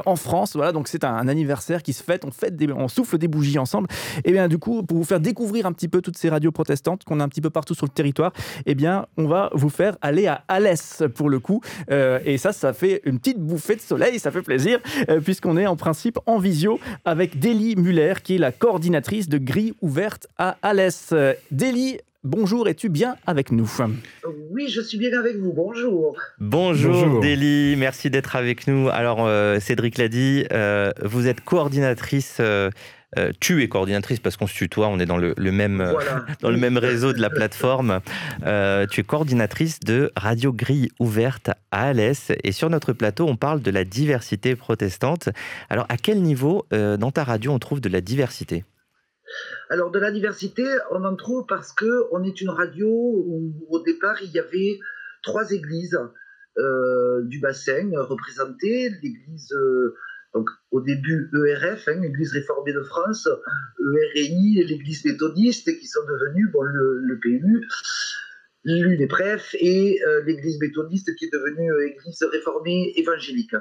en 0.05 0.15
France. 0.15 0.53
Voilà, 0.55 0.71
donc 0.71 0.87
c'est 0.87 1.03
un, 1.03 1.15
un 1.15 1.38
anniversaire 1.39 1.83
qui 1.83 1.93
se 1.93 2.03
fête, 2.03 2.25
on, 2.25 2.31
fête 2.31 2.55
souffle 2.87 3.17
des 3.17 3.27
bougies 3.27 3.59
ensemble. 3.59 3.87
Et 4.25 4.31
bien 4.31 4.47
du 4.47 4.57
coup, 4.57 4.83
pour 4.83 4.97
vous 4.97 5.03
faire 5.03 5.19
découvrir 5.19 5.65
un 5.65 5.71
petit 5.71 5.87
peu 5.87 6.01
toutes 6.01 6.17
ces 6.17 6.29
radios 6.29 6.51
protestantes 6.51 7.03
qu'on 7.03 7.19
a 7.19 7.23
un 7.23 7.29
petit 7.29 7.41
peu 7.41 7.49
partout 7.49 7.73
sur 7.73 7.85
le 7.85 7.91
territoire, 7.91 8.33
et 8.65 8.75
bien 8.75 9.05
on 9.17 9.27
va 9.27 9.49
vous 9.53 9.69
faire 9.69 9.97
aller 10.01 10.27
à 10.27 10.43
Alès 10.47 11.03
pour 11.15 11.29
le 11.29 11.39
coup. 11.39 11.61
Euh, 11.91 12.19
et 12.25 12.37
ça, 12.37 12.53
ça 12.53 12.73
fait 12.73 13.01
une 13.05 13.19
petite 13.19 13.39
bouffée 13.39 13.75
de 13.75 13.81
soleil, 13.81 14.19
ça 14.19 14.31
fait 14.31 14.41
plaisir, 14.41 14.79
euh, 15.09 15.19
puisqu'on 15.19 15.57
est 15.57 15.67
en 15.67 15.75
principe 15.75 16.19
en 16.25 16.39
visio 16.39 16.79
avec 17.05 17.39
Délie 17.39 17.75
Muller, 17.75 18.15
qui 18.23 18.35
est 18.35 18.39
la 18.39 18.51
coordinatrice 18.51 19.29
de 19.29 19.37
Grille 19.37 19.73
ouverte 19.81 20.27
à 20.37 20.57
Alès. 20.61 21.13
Délie, 21.51 21.99
Bonjour, 22.25 22.67
es-tu 22.67 22.89
bien 22.89 23.15
avec 23.25 23.49
nous 23.49 23.71
Oui, 24.51 24.67
je 24.67 24.81
suis 24.81 24.97
bien 24.97 25.17
avec 25.17 25.37
vous. 25.37 25.53
Bonjour. 25.53 26.17
Bonjour, 26.37 26.91
Bonjour. 26.91 27.21
Délie, 27.21 27.77
merci 27.77 28.09
d'être 28.09 28.35
avec 28.35 28.67
nous. 28.67 28.89
Alors, 28.89 29.25
euh, 29.25 29.61
Cédric 29.61 29.97
l'a 29.97 30.09
dit, 30.09 30.43
euh, 30.51 30.91
vous 31.01 31.29
êtes 31.29 31.39
coordinatrice. 31.39 32.39
Euh, 32.41 32.71
tu 33.39 33.63
es 33.63 33.69
coordinatrice 33.69 34.19
parce 34.19 34.35
qu'on 34.35 34.47
se 34.47 34.53
tutoie, 34.53 34.89
on 34.89 34.99
est 34.99 35.05
dans 35.05 35.15
le, 35.15 35.33
le 35.37 35.51
même, 35.53 35.77
voilà. 35.77 36.25
dans 36.41 36.49
le 36.49 36.57
même 36.57 36.77
réseau 36.77 37.13
de 37.13 37.21
la 37.21 37.29
plateforme. 37.29 38.01
tu 38.41 38.99
es 38.99 39.03
coordinatrice 39.03 39.79
de 39.79 40.11
Radio 40.17 40.51
Grille 40.51 40.89
ouverte 40.99 41.51
à 41.71 41.87
Alès. 41.87 42.33
Et 42.43 42.51
sur 42.51 42.69
notre 42.69 42.91
plateau, 42.91 43.27
on 43.29 43.37
parle 43.37 43.61
de 43.61 43.71
la 43.71 43.85
diversité 43.85 44.57
protestante. 44.57 45.29
Alors, 45.69 45.85
à 45.87 45.95
quel 45.95 46.21
niveau 46.21 46.65
dans 46.69 47.11
ta 47.11 47.23
radio 47.23 47.53
on 47.53 47.59
trouve 47.59 47.79
de 47.79 47.87
la 47.87 48.01
diversité? 48.01 48.65
Alors 49.69 49.91
de 49.91 49.99
la 49.99 50.11
diversité, 50.11 50.63
on 50.89 51.03
en 51.05 51.15
trouve 51.15 51.45
parce 51.47 51.71
que 51.73 52.07
on 52.11 52.23
est 52.23 52.41
une 52.41 52.49
radio 52.49 52.87
où 52.89 53.53
au 53.69 53.83
départ 53.83 54.21
il 54.23 54.31
y 54.31 54.39
avait 54.39 54.79
trois 55.21 55.51
églises 55.51 55.97
euh, 56.57 57.21
du 57.25 57.39
bassin 57.39 57.91
représentées, 57.93 58.89
l'église 59.03 59.51
euh, 59.53 59.95
donc 60.33 60.49
au 60.71 60.81
début 60.81 61.29
ERF, 61.47 61.87
hein, 61.87 61.99
l'Église 62.01 62.33
réformée 62.33 62.73
de 62.73 62.81
France, 62.81 63.29
ERI 64.15 64.63
l'Église 64.67 65.05
méthodiste 65.05 65.77
qui 65.79 65.87
sont 65.87 66.03
devenues 66.03 66.49
bon, 66.51 66.63
le, 66.63 66.99
le 67.01 67.19
PU, 67.19 67.67
l'UNEPREF 68.63 69.55
et 69.59 70.01
euh, 70.03 70.23
l'Église 70.23 70.59
méthodiste 70.59 71.15
qui 71.15 71.25
est 71.25 71.33
devenue 71.33 71.71
Église 71.85 72.23
réformée 72.31 72.93
évangélique. 72.95 73.55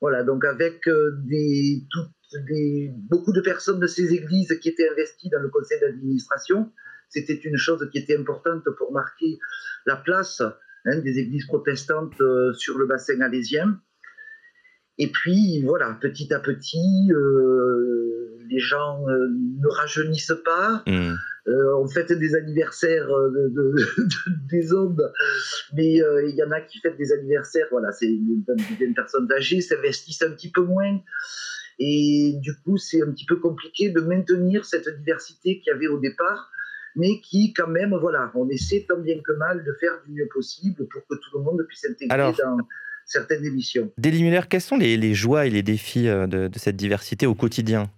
Voilà, 0.00 0.24
donc 0.24 0.44
avec 0.44 0.88
des, 1.24 1.84
toutes 1.90 2.15
des, 2.44 2.92
beaucoup 3.10 3.32
de 3.32 3.40
personnes 3.40 3.80
de 3.80 3.86
ces 3.86 4.12
églises 4.12 4.58
qui 4.60 4.68
étaient 4.68 4.88
investies 4.88 5.30
dans 5.30 5.40
le 5.40 5.48
conseil 5.48 5.80
d'administration. 5.80 6.72
C'était 7.08 7.34
une 7.34 7.56
chose 7.56 7.88
qui 7.92 7.98
était 7.98 8.16
importante 8.16 8.64
pour 8.78 8.92
marquer 8.92 9.38
la 9.86 9.96
place 9.96 10.42
hein, 10.84 10.98
des 10.98 11.18
églises 11.18 11.46
protestantes 11.46 12.20
euh, 12.20 12.52
sur 12.54 12.78
le 12.78 12.86
bassin 12.86 13.20
alésien. 13.20 13.80
Et 14.98 15.08
puis, 15.12 15.62
voilà, 15.62 15.96
petit 16.00 16.32
à 16.32 16.40
petit, 16.40 17.12
euh, 17.12 18.38
les 18.48 18.58
gens 18.58 19.06
euh, 19.08 19.28
ne 19.28 19.68
rajeunissent 19.68 20.40
pas. 20.44 20.82
Mmh. 20.86 21.14
Euh, 21.48 21.76
on 21.78 21.86
fête 21.86 22.12
des 22.12 22.34
anniversaires 22.34 23.06
de, 23.06 23.48
de, 23.50 23.74
de, 23.98 24.48
des 24.50 24.74
ondes, 24.74 25.12
mais 25.74 25.94
il 25.94 26.34
y 26.34 26.42
en 26.42 26.50
a 26.50 26.60
qui 26.60 26.80
fêtent 26.80 26.96
des 26.96 27.12
anniversaires, 27.12 27.66
voilà, 27.70 27.92
c'est 27.92 28.08
des, 28.08 28.86
des 28.86 28.92
personnes 28.94 29.30
âgées, 29.30 29.60
s'investissent 29.60 30.22
un 30.22 30.32
petit 30.32 30.50
peu 30.50 30.62
moins. 30.62 30.98
Et 31.78 32.34
du 32.40 32.54
coup, 32.64 32.78
c'est 32.78 33.02
un 33.02 33.10
petit 33.10 33.26
peu 33.26 33.36
compliqué 33.36 33.90
de 33.90 34.00
maintenir 34.00 34.64
cette 34.64 34.88
diversité 34.98 35.60
qu'il 35.60 35.72
y 35.72 35.76
avait 35.76 35.88
au 35.88 35.98
départ, 35.98 36.50
mais 36.94 37.20
qui, 37.20 37.52
quand 37.52 37.68
même, 37.68 37.94
voilà, 37.94 38.32
on 38.34 38.48
essaie 38.48 38.86
tant 38.88 38.98
bien 38.98 39.20
que 39.20 39.32
mal 39.32 39.62
de 39.64 39.72
faire 39.78 39.92
du 40.06 40.12
mieux 40.12 40.28
possible 40.32 40.86
pour 40.88 41.02
que 41.06 41.14
tout 41.14 41.38
le 41.38 41.44
monde 41.44 41.64
puisse 41.68 41.82
s'intégrer 41.82 42.14
Alors... 42.14 42.34
dans 42.36 42.58
certaines 43.04 43.44
émissions. 43.44 43.92
Délie 43.98 44.22
Muller, 44.22 44.40
quelles 44.48 44.62
sont 44.62 44.78
les, 44.78 44.96
les, 44.96 45.14
joies 45.14 45.46
et 45.46 45.50
les 45.50 45.62
défis 45.62 46.04
de, 46.04 46.48
de 46.48 46.58
cette 46.58 46.76
diversité 46.76 47.26
au 47.26 47.34
quotidien? 47.34 47.90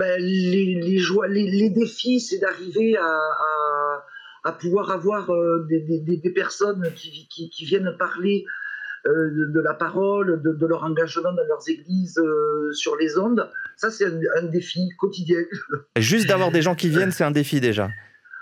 Ben, 0.00 0.18
les, 0.18 0.80
les, 0.80 0.96
joies, 0.96 1.28
les, 1.28 1.50
les 1.50 1.68
défis, 1.68 2.20
c'est 2.20 2.38
d'arriver 2.38 2.96
à, 2.96 3.04
à, 3.04 4.04
à, 4.44 4.52
pouvoir 4.52 4.90
avoir 4.90 5.28
euh, 5.28 5.66
des, 5.68 5.80
des, 5.80 6.16
des, 6.16 6.30
personnes 6.32 6.90
qui, 6.96 7.28
qui, 7.28 7.50
qui 7.50 7.64
viennent 7.66 7.94
parler 7.98 8.46
euh, 8.46 8.59
de, 9.04 9.52
de, 9.52 9.60
la 9.60 9.74
parole, 9.74 10.42
de, 10.42 10.52
de, 10.52 10.66
leur 10.66 10.84
engagement 10.84 11.32
dans 11.32 11.44
leurs 11.44 11.68
églises 11.68 12.18
euh, 12.18 12.72
sur 12.72 12.96
les 12.96 13.18
ondes. 13.18 13.48
Ça, 13.76 13.90
c'est 13.90 14.06
un, 14.06 14.20
un, 14.36 14.42
défi 14.42 14.88
quotidien. 14.98 15.38
Juste 15.96 16.28
d'avoir 16.28 16.50
des 16.50 16.62
gens 16.62 16.74
qui 16.74 16.88
viennent, 16.88 17.12
c'est 17.12 17.24
un 17.24 17.30
défi 17.30 17.60
déjà. 17.60 17.88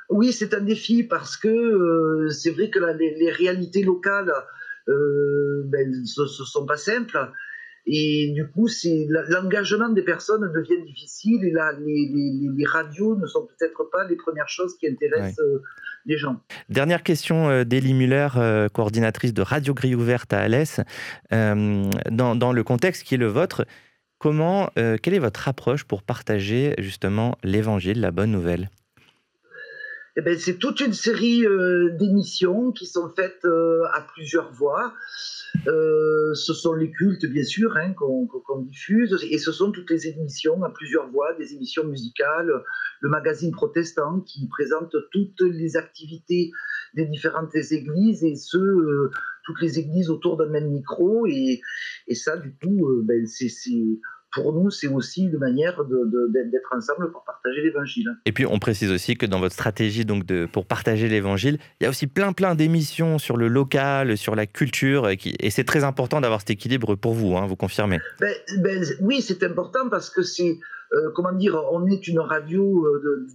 Oui, 0.09 0.33
c'est 0.33 0.55
un 0.55 0.61
défi 0.61 1.03
parce 1.05 1.37
que 1.37 1.49
euh, 1.49 2.31
c'est 2.31 2.51
vrai 2.51 2.71
que 2.71 2.79
la, 2.79 2.93
les, 2.93 3.15
les, 3.15 3.31
réalités 3.31 3.83
locales 3.83 4.33
euh, 4.89 5.63
ben, 5.67 6.05
sont 6.05 6.67
pas 6.67 6.77
simples. 6.77 7.19
Et 7.87 8.33
du 8.35 8.47
coup, 8.49 8.69
l'engagement 9.29 9.89
des 9.89 10.03
personnes 10.03 10.51
devient 10.53 10.83
difficile 10.85 11.45
et 11.45 11.51
là, 11.51 11.73
les, 11.79 12.11
les, 12.13 12.49
les 12.55 12.65
radios 12.67 13.17
ne 13.17 13.27
sont 13.27 13.47
peut-être 13.47 13.89
pas 13.91 14.07
les 14.07 14.17
premières 14.17 14.49
choses 14.49 14.77
qui 14.79 14.89
intéressent 14.89 15.39
ouais. 15.39 15.55
euh, 15.55 15.63
les 16.05 16.17
gens. 16.17 16.41
Dernière 16.69 17.03
question 17.03 17.49
euh, 17.49 17.65
d'Elie 17.65 17.95
Muller, 17.95 18.29
euh, 18.37 18.69
coordinatrice 18.69 19.33
de 19.33 19.43
Radio 19.43 19.75
Grille 19.75 19.95
Ouverte 19.95 20.33
à 20.33 20.41
Alès. 20.41 20.81
Euh, 21.33 21.85
dans, 22.11 22.37
dans, 22.37 22.53
le 22.53 22.63
contexte 22.65 23.05
qui 23.05 23.15
est 23.15 23.19
le 23.19 23.27
vôtre, 23.27 23.65
comment, 24.19 24.71
euh, 24.79 24.97
quelle 25.01 25.15
est 25.15 25.21
votre 25.21 25.49
approche 25.49 25.85
pour 25.85 26.03
partager 26.03 26.75
justement 26.79 27.37
l'évangile, 27.43 28.01
la 28.01 28.11
bonne 28.11 28.31
nouvelle? 28.31 28.69
Eh 30.19 30.23
ben, 30.23 30.39
C'est 30.39 30.59
toute 30.59 30.81
une 30.81 30.93
série 30.93 31.47
euh, 31.47 31.91
d'émissions 31.99 32.73
qui 32.73 32.87
sont 32.87 33.09
faites 33.09 33.45
à 33.45 34.07
plusieurs 34.15 34.53
voix. 34.53 34.93
Euh, 35.67 36.35
ce 36.35 36.53
sont 36.53 36.75
les 36.75 36.91
cultes, 36.91 37.27
bien 37.27 37.45
sûr, 37.45 37.77
hein, 37.77 37.93
qu'on 37.95 38.27
qu 38.27 38.65
diffuse, 38.65 39.19
et 39.31 39.39
ce 39.39 39.53
sont 39.53 39.73
toutes 39.73 39.91
les 39.91 40.07
émissions 40.09 40.63
à 40.63 40.71
plusieurs 40.71 41.11
voix, 41.11 41.35
des 41.35 41.55
émissions 41.55 41.85
musicales, 41.85 42.51
le 43.01 43.09
magazine 43.09 43.53
protestant 43.53 44.21
qui 44.21 44.47
présente 44.49 44.95
toutes 45.13 45.41
les 45.41 45.77
activités 45.77 46.51
des 46.95 47.07
différentes 47.07 47.55
églises, 47.55 48.25
et 48.25 48.37
ce, 48.37 48.59
euh, 48.59 49.11
toutes 49.45 49.61
les 49.61 49.79
églises 49.79 50.11
autour 50.11 50.37
d'un 50.37 50.49
même 50.49 50.71
micro, 50.71 51.27
et, 51.27 51.61
ça, 52.15 52.37
du 52.37 52.55
coup, 52.55 52.89
euh, 52.89 53.03
ben, 53.05 53.27
c'est 53.27 53.49
pour 54.33 54.53
nous, 54.53 54.71
c'est 54.71 54.89
aussi 54.89 55.23
une 55.23 55.39
manière 55.39 55.85
d'être 55.85 56.75
ensemble 56.75 57.11
pour 57.13 57.25
partager 57.25 57.63
l'évangile. 57.63 58.17
Et 58.27 58.33
puis, 58.33 58.45
on 58.47 58.59
précise 58.59 58.91
aussi 58.91 59.17
que 59.17 59.27
dans 59.27 59.41
votre 59.41 59.55
stratégie 59.55 60.05
donc 60.05 60.27
de, 60.27 60.47
pour 60.47 60.67
partager 60.67 61.09
l'évangile, 61.09 61.59
il 61.81 61.85
y 61.85 61.87
a 61.87 61.91
aussi 61.91 62.07
plein, 62.07 62.33
plein 62.33 62.55
d'émissions 62.55 63.19
sur 63.19 63.37
le 63.37 63.49
local, 63.49 64.17
sur 64.19 64.35
la 64.35 64.47
culture, 64.47 65.09
et, 65.09 65.19
et 65.41 65.51
c'est 65.51 65.65
très 65.65 65.85
important 65.85 66.21
d'avoir 66.21 66.41
cet 66.41 66.51
équilibre 66.51 66.95
pour 66.95 67.15
vous, 67.15 67.37
hein, 67.37 67.47
vous 67.47 67.57
confirmez 67.57 68.01
ben, 68.21 68.35
ben, 68.59 68.85
Oui, 69.01 69.23
c'est 69.23 69.43
important 69.43 69.89
parce 69.89 70.11
que 70.11 70.23
c'est. 70.23 70.59
Euh, 70.95 71.11
comment 71.15 71.33
dire, 71.33 71.55
on 71.71 71.87
est 71.87 72.09
une 72.09 72.19
radio 72.19 72.87
euh, 72.87 73.27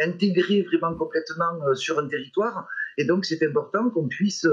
intégrée 0.00 0.62
vraiment 0.62 0.94
complètement 0.94 1.58
euh, 1.66 1.74
sur 1.74 1.98
un 1.98 2.06
territoire, 2.06 2.68
et 2.98 3.04
donc 3.04 3.24
c'est 3.24 3.42
important 3.44 3.90
qu'on 3.90 4.06
puisse 4.06 4.46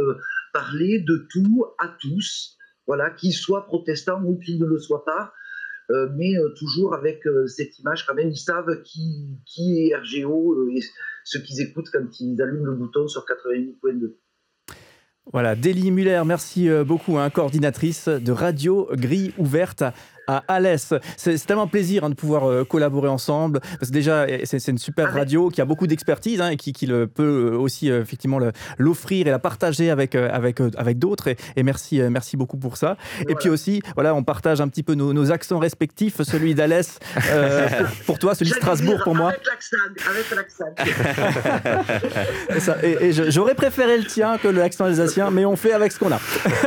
parler 0.53 0.99
de 0.99 1.27
tout 1.31 1.65
à 1.79 1.89
tous, 1.99 2.57
voilà, 2.87 3.11
qu'ils 3.11 3.33
soient 3.33 3.65
protestants 3.65 4.23
ou 4.23 4.39
qu'ils 4.39 4.59
ne 4.59 4.65
le 4.65 4.79
soient 4.79 5.05
pas, 5.05 5.33
euh, 5.33 5.44
mais 5.89 6.35
euh, 6.37 6.53
toujours 6.57 6.93
avec 6.93 7.25
euh, 7.27 7.47
cette 7.47 7.77
image 7.79 8.05
quand 8.05 8.15
même, 8.15 8.29
ils 8.29 8.37
savent 8.37 8.81
qui, 8.83 9.39
qui 9.45 9.79
est 9.79 9.95
RGO 9.95 10.69
et 10.69 10.79
ce 11.23 11.37
qu'ils 11.37 11.61
écoutent 11.61 11.89
quand 11.91 12.19
ils 12.19 12.41
allument 12.41 12.65
le 12.65 12.75
bouton 12.75 13.07
sur 13.07 13.25
88.2. 13.25 14.15
Voilà, 15.31 15.55
Délie 15.55 15.89
Muller, 15.89 16.21
merci 16.25 16.69
beaucoup, 16.85 17.17
hein, 17.17 17.31
coordinatrice 17.31 18.07
de 18.07 18.31
Radio 18.31 18.87
Grille 18.91 19.33
Ouverte 19.39 19.83
à 20.27 20.43
Alès. 20.47 20.93
C'est 21.17 21.45
tellement 21.45 21.67
plaisir 21.67 22.03
hein, 22.03 22.09
de 22.09 22.15
pouvoir 22.15 22.49
euh, 22.49 22.63
collaborer 22.63 23.09
ensemble. 23.09 23.59
Parce 23.79 23.89
que 23.89 23.93
déjà, 23.93 24.25
c'est 24.43 24.67
une 24.67 24.77
super 24.77 25.09
ah 25.11 25.19
radio 25.19 25.49
qui 25.49 25.61
a 25.61 25.65
beaucoup 25.65 25.87
d'expertise 25.87 26.41
hein, 26.41 26.49
et 26.49 26.57
qui, 26.57 26.73
qui, 26.73 26.85
le, 26.85 27.07
peut 27.07 27.51
euh, 27.53 27.57
aussi 27.57 27.89
euh, 27.89 28.01
effectivement 28.01 28.39
l'offrir 28.77 29.27
et 29.27 29.31
la 29.31 29.39
partager 29.39 29.89
avec, 29.89 30.15
avec, 30.15 30.59
avec 30.77 30.99
d'autres. 30.99 31.27
Et, 31.27 31.63
merci, 31.63 32.01
merci 32.01 32.37
beaucoup 32.37 32.57
pour 32.57 32.77
ça. 32.77 32.97
Et, 33.27 33.35
puis 33.35 33.49
aussi, 33.49 33.81
voilà, 33.95 34.15
on 34.15 34.23
partage 34.23 34.61
un 34.61 34.67
petit 34.67 34.83
peu 34.83 34.93
nos, 34.93 35.31
accents 35.31 35.59
respectifs. 35.59 36.21
Celui 36.21 36.53
d'Alès 36.55 36.99
pour 38.05 38.19
toi, 38.19 38.35
celui 38.35 38.51
de 38.51 38.55
Strasbourg 38.55 38.99
pour 39.03 39.15
moi. 39.15 39.31
Avec 40.09 40.29
l'accent. 40.35 40.65
et, 42.83 43.07
et 43.07 43.31
j'aurais 43.31 43.55
préféré 43.55 43.97
le 43.97 44.05
tien 44.05 44.37
que 44.37 44.47
l'accent 44.47 44.85
alsacien, 44.85 45.31
mais 45.31 45.45
on 45.45 45.55
fait 45.55 45.73
avec 45.73 45.91
ce 45.91 45.99
qu'on 45.99 46.11
a. 46.11 46.19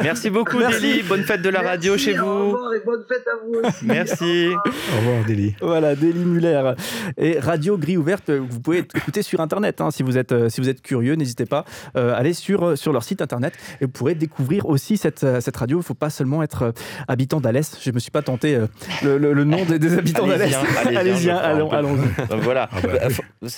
Merci 0.02 0.30
beaucoup, 0.30 0.58
Délie. 0.58 1.02
Bonne 1.02 1.24
fête 1.24 1.42
de 1.42 1.48
la 1.48 1.60
radio 1.60 1.96
chez 1.96 2.14
vous. 2.14 2.26
Au 2.26 2.46
revoir 2.46 2.74
et 2.74 2.80
bonne 2.84 3.04
fête 3.08 3.26
à 3.26 3.36
vous. 3.44 3.47
Merci. 3.82 4.48
Au 4.54 4.96
revoir, 4.98 5.24
Délie. 5.26 5.54
Voilà, 5.60 5.94
Délie 5.94 6.24
Muller. 6.24 6.72
Et 7.16 7.38
Radio 7.38 7.78
Grille 7.78 7.98
Ouverte, 7.98 8.30
vous 8.30 8.60
pouvez 8.60 8.78
écouter 8.78 9.22
sur 9.22 9.40
Internet. 9.40 9.80
Hein, 9.80 9.90
si, 9.90 10.02
vous 10.02 10.18
êtes, 10.18 10.32
euh, 10.32 10.48
si 10.48 10.60
vous 10.60 10.68
êtes 10.68 10.82
curieux, 10.82 11.14
n'hésitez 11.14 11.46
pas 11.46 11.64
à 11.94 11.98
euh, 11.98 12.14
aller 12.14 12.32
sur, 12.32 12.64
euh, 12.64 12.76
sur 12.76 12.92
leur 12.92 13.02
site 13.02 13.22
Internet 13.22 13.54
et 13.80 13.86
vous 13.86 13.90
pourrez 13.90 14.14
découvrir 14.14 14.66
aussi 14.66 14.96
cette, 14.96 15.26
cette 15.40 15.56
radio. 15.56 15.78
Il 15.78 15.80
ne 15.80 15.84
faut 15.84 15.94
pas 15.94 16.10
seulement 16.10 16.42
être 16.42 16.72
habitant 17.06 17.40
d'Alès. 17.40 17.78
Je 17.82 17.90
ne 17.90 17.94
me 17.94 18.00
suis 18.00 18.10
pas 18.10 18.22
tenté 18.22 18.58
le, 19.02 19.18
le, 19.18 19.44
nom 19.44 19.64
des, 19.64 19.96
habitants 19.96 20.26
d'Alès. 20.26 20.54
Allez-y, 20.84 21.30
allons, 21.30 21.70
allons 21.70 21.96
voilà. 22.40 22.68
Ah 22.72 22.80
bah, 22.82 23.48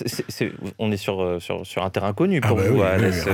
on 0.79 0.93
est 0.93 0.97
sur, 0.97 1.41
sur, 1.41 1.67
sur, 1.67 1.85
un 1.85 1.91
terrain 1.91 2.13
connu 2.13 2.41
pour 2.41 2.59
ah 2.59 2.63
bah 2.63 2.69
vous, 2.71 2.83
Alès. 2.83 3.27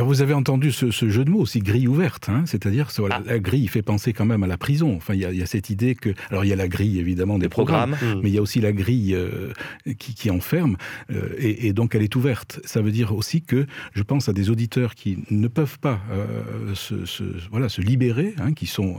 vous 0.00 0.22
avez 0.22 0.34
entendu 0.34 0.72
ce, 0.72 0.90
jeu 0.90 1.24
de 1.24 1.30
mots 1.30 1.40
aussi, 1.40 1.60
grille 1.60 1.88
ouverte. 1.88 2.28
Hein, 2.28 2.44
C'est-à-dire, 2.46 2.88
ah. 3.10 3.20
la 3.24 3.38
grille 3.38 3.68
fait 3.68 3.82
penser 3.82 4.12
quand 4.12 4.26
même 4.26 4.42
à 4.42 4.46
la 4.46 4.56
prison. 4.56 4.94
Enfin, 4.96 5.14
il 5.14 5.20
y, 5.20 5.36
y, 5.36 5.42
a 5.42 5.46
cette 5.46 5.70
idée 5.70 5.94
alors 6.30 6.44
il 6.44 6.48
y 6.48 6.52
a 6.52 6.56
la 6.56 6.68
grille 6.68 6.98
évidemment 6.98 7.38
des, 7.38 7.48
programmes, 7.48 7.92
mmh. 7.92 8.20
mais 8.22 8.30
il 8.30 8.34
y 8.34 8.38
a 8.38 8.42
aussi 8.42 8.60
la 8.60 8.72
grille 8.72 9.14
euh, 9.14 9.52
qui, 9.98 10.30
enferme, 10.30 10.76
euh, 11.10 11.34
et, 11.38 11.72
donc 11.72 11.94
elle 11.94 12.02
est 12.02 12.14
ouverte. 12.16 12.60
Ça 12.64 12.82
veut 12.82 12.90
dire 12.90 13.14
aussi 13.14 13.42
que 13.42 13.66
je 13.92 14.02
pense 14.02 14.28
à 14.28 14.32
des 14.32 14.50
auditeurs 14.50 14.94
qui 14.94 15.18
ne 15.30 15.48
peuvent 15.48 15.78
pas 15.78 16.00
euh, 16.10 16.74
se, 16.74 17.24
voilà, 17.50 17.68
se 17.68 17.80
libérer, 17.80 18.34
hein, 18.38 18.52
qui 18.52 18.66
sont 18.66 18.98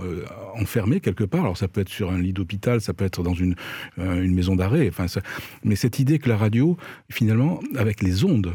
enfermés 0.56 1.00
quelque 1.00 1.24
part. 1.24 1.41
Alors 1.41 1.58
ça 1.58 1.68
peut 1.68 1.82
être 1.82 1.89
sur 1.89 2.12
un 2.12 2.20
lit 2.20 2.34
d'hôpital, 2.34 2.82
ça 2.82 2.93
peut 2.93 3.06
être 3.06 3.24
dans 3.24 3.34
une, 3.34 3.56
une 3.97 4.34
maison 4.34 4.56
d'arrêt, 4.56 4.88
enfin, 4.89 5.06
mais 5.64 5.76
cette 5.76 6.00
idée 6.00 6.20
que 6.20 6.30
la 6.30 6.38
radio, 6.38 6.78
finalement, 7.10 7.60
avec 7.76 8.02
les 8.02 8.24
ondes, 8.24 8.54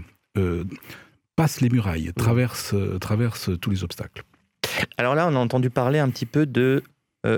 passe 1.36 1.60
les 1.60 1.68
murailles, 1.68 2.08
mmh. 2.08 2.12
traverse, 2.12 2.74
traverse 3.00 3.50
tous 3.60 3.70
les 3.70 3.84
obstacles. 3.84 4.24
Alors 4.96 5.14
là, 5.14 5.28
on 5.28 5.34
a 5.34 5.38
entendu 5.38 5.70
parler 5.70 5.98
un 5.98 6.08
petit 6.08 6.26
peu 6.26 6.46
de 6.46 6.82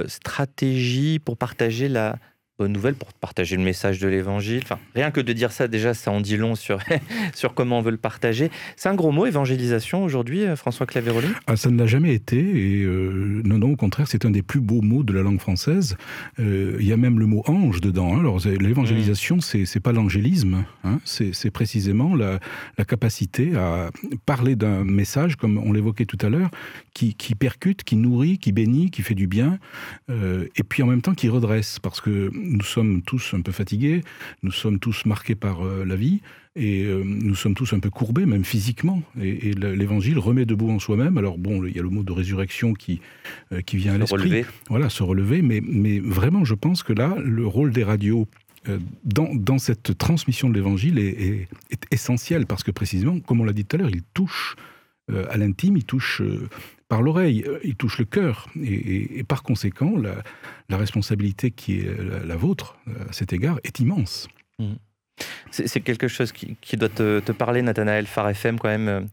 stratégie 0.07 1.19
pour 1.19 1.37
partager 1.37 1.89
la 1.89 2.17
bonne 2.59 2.73
nouvelle, 2.73 2.95
pour 2.95 3.13
partager 3.13 3.57
le 3.57 3.63
message 3.63 3.99
de 3.99 4.09
l'évangile. 4.09 4.61
Enfin, 4.63 4.79
rien 4.95 5.11
que 5.11 5.21
de 5.21 5.33
dire 5.35 5.53
ça, 5.53 5.69
déjà, 5.69 5.93
ça 5.93 6.11
en 6.11 6.23
dit 6.23 6.39
long 6.39 6.55
sur, 6.55 6.79
sur 7.35 7.53
comment 7.53 7.81
on 7.81 7.83
veut 7.83 7.91
le 7.91 7.99
partager. 7.99 8.51
C'est 8.77 8.89
un 8.89 8.95
gros 8.95 9.13
mot, 9.13 9.27
évangélisation, 9.27 10.03
aujourd'hui, 10.03 10.43
euh, 10.43 10.57
François 10.57 10.87
Claveroli 10.87 11.29
ah, 11.47 11.57
Ça 11.57 11.71
ne 11.71 11.79
l'a 11.79 11.87
jamais 11.87 12.15
été. 12.15 12.39
Et 12.39 12.83
euh, 12.83 13.43
non, 13.45 13.59
non, 13.59 13.73
au 13.73 13.77
contraire, 13.77 14.09
c'est 14.09 14.25
un 14.25 14.31
des 14.31 14.43
plus 14.43 14.61
beaux 14.61 14.81
mots 14.81 15.03
de 15.03 15.13
la 15.13 15.23
langue 15.23 15.41
française. 15.41 15.97
Euh, 16.39 16.77
il 16.81 16.87
y 16.87 16.93
a 16.93 16.97
même 16.97 17.19
le 17.19 17.27
mot 17.27 17.43
ange 17.47 17.83
dedans. 17.83 18.15
Hein. 18.15 18.21
Alors, 18.21 18.41
l'évangélisation, 18.47 19.41
ce 19.41 19.65
c'est 19.67 19.81
pas 19.81 19.93
l'angélisme. 19.93 20.65
Hein. 20.85 20.99
C'est 21.05 21.51
précisément 21.51 22.15
la, 22.15 22.39
la, 22.79 22.85
capacité 22.85 23.55
à 23.57 23.91
parler 24.27 24.55
d'un 24.55 24.85
message, 24.85 25.37
comme 25.37 25.59
on 25.59 25.73
l'évoquait 25.73 26.05
tout 26.05 26.19
à 26.21 26.29
l'heure, 26.29 26.51
qui, 26.95 27.15
qui, 27.15 27.35
percute, 27.35 27.85
qui 27.85 27.97
nourrit, 27.97 28.39
qui 28.39 28.53
bénit, 28.53 28.91
qui 28.91 29.03
fait 29.03 29.15
du 29.15 29.27
bien, 29.27 29.59
et 30.09 30.63
puis 30.63 30.83
en 30.83 30.87
même 30.87 31.03
temps 31.03 31.15
qui 31.15 31.29
redresse. 31.29 31.79
Parce 31.81 32.01
que 32.01 32.31
nous 32.47 32.65
sommes 32.65 33.03
tous 33.03 33.35
un 33.35 33.41
peu 33.41 33.53
fatigués, 33.53 34.03
nous 34.43 34.53
sommes 34.53 34.79
tous 34.79 35.05
marqués 35.07 35.35
par 35.35 35.65
euh, 35.65 35.85
la 35.85 35.97
vie, 35.97 36.21
et 36.55 36.85
euh, 36.85 37.03
nous 37.05 37.35
sommes 37.35 37.55
tous 37.55 37.73
un 37.73 37.81
peu 37.81 37.91
courbés, 37.91 38.27
même 38.27 38.45
physiquement. 38.45 39.03
Et, 39.21 39.53
l'Évangile 39.53 40.19
remet 40.19 40.47
debout 40.47 40.71
en 40.71 40.79
soi-même. 40.79 41.19
Alors 41.19 41.39
bon, 41.39 41.65
il 41.65 41.77
y 41.77 41.79
a 41.79 41.83
le 41.83 41.91
mot 41.91 42.03
de 42.03 42.13
résurrection 42.13 42.73
qui, 42.73 43.01
euh, 43.53 43.61
qui 43.61 43.77
vient 43.77 43.95
à 43.95 43.99
l'esprit. 43.99 44.45
Voilà, 44.69 44.89
se 44.89 45.03
relever. 45.03 45.43
Mais, 45.43 45.61
mais 45.63 45.99
vraiment, 45.99 46.45
je 46.45 46.55
pense 46.55 46.83
que 46.83 46.93
là, 46.93 47.17
le 47.23 47.47
rôle 47.47 47.73
des 47.73 47.85
radios 47.85 48.27
dans, 49.05 49.33
dans, 49.33 49.59
cette 49.59 49.97
transmission 49.97 50.49
de 50.49 50.55
l'Évangile 50.55 50.99
est, 50.99 51.47
est, 51.71 51.87
essentiel, 51.93 52.47
parce 52.47 52.65
que 52.65 52.73
précisément, 52.73 53.21
comme 53.21 53.41
on 53.41 53.45
l'a 53.45 53.53
dit 53.53 53.65
tout 53.65 53.77
à 53.77 53.79
l'heure, 53.79 53.91
il 53.91 54.03
touche 54.13 54.57
à 55.09 55.37
l'intime, 55.37 55.77
il 55.77 55.85
touche 55.85 56.21
par 56.89 57.03
l'oreille, 57.03 57.45
euh, 57.47 57.59
il 57.65 57.77
touche 57.77 57.99
le 57.99 58.05
cœur. 58.05 58.49
Et, 58.63 59.25
par 59.25 59.43
conséquent, 59.43 59.95
la, 60.69 60.77
responsabilité 60.77 61.51
qui 61.51 61.81
est 61.81 61.97
la, 62.25 62.37
vôtre 62.37 62.79
à 63.09 63.13
cet 63.13 63.33
égard 63.33 63.59
est 63.65 63.81
immense. 63.81 64.29
Mmh. 64.59 64.75
C'est 65.51 65.81
quelque 65.81 66.09
chose 66.09 66.33
qui, 66.33 66.77
doit 66.77 66.91
te, 66.91 67.21
te 67.21 67.33
parler, 67.33 67.63
Nathanaël 67.63 68.07
Phare 68.07 68.29
FM, 68.31 68.59
quand 68.59 68.69
même. 68.69 69.09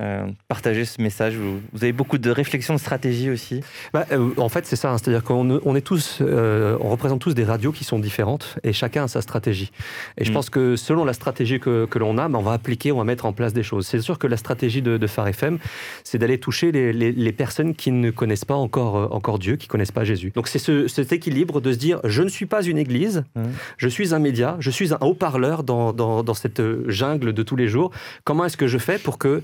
Euh, 0.00 0.26
partager 0.46 0.84
ce 0.84 1.02
message 1.02 1.34
vous, 1.34 1.60
avez 1.74 1.92
beaucoup 1.92 2.18
de 2.18 2.30
réflexions, 2.30 2.74
de 2.74 2.78
stratégie 2.78 3.30
aussi 3.30 3.62
bah, 3.92 4.06
euh, 4.12 4.30
En 4.36 4.48
fait, 4.48 4.64
c'est 4.64 4.76
ça. 4.76 4.92
Hein. 4.92 4.98
C'est-à-dire 4.98 5.24
qu'on 5.24 5.60
on 5.64 5.74
est 5.74 5.80
tous, 5.80 6.18
euh, 6.20 6.76
on 6.80 6.88
représente 6.88 7.20
tous 7.20 7.34
des 7.34 7.44
radios 7.44 7.72
qui 7.72 7.82
sont 7.82 7.98
différentes 7.98 8.58
et 8.62 8.72
chacun 8.72 9.04
a 9.04 9.08
sa 9.08 9.22
stratégie. 9.22 9.72
Et 10.16 10.24
je 10.24 10.30
mm. 10.30 10.34
pense 10.34 10.50
que 10.50 10.76
selon 10.76 11.04
la 11.04 11.14
stratégie 11.14 11.58
que, 11.58 11.86
que 11.86 11.98
l'on 11.98 12.16
a, 12.18 12.28
bah, 12.28 12.38
on 12.38 12.42
va 12.42 12.52
appliquer, 12.52 12.92
on 12.92 12.98
va 12.98 13.04
mettre 13.04 13.26
en 13.26 13.32
place 13.32 13.52
des 13.52 13.64
choses. 13.64 13.86
C'est 13.86 14.00
sûr 14.00 14.18
que 14.18 14.28
la 14.28 14.36
stratégie 14.36 14.82
de, 14.82 14.98
de 14.98 15.06
Phare 15.08 15.28
FM, 15.28 15.58
c'est 16.04 16.18
d'aller 16.18 16.38
toucher 16.38 16.70
les, 16.70 16.92
les, 16.92 17.32
personnes 17.32 17.74
qui 17.74 17.90
ne 17.90 18.10
connaissent 18.10 18.44
pas 18.44 18.54
encore, 18.54 19.14
encore 19.14 19.38
Dieu, 19.38 19.56
qui 19.56 19.66
connaissent 19.66 19.92
pas 19.92 20.04
Jésus. 20.04 20.32
Donc 20.34 20.48
c'est 20.48 20.58
ce, 20.58 20.86
cet 20.88 21.12
équilibre 21.12 21.60
de 21.60 21.72
se 21.72 21.78
dire, 21.78 22.00
je 22.04 22.22
ne 22.22 22.28
suis 22.28 22.46
pas 22.46 22.62
une 22.62 22.78
église, 22.78 23.24
mm. 23.34 23.42
je 23.76 23.88
suis 23.88 24.14
un 24.14 24.18
média, 24.20 24.56
je 24.60 24.70
suis 24.70 24.92
un 24.94 24.98
haut-parleur 25.00 25.64
dans, 25.64 25.92
dans, 25.92 26.22
dans 26.22 26.34
cette 26.34 26.62
jungle 26.88 27.32
de 27.32 27.42
tous 27.42 27.56
les 27.56 27.66
jours. 27.66 27.90
Comment 28.24 28.44
est-ce 28.44 28.56
que 28.56 28.68
je 28.68 28.78
fais 28.78 28.98
pour 28.98 29.18
que 29.18 29.42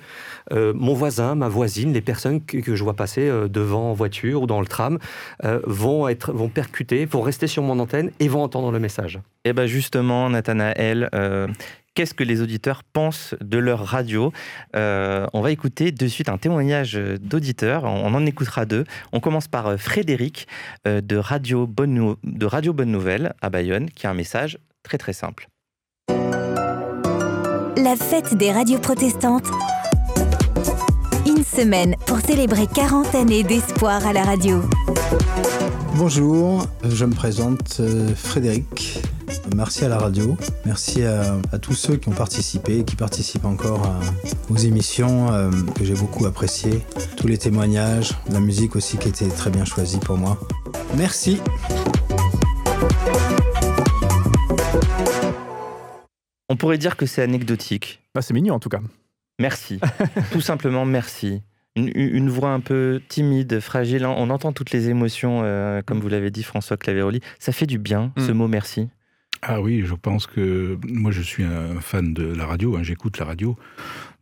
euh, 0.52 0.72
mon 0.74 0.94
voisin, 0.94 1.34
ma 1.34 1.48
voisine, 1.48 1.92
les 1.92 2.00
personnes 2.00 2.44
que, 2.44 2.74
je 2.74 2.84
vois 2.84 2.94
passer 2.94 3.28
euh, 3.28 3.48
devant 3.48 3.90
en 3.90 3.92
voiture 3.94 4.42
ou 4.42 4.46
dans 4.46 4.60
le 4.60 4.66
tram 4.66 4.98
euh, 5.44 5.60
vont, 5.64 6.08
être, 6.08 6.32
vont 6.32 6.48
percuter, 6.48 7.04
vont 7.06 7.22
rester 7.22 7.46
sur 7.46 7.62
mon 7.62 7.78
antenne 7.78 8.10
et 8.20 8.28
vont 8.28 8.42
entendre 8.42 8.70
le 8.70 8.78
message. 8.78 9.16
Et 9.44 9.50
eh 9.50 9.52
bien 9.52 9.66
justement, 9.66 10.30
Nathanaël, 10.30 11.10
qu'est-ce 11.94 12.14
que 12.14 12.24
les 12.24 12.40
auditeurs 12.40 12.82
pensent 12.82 13.34
de 13.42 13.58
leur 13.58 13.84
radio? 13.84 14.32
on 14.74 15.40
va 15.42 15.50
écouter 15.50 15.92
de 15.92 16.06
suite 16.06 16.30
un 16.30 16.38
témoignage 16.38 16.94
d'auditeurs. 17.20 17.84
On 17.84 18.14
en 18.14 18.24
écoutera 18.24 18.64
deux. 18.64 18.84
On 19.12 19.20
commence 19.20 19.46
par 19.46 19.78
Frédéric 19.78 20.48
de, 20.86 21.16
radio 21.16 21.66
Bonne 21.66 22.16
de 22.24 22.46
Radio 22.46 22.72
Bonne 22.72 22.90
Nouvelle 22.90 23.34
à 23.42 23.50
Bayonne, 23.50 23.90
qui 23.90 24.06
a 24.06 24.10
un 24.10 24.14
message 24.14 24.58
très 24.82 24.96
très 24.96 25.12
simple. 25.12 25.48
La 27.76 27.96
fête 27.96 28.34
des 28.34 28.50
radios 28.50 28.78
protestantes 28.78 29.50
semaine 31.42 31.96
pour 32.06 32.20
célébrer 32.20 32.66
40 32.66 33.14
années 33.14 33.42
d'espoir 33.42 34.06
à 34.06 34.12
la 34.12 34.22
radio. 34.22 34.62
Bonjour, 35.96 36.66
je 36.84 37.04
me 37.04 37.14
présente 37.14 37.78
euh, 37.80 38.14
Frédéric. 38.14 39.00
Merci 39.56 39.84
à 39.84 39.88
la 39.88 39.98
radio, 39.98 40.36
merci 40.64 41.02
à, 41.02 41.40
tous 41.60 41.74
ceux 41.74 41.96
qui 41.96 42.08
ont 42.08 42.12
participé 42.12 42.78
et 42.78 42.84
qui 42.84 42.96
participent 42.96 43.44
encore 43.44 43.82
aux 44.50 44.56
émissions 44.56 45.32
euh, 45.32 45.50
que 45.74 45.84
j'ai 45.84 45.94
beaucoup 45.94 46.26
appréciées, 46.26 46.80
tous 47.16 47.26
les 47.26 47.38
témoignages, 47.38 48.12
la 48.30 48.40
musique 48.40 48.76
aussi 48.76 48.96
qui 48.96 49.08
était 49.08 49.28
très 49.28 49.50
bien 49.50 49.64
choisie 49.64 49.98
pour 49.98 50.16
moi. 50.16 50.38
Merci. 50.96 51.40
On 56.48 56.56
pourrait 56.56 56.78
dire 56.78 56.96
que 56.96 57.06
c'est 57.06 57.22
anecdotique. 57.22 58.00
Bah, 58.14 58.22
c'est 58.22 58.34
mignon 58.34 58.54
en 58.54 58.60
tout 58.60 58.68
cas. 58.68 58.80
Merci. 59.38 59.80
Tout 60.32 60.40
simplement 60.40 60.84
merci. 60.84 61.42
Une, 61.76 61.90
une, 61.94 62.30
voix 62.30 62.50
un 62.50 62.60
peu 62.60 63.02
timide, 63.08 63.58
fragile. 63.58 64.06
On 64.06 64.30
entend 64.30 64.52
toutes 64.52 64.70
les 64.70 64.90
émotions, 64.90 65.40
comme 65.84 65.98
vous 65.98 66.08
l'avez 66.08 66.30
dit, 66.30 66.44
François 66.44 66.76
Claveroli. 66.76 67.20
Ça 67.40 67.50
fait 67.50 67.66
du 67.66 67.78
bien, 67.78 68.12
ce 68.16 68.30
mm. 68.30 68.34
mot 68.34 68.46
merci. 68.46 68.88
Ah 69.46 69.60
oui, 69.60 69.82
je 69.84 69.94
pense 69.94 70.26
que 70.26 70.78
moi 70.88 71.10
je 71.10 71.20
suis 71.20 71.42
un 71.42 71.78
fan 71.80 72.14
de 72.14 72.24
la 72.24 72.46
radio, 72.46 72.76
hein, 72.76 72.82
j'écoute 72.82 73.18
la 73.18 73.26
radio 73.26 73.58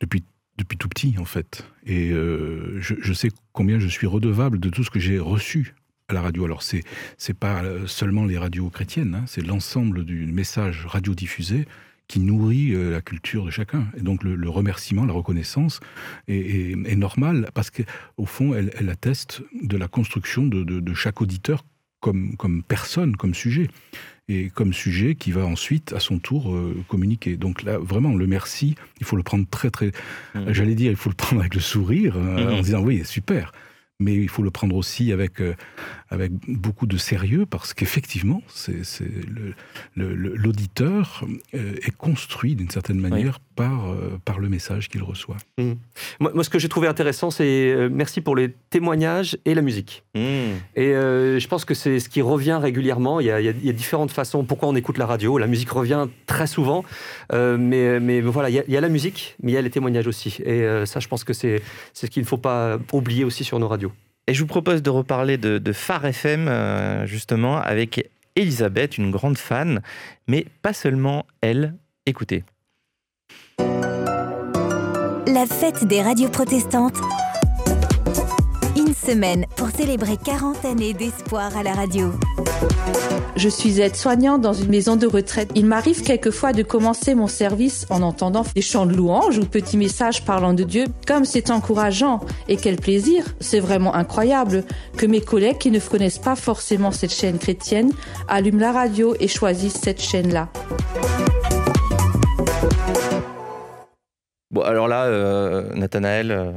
depuis, 0.01 0.25
depuis 0.59 0.77
tout 0.77 0.89
petit 0.89 1.15
en 1.17 1.25
fait. 1.25 1.65
Et 1.87 2.11
euh, 2.11 2.77
je, 2.81 3.13
sais 3.13 3.29
combien 3.53 3.79
je 3.79 3.87
suis 3.87 4.09
redevable 4.09 4.59
de 4.59 4.69
tout 4.69 4.83
ce 4.83 4.91
que 4.91 4.99
j'ai 4.99 5.21
reçu 5.21 5.77
à 6.09 6.15
la 6.15 6.23
radio. 6.23 6.45
Alors 6.45 6.65
c'est 6.65 6.83
c'est 7.19 7.39
pas 7.39 7.63
seulement 7.87 8.25
les 8.25 8.37
radios 8.37 8.69
chrétiennes, 8.69 9.15
hein, 9.15 9.25
c'est 9.29 9.47
l'ensemble 9.47 10.05
du 10.05 10.27
message 10.27 10.87
radiodiffusé 10.87 11.69
qui 12.13 12.21
nourrit 12.21 12.75
euh, 12.75 12.91
la 12.91 13.01
culture 13.01 13.47
de 13.47 13.51
chacun. 13.51 13.87
Et 13.97 14.03
donc 14.03 14.23
le, 14.23 14.51
remerciement, 14.51 15.07
la 15.07 15.15
reconnaissance 15.15 15.81
est, 16.29 16.73
est, 16.73 16.97
normal 16.97 17.49
parce 17.55 17.71
qu'au 17.71 18.27
fond, 18.27 18.53
elle, 18.53 18.71
elle, 18.79 18.91
atteste 18.91 19.43
de 19.63 19.79
la 19.79 19.89
construction 19.89 20.43
de, 20.45 20.63
de, 20.63 20.81
de 20.81 20.93
chaque 20.95 21.23
auditeur 21.23 21.65
comme, 22.01 22.37
comme 22.37 22.63
personne, 22.65 23.17
comme 23.17 23.33
sujet 23.33 23.69
et 24.29 24.51
comme 24.51 24.75
sujet 24.75 25.15
qui 25.15 25.33
va 25.33 25.47
ensuite, 25.47 25.95
à 25.95 26.01
son 26.01 26.19
tour, 26.19 26.55
euh, 26.55 26.77
communiquer. 26.87 27.39
Donc 27.39 27.63
là, 27.63 27.79
vraiment, 27.79 28.15
le 28.15 28.27
merci, 28.27 28.75
il 29.01 29.07
faut 29.07 29.17
le 29.17 29.23
prendre 29.23 29.47
très, 29.51 29.71
très... 29.71 29.93
Mmh. 30.35 30.53
J'allais 30.53 30.75
dire, 30.75 30.91
il 30.91 30.99
faut 30.99 31.09
le 31.09 31.15
prendre 31.15 31.41
avec 31.41 31.55
le 31.55 31.63
sourire, 31.63 32.19
euh, 32.19 32.45
mmh. 32.45 32.53
en 32.53 32.61
disant, 32.61 32.83
oui, 32.83 33.07
super 33.07 33.53
mais 34.01 34.15
il 34.17 34.29
faut 34.29 34.43
le 34.43 34.51
prendre 34.51 34.75
aussi 34.77 35.13
avec, 35.13 35.41
euh, 35.41 35.55
avec 36.09 36.33
beaucoup 36.49 36.87
de 36.87 36.97
sérieux 36.97 37.47
parce 37.47 37.73
qu'effectivement, 37.75 38.43
l'auditeur 39.97 41.25
euh, 41.55 41.75
est 41.83 41.97
construit 41.97 42.57
d'une 42.57 42.71
certaine 42.71 42.99
manière 42.99 43.39
par, 43.55 43.91
euh, 43.91 44.19
par 44.25 44.39
le 44.39 44.49
message 44.49 44.89
qu'il 44.89 45.03
reçoit. 45.03 45.37
Mmh. 45.59 45.73
Moi, 46.21 46.45
ce 46.45 46.51
que 46.51 46.59
j'ai 46.59 46.69
trouvé 46.69 46.89
intéressant, 46.89 47.31
c'est 47.31 47.89
merci 47.91 48.21
pour 48.21 48.37
les 48.37 48.53
témoignages 48.71 49.37
et 49.45 49.55
la 49.55 49.63
musique. 49.63 50.05
Mmh. 50.15 50.21
Et 50.77 50.93
je 50.93 51.47
pense 51.49 51.65
que 51.65 51.75
c'est 51.75 51.99
ce 51.99 52.09
qui 52.09 52.23
revient 52.23 52.59
régulièrement. 52.61 53.21
Il 53.21 53.27
y, 53.27 53.31
a, 53.31 53.41
il 53.41 53.65
y, 53.65 53.71
a, 53.71 53.73
différentes 53.73 54.11
façons. 54.11 54.45
Pourquoi 54.45 54.69
on 54.69 54.77
écoute 54.77 54.99
la 54.99 55.07
radio? 55.07 55.39
La 55.39 55.47
musique 55.47 55.71
revient 55.71 56.07
très 56.27 56.47
souvent, 56.47 56.85
mais, 57.33 58.01
mais 58.01 58.21
voilà, 58.21 58.51
il 58.51 58.55
y, 58.55 58.59
a, 58.59 58.65
il 58.67 58.75
y, 58.75 58.77
a, 58.77 58.81
la 58.81 58.89
musique, 58.89 59.37
mais 59.43 59.53
il 59.53 59.55
y 59.55 59.59
a 59.59 59.63
les 59.63 59.71
témoignages 59.71 60.07
aussi. 60.07 60.41
Et 60.45 60.65
ça, 60.87 61.01
je 61.01 61.09
pense 61.09 61.25
que 61.25 61.33
c'est 61.33 61.63
ce 61.93 62.07
qu'il 62.07 62.23
ne 62.23 62.27
faut 62.29 62.39
pas 62.39 62.79
oublier 62.93 63.25
aussi 63.25 63.45
sur 63.45 63.59
nos 63.59 63.69
radios. 63.69 63.93
Et 64.27 64.35
je 64.35 64.41
vous 64.41 64.47
propose 64.47 64.83
de 64.83 64.91
reparler 64.91 65.37
de, 65.37 65.59
de 65.59 65.73
Phare 65.73 66.07
FM, 66.07 66.47
euh, 66.49 67.07
justement, 67.07 67.59
avec 67.59 68.09
Elisabeth, 68.37 68.97
une 68.97 69.11
grande 69.11 69.37
fan, 69.37 69.83
mais 70.29 70.47
pas 70.63 70.73
seulement 70.73 71.27
elle. 71.41 71.75
Écoutez. 72.07 72.45
La 75.33 75.47
fête 75.47 75.85
des 75.87 76.03
radios 76.03 76.29
protestantes. 76.29 76.99
Une 78.77 78.93
semaine 78.93 79.47
pour 79.57 79.71
célébrer 79.71 80.19
40 80.23 80.63
années 80.67 80.93
d'espoir 80.93 81.57
à 81.57 81.63
la 81.63 81.73
radio. 81.73 82.13
Je 83.37 83.49
suis 83.49 83.81
aide-soignante 83.81 84.43
dans 84.43 84.53
une 84.53 84.69
maison 84.69 84.97
de 84.97 85.07
retraite. 85.07 85.51
Il 85.55 85.65
m'arrive 85.65 86.03
quelquefois 86.03 86.53
de 86.53 86.63
commencer 86.63 87.15
mon 87.15 87.29
service 87.29 87.87
en 87.89 88.03
entendant 88.03 88.45
des 88.55 88.61
chants 88.61 88.85
de 88.85 88.93
louanges 88.93 89.39
ou 89.39 89.47
petits 89.47 89.79
messages 89.79 90.23
parlant 90.23 90.53
de 90.53 90.65
Dieu. 90.65 90.85
Comme 91.07 91.25
c'est 91.25 91.51
encourageant 91.51 92.21
et 92.49 92.57
quel 92.57 92.77
plaisir. 92.77 93.25
C'est 93.41 93.61
vraiment 93.61 93.95
incroyable 93.95 94.65
que 94.99 95.07
mes 95.07 95.23
collègues 95.23 95.57
qui 95.57 95.71
ne 95.71 95.81
connaissent 95.81 96.19
pas 96.19 96.37
forcément 96.37 96.91
cette 96.91 97.15
chaîne 97.15 97.39
chrétienne 97.39 97.91
allument 98.29 98.61
la 98.61 98.73
radio 98.73 99.15
et 99.19 99.29
choisissent 99.29 99.81
cette 99.81 100.03
chaîne-là. 100.03 100.51
Bon, 104.53 104.61
alors 104.61 104.87
là, 104.87 105.05
euh, 105.05 105.75
Nathanaël, 105.75 106.31
euh, 106.31 106.53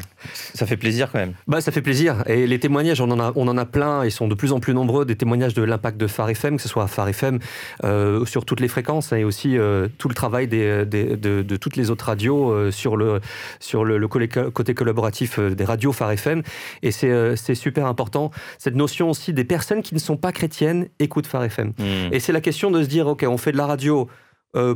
ça 0.53 0.65
fait 0.65 0.75
plaisir 0.75 1.09
quand 1.09 1.19
même. 1.19 1.33
Bah, 1.47 1.61
ça 1.61 1.71
fait 1.71 1.81
plaisir. 1.81 2.23
Et 2.27 2.45
les 2.45 2.59
témoignages, 2.59 2.99
on 2.99 3.09
en 3.09 3.21
a, 3.21 3.31
on 3.37 3.47
en 3.47 3.57
a 3.57 3.65
plein. 3.65 4.03
Ils 4.03 4.11
sont 4.11 4.27
de 4.27 4.35
plus 4.35 4.51
en 4.51 4.59
plus 4.59 4.73
nombreux. 4.73 5.05
Des 5.05 5.15
témoignages 5.15 5.53
de 5.53 5.63
l'impact 5.63 5.97
de 5.97 6.07
Phare 6.07 6.29
FM, 6.29 6.57
que 6.57 6.61
ce 6.61 6.67
soit 6.67 6.83
à 6.83 6.87
Phare 6.87 7.07
FM, 7.07 7.39
euh, 7.85 8.25
sur 8.25 8.43
toutes 8.43 8.59
les 8.59 8.67
fréquences, 8.67 9.13
et 9.13 9.23
aussi 9.23 9.57
tout 9.97 10.09
le 10.09 10.13
travail 10.13 10.47
des, 10.49 10.85
de, 10.85 11.55
toutes 11.55 11.77
les 11.77 11.89
autres 11.89 12.05
radios 12.05 12.69
sur 12.71 12.97
le, 12.97 13.21
sur 13.61 13.85
le, 13.85 14.07
côté 14.07 14.73
collaboratif 14.73 15.39
des 15.39 15.63
radios 15.63 15.93
Phare 15.93 16.11
FM. 16.11 16.43
Et 16.83 16.91
c'est 16.91 17.55
super 17.55 17.85
important. 17.85 18.31
Cette 18.57 18.75
notion 18.75 19.09
aussi 19.09 19.31
des 19.31 19.45
personnes 19.45 19.81
qui 19.81 19.93
ne 19.93 19.99
sont 19.99 20.17
pas 20.17 20.33
chrétiennes 20.33 20.89
écoutent 20.99 21.27
Phare 21.27 21.45
FM. 21.45 21.69
Hmm. 21.77 22.11
Et 22.11 22.19
c'est 22.19 22.33
la 22.33 22.41
question 22.41 22.71
de 22.71 22.83
se 22.83 22.89
dire, 22.89 23.07
OK, 23.07 23.23
on 23.25 23.37
fait 23.37 23.53
de 23.53 23.57
la 23.57 23.67
radio 23.67 24.09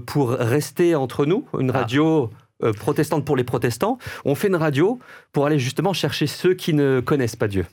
pour 0.06 0.32
rester 0.32 0.96
entre 0.96 1.26
nous, 1.26 1.46
une 1.58 1.72
ah. 1.74 1.80
Euh, 2.62 2.74
protestante 2.74 3.24
pour 3.24 3.38
les 3.38 3.46
protestants, 3.46 3.98
on 4.26 4.36
fait 4.36 4.50
une 4.50 4.58
radio 4.58 5.00
pour 5.32 5.46
aller 5.46 5.60
justement 5.60 5.94
chercher 5.94 6.28
ceux 6.28 6.54
qui 6.54 6.74
ne 6.74 7.00
connaissent 7.00 7.38
pas 7.38 7.48
Dieu. 7.48 7.66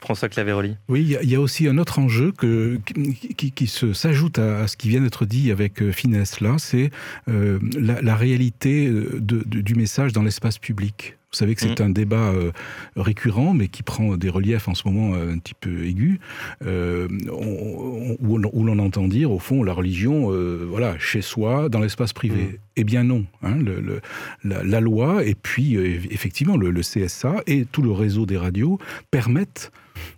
François 0.00 0.30
Claveroli. 0.30 0.76
Oui, 0.88 1.14
il 1.22 1.28
y, 1.28 1.34
a 1.34 1.40
aussi 1.40 1.68
un 1.68 1.76
autre 1.76 1.98
enjeu 1.98 2.32
que, 2.32 2.78
qui, 3.36 3.66
se, 3.66 3.92
s'ajoute 3.92 4.38
à, 4.38 4.66
ce 4.66 4.78
qui 4.78 4.88
vient 4.88 5.02
d'être 5.02 5.26
dit 5.26 5.50
avec 5.50 5.82
euh, 5.82 5.92
finesse 5.92 6.40
là, 6.40 6.56
c'est 6.58 6.90
euh, 7.28 7.58
la, 7.78 8.16
réalité 8.16 8.90
du 9.20 9.74
message 9.74 10.14
dans 10.14 10.22
l'espace 10.22 10.56
public. 10.56 11.18
Vous 11.32 11.36
savez 11.36 11.54
que 11.54 11.60
c'est 11.60 11.78
mm. 11.78 11.84
un 11.84 11.90
débat 11.90 12.32
euh, 12.32 12.50
récurrent, 12.96 13.54
mais 13.54 13.68
qui 13.68 13.84
prend 13.84 14.16
des 14.16 14.28
reliefs 14.28 14.66
en 14.66 14.74
ce 14.74 14.86
moment 14.88 15.14
euh, 15.14 15.32
un 15.32 15.38
petit 15.38 15.54
peu 15.54 15.84
aigus, 15.84 16.18
euh, 16.66 17.06
où, 17.30 18.36
l'on 18.38 18.78
entend 18.80 19.06
dire, 19.06 19.30
au 19.30 19.38
fond, 19.38 19.62
la 19.62 19.72
religion, 19.72 20.30
voilà, 20.68 20.98
chez 20.98 21.22
soi, 21.22 21.68
dans 21.68 21.78
l'espace 21.78 22.12
privé. 22.12 22.42
Mm. 22.42 22.56
Eh 22.76 22.84
bien 22.84 23.04
non. 23.04 23.26
Hein, 23.42 23.56
le, 23.58 24.00
la, 24.42 24.80
loi, 24.80 25.24
et 25.24 25.34
puis 25.34 25.76
effectivement 25.76 26.56
le, 26.56 26.70
le 26.70 26.80
CSA 26.80 27.42
et 27.46 27.64
tout 27.64 27.82
le 27.82 27.92
réseau 27.92 28.26
des 28.26 28.36
radios 28.36 28.78
permettent 29.10 29.70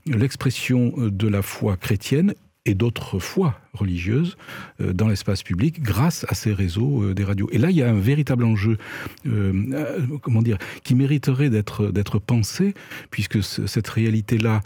l'expression 0.07 0.95
de 0.97 1.29
la 1.29 1.43
foi 1.43 1.77
chrétienne 1.77 2.35
et 2.65 2.75
d'autres 2.75 3.19
foi 3.19 3.61
religieuses 3.73 4.37
euh, 4.81 4.93
dans 4.93 5.09
l'espace 5.09 5.43
public 5.43 5.83
grâce 5.83 6.25
à 6.29 6.35
ces 6.35 6.53
réseaux 6.53 7.03
euh, 7.03 7.15
des 7.15 7.25
radios. 7.25 7.49
Et 7.53 7.59
là, 7.59 7.71
il 7.71 7.77
y 7.77 7.83
a 7.83 7.91
un 7.91 7.99
véritable 7.99 8.45
enjeu, 8.45 8.79
euh, 9.27 9.53
comment 10.23 10.43
dire, 10.43 10.59
qui 10.85 10.95
mériterait 10.95 11.51
d'être 11.51 12.19
pensé, 12.19 12.75
puisque 13.11 13.43
cette 13.43 13.89
réalité-là 13.89 14.61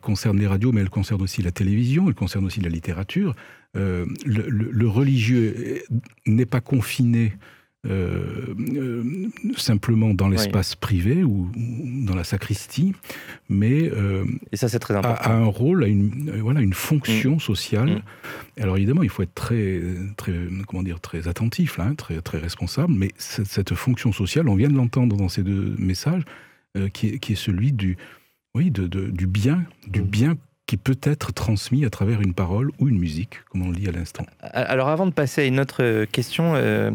concerne 0.00 0.38
les 0.38 0.46
radios, 0.46 0.72
mais 0.72 0.80
elle 0.80 0.88
concerne 0.88 1.20
aussi 1.20 1.42
la 1.42 1.50
télévision, 1.50 2.08
elle 2.08 2.14
concerne 2.14 2.46
aussi 2.46 2.60
la 2.60 2.70
littérature. 2.70 3.34
le, 3.74 4.86
religieux 4.86 5.82
n'est 6.26 6.46
pas 6.46 6.62
confiné 6.62 7.34
euh, 7.86 8.54
euh, 8.76 9.28
simplement 9.56 10.14
dans 10.14 10.28
l'espace 10.28 10.74
privé 10.74 11.22
ou, 11.22 11.50
dans 12.06 12.14
la 12.14 12.24
sacristie, 12.24 12.94
mais 13.50 13.90
euh, 13.90 14.24
et 14.52 14.56
ça 14.56 14.68
c'est 14.68 14.78
très 14.78 14.94
important. 14.96 15.22
A, 15.22 15.32
un 15.34 15.44
rôle, 15.44 15.84
a 15.84 15.86
une 15.86 16.30
voilà 16.40 16.62
une 16.62 16.72
fonction 16.72 17.36
mm. 17.36 17.40
sociale. 17.40 17.90
Mm. 17.90 18.62
Alors 18.62 18.76
évidemment, 18.78 19.02
il 19.02 19.10
faut 19.10 19.22
être 19.22 19.34
très 19.34 19.82
très 20.16 20.32
comment 20.66 20.82
dire 20.82 21.00
très 21.00 21.28
attentif 21.28 21.76
là, 21.76 21.84
hein, 21.84 21.94
très 21.94 22.22
très 22.22 22.38
responsable. 22.38 22.94
Mais 22.94 23.10
cette, 23.18 23.74
fonction 23.74 24.12
sociale, 24.12 24.48
on 24.48 24.54
vient 24.54 24.68
de 24.68 24.76
l'entendre 24.76 25.16
dans 25.16 25.28
ces 25.28 25.42
deux 25.42 25.74
messages, 25.78 26.22
qui, 26.92 27.08
est, 27.08 27.18
qui 27.18 27.32
est 27.32 27.36
celui 27.36 27.72
du 27.72 27.98
oui 28.54 28.70
de, 28.70 28.86
du 28.86 29.26
bien 29.26 29.64
du 29.86 30.00
mm. 30.00 30.06
bien 30.06 30.36
qui 30.66 30.78
peut 30.78 30.98
être 31.02 31.32
transmis 31.32 31.84
à 31.84 31.90
travers 31.90 32.22
une 32.22 32.32
parole 32.32 32.70
ou 32.78 32.88
une 32.88 32.98
musique, 32.98 33.44
comme 33.50 33.62
on 33.62 33.70
le 33.70 33.76
dit 33.76 33.88
à 33.88 33.92
l'instant. 33.92 34.24
Alors 34.40 34.88
avant 34.88 35.06
de 35.06 35.12
passer 35.12 35.42
à 35.42 35.44
une 35.44 35.60
autre 35.60 36.06
question, 36.06 36.54
euh, 36.54 36.90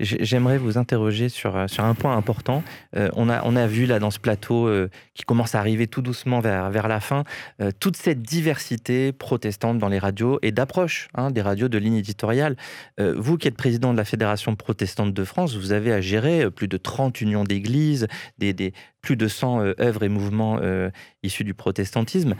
j'aimerais 0.00 0.58
vous 0.58 0.76
interroger 0.76 1.28
sur, 1.28 1.56
euh, 1.56 1.68
sur 1.68 1.84
un 1.84 1.94
point 1.94 2.16
important. 2.16 2.64
Euh, 2.96 3.10
on, 3.14 3.28
a, 3.28 3.42
on 3.44 3.54
a 3.54 3.68
vu 3.68 3.86
là 3.86 4.00
dans 4.00 4.10
ce 4.10 4.18
plateau 4.18 4.68
qui 5.14 5.22
commence 5.22 5.54
à 5.54 5.60
arriver 5.60 5.86
tout 5.86 6.02
doucement 6.02 6.40
vers, 6.40 6.70
vers 6.70 6.88
la 6.88 6.98
fin, 7.00 7.24
toute 7.78 7.96
cette 7.96 8.22
diversité 8.22 9.12
protestante 9.12 9.78
dans 9.78 9.88
les 9.88 9.98
radios 9.98 10.38
et 10.42 10.50
d'approche 10.50 11.08
hein, 11.14 11.30
des 11.30 11.42
radios 11.42 11.68
de 11.68 11.78
ligne 11.78 11.96
éditoriale. 11.96 12.56
vous 12.98 13.36
qui 13.36 13.48
êtes 13.48 13.56
président 13.56 13.92
de 13.92 13.98
la 13.98 14.04
Fédération 14.04 14.54
protestante 14.56 15.14
de 15.14 15.24
France, 15.24 15.56
vous 15.56 15.72
avez 15.72 15.92
à 15.92 16.00
gérer 16.00 16.50
plus 16.50 16.68
de 16.68 16.76
30 16.76 17.20
unions 17.20 17.44
d'églises, 17.44 18.08
des, 18.38 18.72
plus 19.00 19.16
de 19.16 19.28
100 19.28 19.60
œuvres 19.80 20.02
et 20.02 20.08
mouvements 20.08 20.60
issus 21.22 21.44
du 21.44 21.54
protestantisme. 21.54 22.34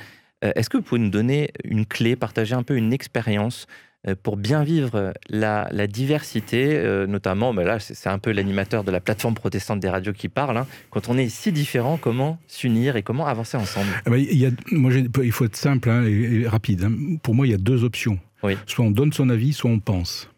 Euh, 0.45 0.53
est-ce 0.55 0.69
que 0.69 0.77
vous 0.77 0.83
pouvez 0.83 1.01
nous 1.01 1.11
donner 1.11 1.51
une 1.65 1.87
clé, 1.87 2.17
partager 2.17 2.55
un 2.55 2.63
peu 2.63 2.77
une 2.77 2.93
expérience 2.93 3.67
euh, 4.09 4.15
pour 4.21 4.37
bien 4.37 4.65
vivre 4.65 5.15
la, 5.29 5.87
diversité, 5.87 6.77
euh, 6.77 7.07
notamment, 7.07 7.53
mais 7.53 7.65
là 7.65 7.79
c'est 7.79 8.09
un 8.09 8.19
peu 8.19 8.33
l'animateur 8.33 8.83
de 8.83 8.91
la 8.91 9.01
plateforme 9.01 9.35
protestante 9.35 9.81
des 9.81 9.89
radios 9.89 10.13
qui 10.13 10.29
parle, 10.29 10.57
hein. 10.57 10.67
quand 10.91 11.09
on 11.09 11.17
est 11.17 11.29
si 11.29 11.53
différent, 11.53 11.97
comment 11.97 12.39
s'unir 12.49 12.97
et 12.97 13.03
comment 13.03 13.27
avancer 13.27 13.57
ensemble? 13.57 13.89
Eh 14.07 14.11
ben, 14.11 14.17
il, 14.17 14.39
y 14.39 14.47
a, 14.47 14.51
moi, 14.73 14.93
il 14.93 15.33
faut 15.33 15.45
être 15.45 15.57
simple 15.57 15.89
hein, 15.89 16.05
et, 16.05 16.47
rapide. 16.49 16.85
Hein. 16.85 17.17
Pour 17.23 17.35
moi, 17.35 17.47
il 17.47 17.51
y 17.51 17.55
a 17.55 17.59
deux 17.59 17.85
options. 17.85 18.19
Soit 18.67 18.85
on 18.85 18.91
donne 18.91 19.13
son 19.13 19.29
avis, 19.31 19.53
soit 19.53 19.71
on 19.71 19.79
pense. 19.79 20.29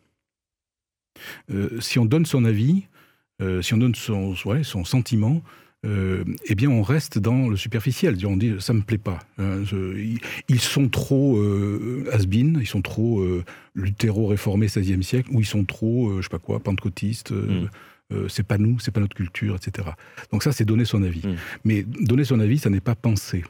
si 1.80 1.98
on 1.98 2.05
donne 2.05 2.26
son 2.26 2.44
avis, 2.44 2.84
si 3.62 3.72
on 3.72 3.78
donne 3.78 3.94
son, 3.94 4.34
son 4.34 4.84
sentiment, 4.84 5.40
euh, 5.85 6.24
eh 6.47 6.55
bien, 6.55 6.70
on 6.70 6.82
reste 6.82 7.18
dans 7.18 7.49
le 7.49 7.57
superficiel. 7.57 8.16
On 8.26 8.37
dit, 8.37 8.55
ça 8.59 8.72
me 8.72 8.80
plaît 8.80 8.99
pas. 8.99 9.18
Hein, 9.39 9.62
ils 10.49 10.61
sont 10.61 10.89
trop 10.89 11.37
euh, 11.39 12.09
has 12.12 12.24
ils 12.30 12.66
sont 12.66 12.82
trop 12.82 13.20
euh, 13.20 13.45
luthéro-réformés 13.74 14.66
16e 14.66 15.03
siècle, 15.03 15.28
ou 15.32 15.41
ils 15.41 15.47
sont 15.47 15.64
trop, 15.64 16.09
euh, 16.09 16.16
je 16.18 16.22
sais 16.22 16.28
pas 16.30 16.39
quoi, 16.39 16.61
pentecôtistes, 16.61 17.32
mm. 17.32 17.68
euh, 18.12 18.28
c'est 18.28 18.47
pas 18.47 18.59
nous, 18.59 18.78
c'est 18.78 18.93
pas 18.93 19.01
notre 19.01 19.16
culture, 19.16 19.57
etc. 19.57 19.89
Donc 20.32 20.43
ça, 20.43 20.53
c'est 20.53 20.64
donner 20.64 20.85
son 20.85 21.03
avis. 21.03 21.26
Mm. 21.26 21.37
Mais 21.64 21.82
donner 21.82 22.24
son 22.24 22.41
avis, 22.41 22.59
ça 22.59 22.70
n'est 22.70 22.80
pas 22.80 22.95
penser. 22.95 23.45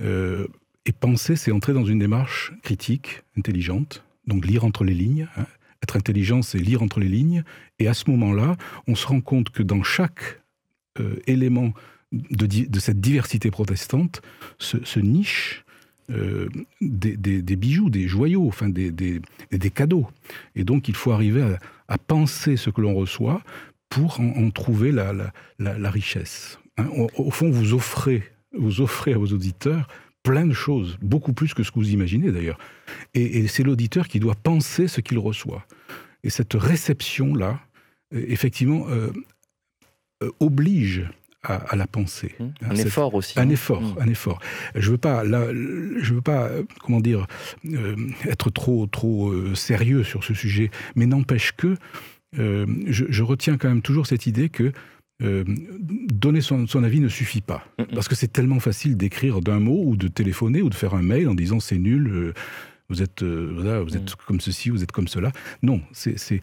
Euh, 0.00 0.46
et 0.86 0.92
penser, 0.92 1.36
c'est 1.36 1.52
entrer 1.52 1.74
dans 1.74 1.84
une 1.84 1.98
démarche 1.98 2.52
critique, 2.62 3.22
intelligente, 3.36 4.04
donc 4.26 4.46
lire 4.46 4.64
entre 4.64 4.84
les 4.84 4.94
lignes. 4.94 5.28
hein. 5.36 5.46
Être 5.82 5.96
intelligent, 5.96 6.42
c'est 6.42 6.58
lire 6.58 6.82
entre 6.82 6.98
les 6.98 7.08
lignes. 7.08 7.44
Et 7.78 7.86
à 7.86 7.94
ce 7.94 8.10
moment-là, 8.10 8.56
on 8.88 8.96
se 8.96 9.06
rend 9.06 9.20
compte 9.20 9.50
que 9.50 9.62
dans 9.62 9.84
chaque 9.84 10.40
euh, 11.00 11.16
élément 11.26 11.72
de, 12.12 12.78
cette 12.78 13.00
diversité 13.00 13.50
protestante 13.50 14.22
se, 14.58 14.82
se 14.84 14.98
niche 15.00 15.64
euh, 16.10 16.48
des, 16.80 17.56
bijoux, 17.56 17.90
des 17.90 18.08
joyaux, 18.08 18.46
enfin 18.48 18.68
des, 18.70 18.90
des- 18.90 19.20
cadeaux. 19.70 20.06
Et 20.54 20.64
donc 20.64 20.88
il 20.88 20.94
faut 20.94 21.12
arriver 21.12 21.56
à, 21.88 21.98
penser 21.98 22.56
ce 22.56 22.70
que 22.70 22.80
l'on 22.80 22.94
reçoit 22.94 23.42
pour 23.90 24.20
en, 24.20 24.50
trouver 24.50 24.90
la, 24.92 25.12
la- 25.12 25.78
la- 25.78 25.90
richesse. 25.90 26.58
hein. 26.78 26.86
au, 27.16 27.30
fond, 27.30 27.50
vous 27.50 27.74
offrez, 27.74 28.22
vous 28.56 28.80
offrez 28.80 29.12
à 29.12 29.18
vos 29.18 29.26
auditeurs 29.26 29.86
plein 30.22 30.46
de 30.46 30.52
choses, 30.54 30.98
beaucoup 31.02 31.32
plus 31.32 31.52
que 31.54 31.62
ce 31.62 31.70
que 31.70 31.78
vous 31.78 31.90
imaginez 31.90 32.32
d'ailleurs. 32.32 32.58
Et, 33.14 33.46
c'est 33.48 33.62
l'auditeur 33.62 34.08
qui 34.08 34.18
doit 34.20 34.34
penser 34.34 34.88
ce 34.88 35.00
qu'il 35.02 35.18
reçoit. 35.18 35.66
Et 36.24 36.30
cette 36.30 36.54
réception-là, 36.54 37.60
euh, 38.14 38.24
effectivement, 38.28 38.86
oblige 40.40 41.04
à, 41.44 41.54
à 41.54 41.76
la 41.76 41.86
pensée. 41.86 42.34
Un 42.40 42.46
Hein, 42.46 42.74
c'est- 42.74 42.86
effort 42.86 43.14
aussi, 43.14 43.38
Un 43.38 43.42
hein. 43.42 43.50
effort, 43.50 43.80
Mm. 43.80 43.94
un 44.00 44.08
effort. 44.08 44.40
Je 44.74 44.90
veux 44.90 44.98
pas, 44.98 45.22
là, 45.24 45.46
je 45.52 46.14
veux 46.14 46.20
pas, 46.20 46.46
euh, 46.48 46.62
comment 46.80 47.00
dire, 47.00 47.26
euh, 47.66 47.94
être 48.24 48.50
trop, 48.50 48.86
trop 48.86 49.30
euh, 49.30 49.54
sérieux 49.54 50.02
sur 50.02 50.24
ce 50.24 50.34
sujet, 50.34 50.70
mais 50.96 51.06
n'empêche 51.06 51.52
que 51.52 51.76
euh, 52.38 52.66
je, 52.86 53.04
je 53.08 53.22
retiens 53.22 53.56
quand 53.56 53.68
même 53.68 53.80
toujours 53.82 54.06
cette 54.06 54.26
idée 54.26 54.48
que 54.50 54.72
euh, 55.22 55.44
donner 55.80 56.40
son, 56.42 56.66
son 56.66 56.84
avis 56.84 57.00
ne 57.00 57.08
suffit 57.08 57.40
pas. 57.40 57.64
Parce 57.94 58.06
que 58.08 58.14
c'est 58.14 58.32
tellement 58.32 58.60
facile 58.60 58.96
d'écrire 58.96 59.40
d'un 59.40 59.58
mot 59.60 59.82
ou 59.86 59.96
de 59.96 60.08
téléphoner 60.08 60.60
ou 60.62 60.68
de 60.70 60.74
faire 60.74 60.94
un 60.94 61.02
mail 61.02 61.28
en 61.28 61.34
disant 61.34 61.58
c'est 61.60 61.78
nul, 61.78 62.08
euh, 62.08 62.34
vous 62.88 63.02
êtes, 63.02 63.22
euh, 63.22 63.50
voilà, 63.54 63.80
vous 63.80 63.96
êtes 63.96 64.14
comme 64.14 64.40
ceci, 64.40 64.70
vous 64.70 64.82
êtes 64.82 64.92
comme 64.92 65.08
cela. 65.08 65.32
Non, 65.62 65.80
c'est 65.92 66.18
c'est- 66.18 66.40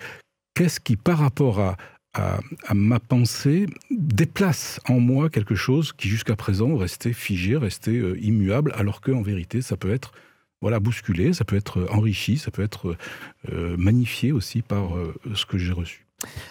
qu'est-ce 0.55 0.79
qui, 0.79 0.95
par 0.97 1.19
rapport 1.19 1.59
à, 1.59 1.77
à, 2.15 2.73
ma 2.73 2.99
pensée, 2.99 3.67
déplace 3.91 4.79
en 4.87 4.99
moi 4.99 5.29
quelque 5.29 5.55
chose 5.55 5.93
qui 5.93 6.07
jusqu'à 6.07 6.35
présent 6.35 6.75
restait 6.77 7.13
figé, 7.13 7.57
restait 7.57 7.97
euh, 7.97 8.17
immuable, 8.21 8.73
alors 8.75 9.01
qu'en 9.01 9.21
vérité, 9.21 9.61
ça 9.61 9.77
peut 9.77 9.93
être 9.93 10.13
voilà, 10.61 10.79
bousculé, 10.79 11.33
ça 11.33 11.45
peut 11.45 11.57
être 11.57 11.85
enrichi, 11.91 12.37
ça 12.37 12.51
peut 12.51 12.63
être 12.63 12.97
euh, 13.51 13.75
magnifié 13.77 14.31
aussi 14.31 14.61
par 14.61 14.97
euh, 14.97 15.13
ce 15.33 15.45
que 15.45 15.57
j'ai 15.57 15.73
reçu. 15.73 16.04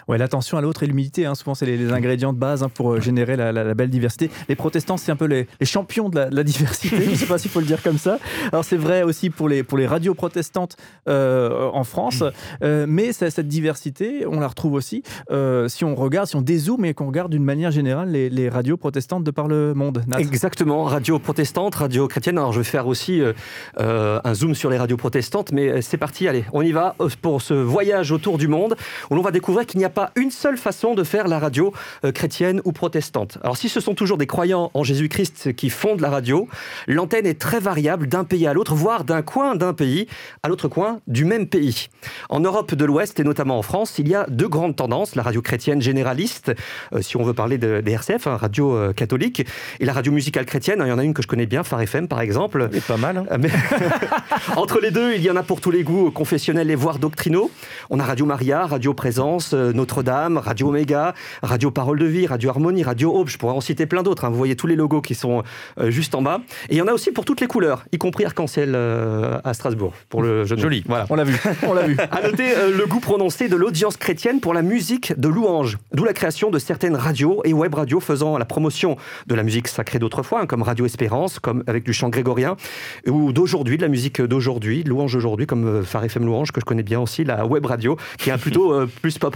Ouais, 0.08 0.18
l'attention 0.18 0.58
à 0.58 0.60
l'autre 0.60 0.82
et 0.82 0.86
l'humilité, 0.86 1.24
hein, 1.24 1.34
souvent 1.34 1.54
c'est 1.54 1.64
les, 1.64 1.78
les 1.78 1.90
ingrédients 1.90 2.34
de 2.34 2.38
base 2.38 2.62
hein, 2.62 2.68
pour 2.68 2.92
euh, 2.92 3.00
générer 3.00 3.34
la, 3.34 3.50
la- 3.50 3.64
la 3.64 3.74
belle 3.74 3.88
diversité. 3.88 4.30
Les 4.48 4.54
protestants, 4.56 4.98
c'est 4.98 5.10
un 5.10 5.16
peu 5.16 5.24
les, 5.24 5.48
les 5.58 5.66
champions 5.66 6.10
de 6.10 6.16
la, 6.16 6.26
de 6.28 6.36
la 6.36 6.44
diversité, 6.44 6.96
je 7.04 7.10
ne 7.10 7.14
sais 7.16 7.24
pas 7.26 7.38
s'il 7.38 7.50
faut 7.50 7.60
le 7.60 7.66
dire 7.66 7.82
comme 7.82 7.96
ça. 7.96 8.18
Alors 8.52 8.64
c'est 8.64 8.76
vrai 8.76 9.02
aussi 9.02 9.30
pour 9.30 9.48
les, 9.48 9.62
pour 9.62 9.78
les 9.78 9.86
radios 9.86 10.14
protestantes 10.14 10.76
euh, 11.08 11.70
en 11.72 11.82
France, 11.84 12.22
euh, 12.62 12.84
mais 12.86 13.12
cette 13.14 13.48
diversité, 13.48 14.26
on 14.26 14.38
la 14.38 14.48
retrouve 14.48 14.74
aussi 14.74 15.02
euh, 15.30 15.66
si 15.68 15.84
on 15.84 15.94
regarde, 15.94 16.28
si 16.28 16.36
on 16.36 16.42
dézoome 16.42 16.84
et 16.84 16.92
qu'on 16.92 17.06
regarde 17.06 17.30
d'une 17.32 17.44
manière 17.44 17.70
générale 17.70 18.10
les, 18.10 18.28
les 18.28 18.50
radios 18.50 18.76
protestantes 18.76 19.24
de 19.24 19.30
par 19.30 19.48
le 19.48 19.72
monde. 19.72 20.04
Nat. 20.06 20.20
Exactement, 20.20 20.84
radio 20.84 21.18
protestante, 21.18 21.74
radio 21.76 22.06
chrétienne. 22.06 22.36
Alors 22.36 22.52
je 22.52 22.58
vais 22.60 22.64
faire 22.64 22.86
aussi 22.86 23.22
un 23.78 24.34
zoom 24.34 24.54
sur 24.54 24.68
les 24.68 24.76
radios 24.76 24.98
protestantes, 24.98 25.52
mais 25.52 25.80
c'est 25.80 25.96
parti, 25.96 26.28
allez, 26.28 26.44
on 26.52 26.60
y 26.60 26.72
va 26.72 26.94
pour 27.22 27.40
ce 27.40 27.54
voyage 27.54 28.12
autour 28.12 28.36
du 28.36 28.46
monde 28.46 28.76
où 29.10 29.14
l'on 29.14 29.22
va 29.22 29.30
découvrir 29.30 29.53
qu'il 29.62 29.78
n'y 29.78 29.84
a 29.84 29.90
pas 29.90 30.10
une 30.16 30.32
seule 30.32 30.56
façon 30.56 30.94
de 30.94 31.04
faire 31.04 31.28
la 31.28 31.38
radio 31.38 31.72
euh, 32.04 32.10
chrétienne 32.10 32.60
ou 32.64 32.72
protestante. 32.72 33.38
Alors 33.42 33.56
si 33.56 33.68
ce 33.68 33.78
sont 33.78 33.94
toujours 33.94 34.18
des 34.18 34.26
croyants 34.26 34.72
en 34.74 34.82
Jésus-Christ 34.82 35.52
qui 35.54 35.70
fondent 35.70 36.00
la 36.00 36.10
radio, 36.10 36.48
l'antenne 36.88 37.26
est 37.26 37.38
très 37.40 37.60
variable 37.60 38.08
d'un 38.08 38.24
pays 38.24 38.46
à 38.48 38.52
l'autre, 38.52 38.74
voire 38.74 39.04
d'un 39.04 39.22
coin 39.22 39.54
d'un 39.54 39.74
pays 39.74 40.08
à 40.42 40.48
l'autre 40.48 40.66
coin 40.66 40.98
du 41.06 41.24
même 41.24 41.46
pays. 41.46 41.86
En 42.28 42.40
Europe 42.40 42.74
de 42.74 42.84
l'Ouest 42.84 43.20
et 43.20 43.24
notamment 43.24 43.58
en 43.58 43.62
France, 43.62 43.98
il 43.98 44.08
y 44.08 44.14
a 44.16 44.26
deux 44.28 44.48
grandes 44.48 44.74
tendances, 44.74 45.14
la 45.14 45.22
radio 45.22 45.40
chrétienne 45.42 45.80
généraliste, 45.80 46.52
euh, 46.94 47.02
si 47.02 47.16
on 47.16 47.22
veut 47.22 47.34
parler 47.34 47.58
de, 47.58 47.80
des 47.80 47.92
RCF, 47.92 48.26
hein, 48.26 48.36
radio 48.36 48.74
euh, 48.74 48.92
catholique, 48.92 49.46
et 49.80 49.84
la 49.84 49.92
radio 49.92 50.10
musicale 50.10 50.46
chrétienne, 50.46 50.82
il 50.84 50.88
y 50.88 50.92
en 50.92 50.98
a 50.98 51.04
une 51.04 51.14
que 51.14 51.22
je 51.22 51.28
connais 51.28 51.46
bien, 51.46 51.62
Phare 51.62 51.82
FM 51.82 52.08
par 52.08 52.20
exemple. 52.22 52.68
Et 52.72 52.80
pas 52.80 52.96
mal. 52.96 53.18
hein. 53.30 53.36
Mais- 53.38 53.50
Entre 54.56 54.80
les 54.80 54.90
deux, 54.90 55.14
il 55.14 55.22
y 55.22 55.30
en 55.30 55.36
a 55.36 55.42
pour 55.42 55.60
tous 55.60 55.70
les 55.70 55.82
goûts, 55.82 56.10
confessionnels 56.10 56.70
et 56.70 56.74
voire 56.74 56.98
doctrinaux. 56.98 57.50
On 57.90 57.98
a 58.00 58.04
Radio 58.04 58.24
Maria, 58.26 58.66
Radio 58.66 58.94
Présence, 58.94 59.43
euh, 59.52 59.72
Notre-Dame, 59.72 60.38
Radio 60.38 60.68
Oméga, 60.68 61.14
Radio 61.42 61.70
Parole 61.70 61.98
de 61.98 62.06
Vie, 62.06 62.26
Radio 62.26 62.50
Harmonie, 62.50 62.82
Radio 62.82 63.12
Aube, 63.12 63.28
je 63.28 63.36
pourrais 63.36 63.54
en 63.54 63.60
citer 63.60 63.86
plein 63.86 64.02
d'autres. 64.02 64.24
hein. 64.24 64.30
Vous 64.30 64.36
voyez 64.36 64.56
tous 64.56 64.66
les 64.66 64.76
logos 64.76 65.02
qui 65.02 65.14
sont 65.14 65.42
euh, 65.78 65.90
juste 65.90 66.14
en 66.14 66.22
bas. 66.22 66.40
Et 66.70 66.74
il 66.74 66.78
y 66.78 66.82
en 66.82 66.86
a 66.86 66.92
aussi 66.92 67.10
pour 67.10 67.24
toutes 67.24 67.40
les 67.40 67.46
couleurs, 67.46 67.84
y 67.92 67.98
compris 67.98 68.24
arc-en-ciel 68.24 68.72
euh, 68.74 69.38
à 69.44 69.52
Strasbourg, 69.54 69.92
pour 70.08 70.22
le 70.22 70.44
jeu 70.44 70.56
de 70.56 70.60
mots. 70.60 70.68
Joli. 70.68 70.84
Voilà. 70.86 71.06
On 71.10 71.16
l'a 71.16 71.24
vu, 71.24 71.36
on 71.66 71.74
l'a 71.74 71.86
vu. 71.86 71.96
À 72.10 72.22
noter 72.22 72.56
euh, 72.56 72.76
le 72.76 72.86
goût 72.86 73.00
prononcé 73.00 73.48
de 73.48 73.56
l'audience 73.56 73.96
chrétienne 73.96 74.40
pour 74.40 74.54
la 74.54 74.62
musique 74.62 75.18
de 75.18 75.28
louange, 75.28 75.78
d'où 75.92 76.04
la 76.04 76.12
création 76.12 76.50
de 76.50 76.58
certaines 76.58 76.94
radios 76.96 77.40
et 77.44 77.52
web 77.52 77.74
radios 77.74 78.00
faisant 78.00 78.38
la 78.38 78.44
promotion 78.44 78.96
de 79.26 79.34
la 79.34 79.42
musique 79.42 79.68
sacrée 79.68 79.98
d'autrefois, 79.98 80.42
hein, 80.42 80.46
comme 80.46 80.62
Radio 80.62 80.86
Espérance, 80.86 81.38
comme 81.40 81.64
avec 81.66 81.84
du 81.84 81.92
chant 81.92 82.08
grégorien, 82.08 82.56
ou 83.08 83.32
d'aujourd'hui, 83.32 83.76
de 83.76 83.82
la 83.82 83.88
musique 83.88 84.22
d'aujourd'hui, 84.22 84.84
de 84.84 84.88
louange 84.90 85.12
d'aujourd'hui, 85.12 85.46
comme 85.46 85.66
euh, 85.66 85.82
Phare 85.82 86.04
FM 86.04 86.24
Louange, 86.24 86.52
que 86.52 86.60
je 86.60 86.64
connais 86.64 86.82
bien 86.82 87.00
aussi, 87.00 87.24
la 87.24 87.46
web 87.46 87.66
radio, 87.66 87.96
qui 88.18 88.30
est 88.30 88.38
plutôt 88.38 88.72
euh, 88.72 88.86
plus 89.02 89.18
pop 89.18 89.33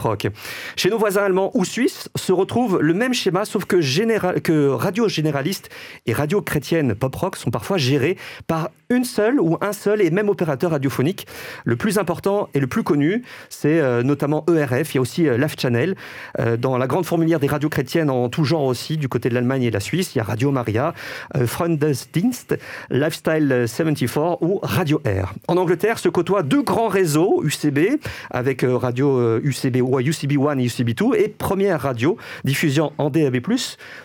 Chez 0.77 0.91
nos 0.91 0.99
voisins 0.99 1.25
allemands 1.25 1.51
ou 1.55 1.65
suisses 1.65 2.09
se 2.17 2.33
retrouve 2.33 2.79
le 2.81 2.95
même 2.95 3.15
schéma, 3.15 3.45
sauf 3.45 3.65
que, 3.65 4.69
radio 4.69 5.09
généraliste 5.09 5.71
et 6.07 6.13
radio 6.13 6.41
chrétienne 6.41 6.95
pop 6.95 7.15
rock 7.15 7.37
sont 7.37 7.51
parfois 7.51 7.79
gérés 7.79 8.17
par 8.47 8.71
une 8.91 9.05
seule 9.05 9.41
ou 9.41 9.59
un 9.61 9.73
seul 9.73 10.01
et 10.01 10.11
même 10.11 10.29
opérateur 10.29 10.71
radiophonique. 10.71 11.27
Le 11.65 11.77
plus 11.77 11.99
important 11.99 12.49
et 12.55 12.61
le 12.61 12.67
plus 12.67 12.83
connu, 12.83 13.23
c'est 13.51 13.81
euh, 13.81 14.03
notamment 14.03 14.45
ERF. 14.49 14.95
Il 14.95 14.97
y 14.97 14.99
a 14.99 15.01
aussi 15.01 15.29
euh, 15.29 15.37
LAF 15.37 15.57
Channel. 15.59 15.95
Euh, 16.39 16.57
dans 16.57 16.79
la 16.79 16.87
grande 16.87 17.05
fourmilière 17.05 17.41
des 17.41 17.47
radios 17.47 17.69
chrétiennes 17.69 18.11
en 18.11 18.29
tout 18.29 18.45
genre 18.45 18.65
aussi, 18.65 18.97
du 18.97 19.09
côté 19.09 19.29
de 19.29 19.35
l'Allemagne 19.35 19.65
et 19.65 19.69
de 19.69 19.75
la 19.75 19.81
Suisse, 19.81 20.15
il 20.15 20.19
y 20.19 20.21
a 20.21 20.25
Radio 20.25 20.51
Maria, 20.51 20.95
Freundesdienst, 21.45 22.57
Lifestyle 22.91 23.65
74 23.67 24.39
ou 24.41 24.61
Radio 24.63 25.01
Air. 25.05 25.35
En 25.49 25.57
Angleterre 25.57 25.99
se 25.99 26.09
côtoient 26.09 26.43
deux 26.43 26.63
grands 26.63 26.89
réseaux 26.89 27.43
UCB 27.45 28.01
avec 28.31 28.65
Radio 28.65 29.39
UCB 29.39 29.81
ou 29.89 29.99
UCB 30.01 30.39
1 30.39 30.59
et 30.59 30.65
UCB 30.65 30.91
2 30.91 31.17
et 31.17 31.29
Première 31.29 31.81
Radio 31.81 32.17
diffusion 32.45 32.93
en 32.99 33.09
DAB+ 33.11 33.39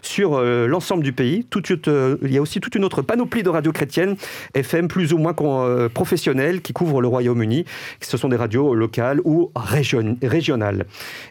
sur 0.02 0.36
euh, 0.36 0.66
l'ensemble 0.68 1.04
du 1.04 1.12
pays. 1.12 1.46
Euh, 1.88 2.18
il 2.22 2.32
y 2.32 2.38
a 2.38 2.42
aussi 2.42 2.62
toute 2.62 2.76
une 2.76 2.86
autre 2.86 3.02
panoplie 3.02 3.44
de 3.44 3.50
radios 3.50 3.74
chrétiennes 3.74 4.16
FM 4.54 4.88
plus 4.88 5.14
ou 5.14 5.18
moins 5.18 5.36
euh, 5.42 5.90
professionnelles 5.90 6.62
qui 6.62 6.72
couvrent 6.72 7.02
le 7.02 7.08
Royaume-Uni. 7.08 7.66
Ce 8.00 8.18
sont 8.18 8.30
des 8.30 8.38
radios 8.38 8.74
locales 8.74 9.20
ou 9.26 9.52
région- 9.56 10.18
régionales. 10.22 10.86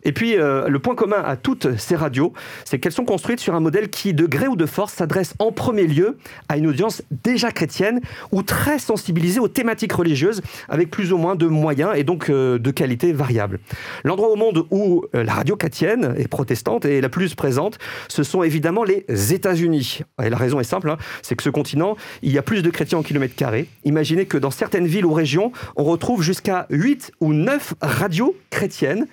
Et 0.05 0.13
puis 0.13 0.35
le 0.37 0.79
point 0.79 0.95
commun 0.95 1.23
à 1.25 1.37
toutes 1.37 1.77
ces 1.79 1.97
radios, 1.97 2.33
c'est 2.65 2.79
qu'elles 2.79 2.93
sont 2.93 3.05
construites 3.05 3.41
sur 3.41 3.55
un 3.55 3.61
modèle 3.61 3.89
qui, 3.89 4.13
de 4.15 4.27
gré 4.27 4.49
ou 4.49 4.57
de 4.57 4.67
force, 4.67 4.93
s'adresse 4.93 5.35
en 5.39 5.53
premier 5.53 5.87
lieu 5.87 6.19
à 6.49 6.57
une 6.57 6.67
audience 6.67 7.03
déjà 7.11 7.51
chrétienne 7.51 8.01
ou 8.33 8.43
très 8.43 8.79
sensibilisée 8.79 9.41
aux 9.41 9.49
thématiques 9.49 9.93
religieuses 9.93 10.43
avec 10.69 10.91
plus 10.91 11.13
ou 11.13 11.19
moins 11.19 11.35
de 11.37 11.47
moyens 11.47 11.93
et 11.97 12.05
donc 12.05 12.31
de 12.31 12.71
qualité 12.71 13.13
variable. 13.13 13.61
L'endroit 14.05 14.29
au 14.31 14.37
où 14.71 15.05
euh, 15.15 15.25
la 15.25 15.35
radio 15.35 15.57
chrétienne 15.57 16.15
et 16.19 16.27
protestante 16.27 16.85
est 16.85 17.01
la 17.01 17.09
plus 17.09 17.35
présente, 17.35 17.79
ce 18.09 18.23
sont 18.23 18.43
évidemment 18.43 18.85
les 18.85 19.05
États-Unis. 19.33 20.01
Et 20.23 20.31
la 20.31 20.37
raison 20.37 20.61
est 20.61 20.65
simple, 20.65 20.91
hein, 20.91 20.99
c'est 21.23 21.37
que 21.37 21.43
ce 21.43 21.51
continent, 21.51 21.97
il 22.23 22.33
y 22.33 22.39
a 22.39 22.43
plus 22.43 22.63
de 22.63 22.71
chrétiens 22.71 22.99
en 22.99 23.03
kilomètres 23.03 23.37
carrés. 23.37 23.69
Imaginez 23.85 24.27
que 24.27 24.39
dans 24.39 24.51
certaines 24.51 24.87
villes 24.87 25.07
ou 25.07 25.13
régions, 25.13 25.53
on 25.77 25.85
retrouve 25.85 26.23
jusqu'à 26.23 26.67
8 26.71 27.13
ou 27.21 27.33
9 27.33 27.75
radios 27.81 28.37
chrétiennes 28.51 29.07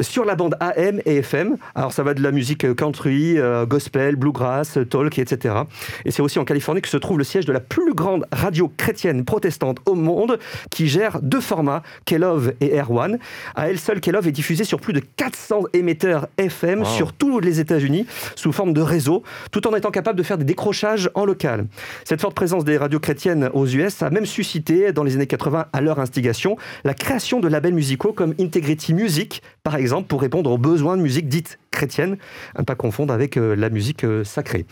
sur 0.00 0.24
la 0.24 0.34
bande 0.34 0.56
AM 0.60 1.00
et 1.04 1.16
FM. 1.16 1.56
Alors 1.74 1.92
ça 1.92 2.02
va 2.02 2.14
de 2.14 2.22
la 2.22 2.30
musique 2.30 2.74
country, 2.74 3.38
euh, 3.38 3.66
gospel, 3.66 4.16
bluegrass, 4.16 4.78
talk, 4.90 5.18
etc. 5.18 5.54
Et 6.04 6.10
c'est 6.10 6.22
aussi 6.22 6.38
en 6.38 6.44
Californie 6.44 6.80
que 6.80 6.88
se 6.88 6.96
trouve 6.96 7.18
le 7.18 7.24
siège 7.24 7.46
de 7.46 7.52
la 7.52 7.60
plus 7.60 7.94
grande 7.94 8.26
radio 8.32 8.72
chrétienne 8.76 9.24
protestante 9.24 9.78
au 9.86 9.94
monde, 9.94 10.38
qui 10.70 10.88
gère 10.88 11.20
deux 11.22 11.40
formats, 11.40 11.82
Kelov 12.04 12.52
et 12.60 12.74
Air 12.74 12.90
One. 12.90 13.18
À 13.54 13.68
elle 13.68 13.78
seule, 13.78 14.00
Kelov 14.00 14.26
est 14.26 14.32
diffusée 14.32 14.64
sur 14.68 14.80
plus 14.80 14.92
de 14.92 15.00
400 15.00 15.62
émetteurs 15.72 16.28
FM 16.36 16.80
Wow. 16.80 16.84
sur 16.84 17.12
tous 17.14 17.40
les 17.40 17.58
États-Unis 17.58 18.06
sous 18.36 18.52
forme 18.52 18.74
de 18.74 18.82
réseau, 18.82 19.22
tout 19.50 19.66
en 19.66 19.74
étant 19.74 19.90
capable 19.90 20.18
de 20.18 20.22
faire 20.22 20.36
des 20.36 20.44
décrochages 20.44 21.10
en 21.14 21.24
local. 21.24 21.66
Cette 22.04 22.20
forte 22.20 22.34
présence 22.34 22.64
des 22.64 22.76
radios 22.76 23.00
chrétiennes 23.00 23.48
aux 23.54 23.66
US 23.66 24.02
a 24.02 24.10
même 24.10 24.26
suscité, 24.26 24.92
dans 24.92 25.04
les 25.04 25.16
années 25.16 25.26
80, 25.26 25.66
à 25.72 25.80
leur 25.80 25.98
instigation, 25.98 26.56
la 26.84 26.92
création 26.94 27.40
de 27.40 27.48
labels 27.48 27.72
musicaux 27.74 28.12
comme 28.12 28.34
Integrity 28.38 28.92
Music, 28.92 29.42
par 29.62 29.76
exemple, 29.76 30.06
pour 30.06 30.20
répondre 30.20 30.50
aux 30.52 30.58
besoins 30.58 30.96
de 30.98 31.02
musique 31.02 31.28
dite 31.28 31.58
chrétienne, 31.78 32.18
à 32.56 32.60
ne 32.60 32.64
pas 32.64 32.74
confondre 32.74 33.14
avec 33.14 33.36
la 33.36 33.70
musique 33.70 34.04
sacrée. 34.24 34.66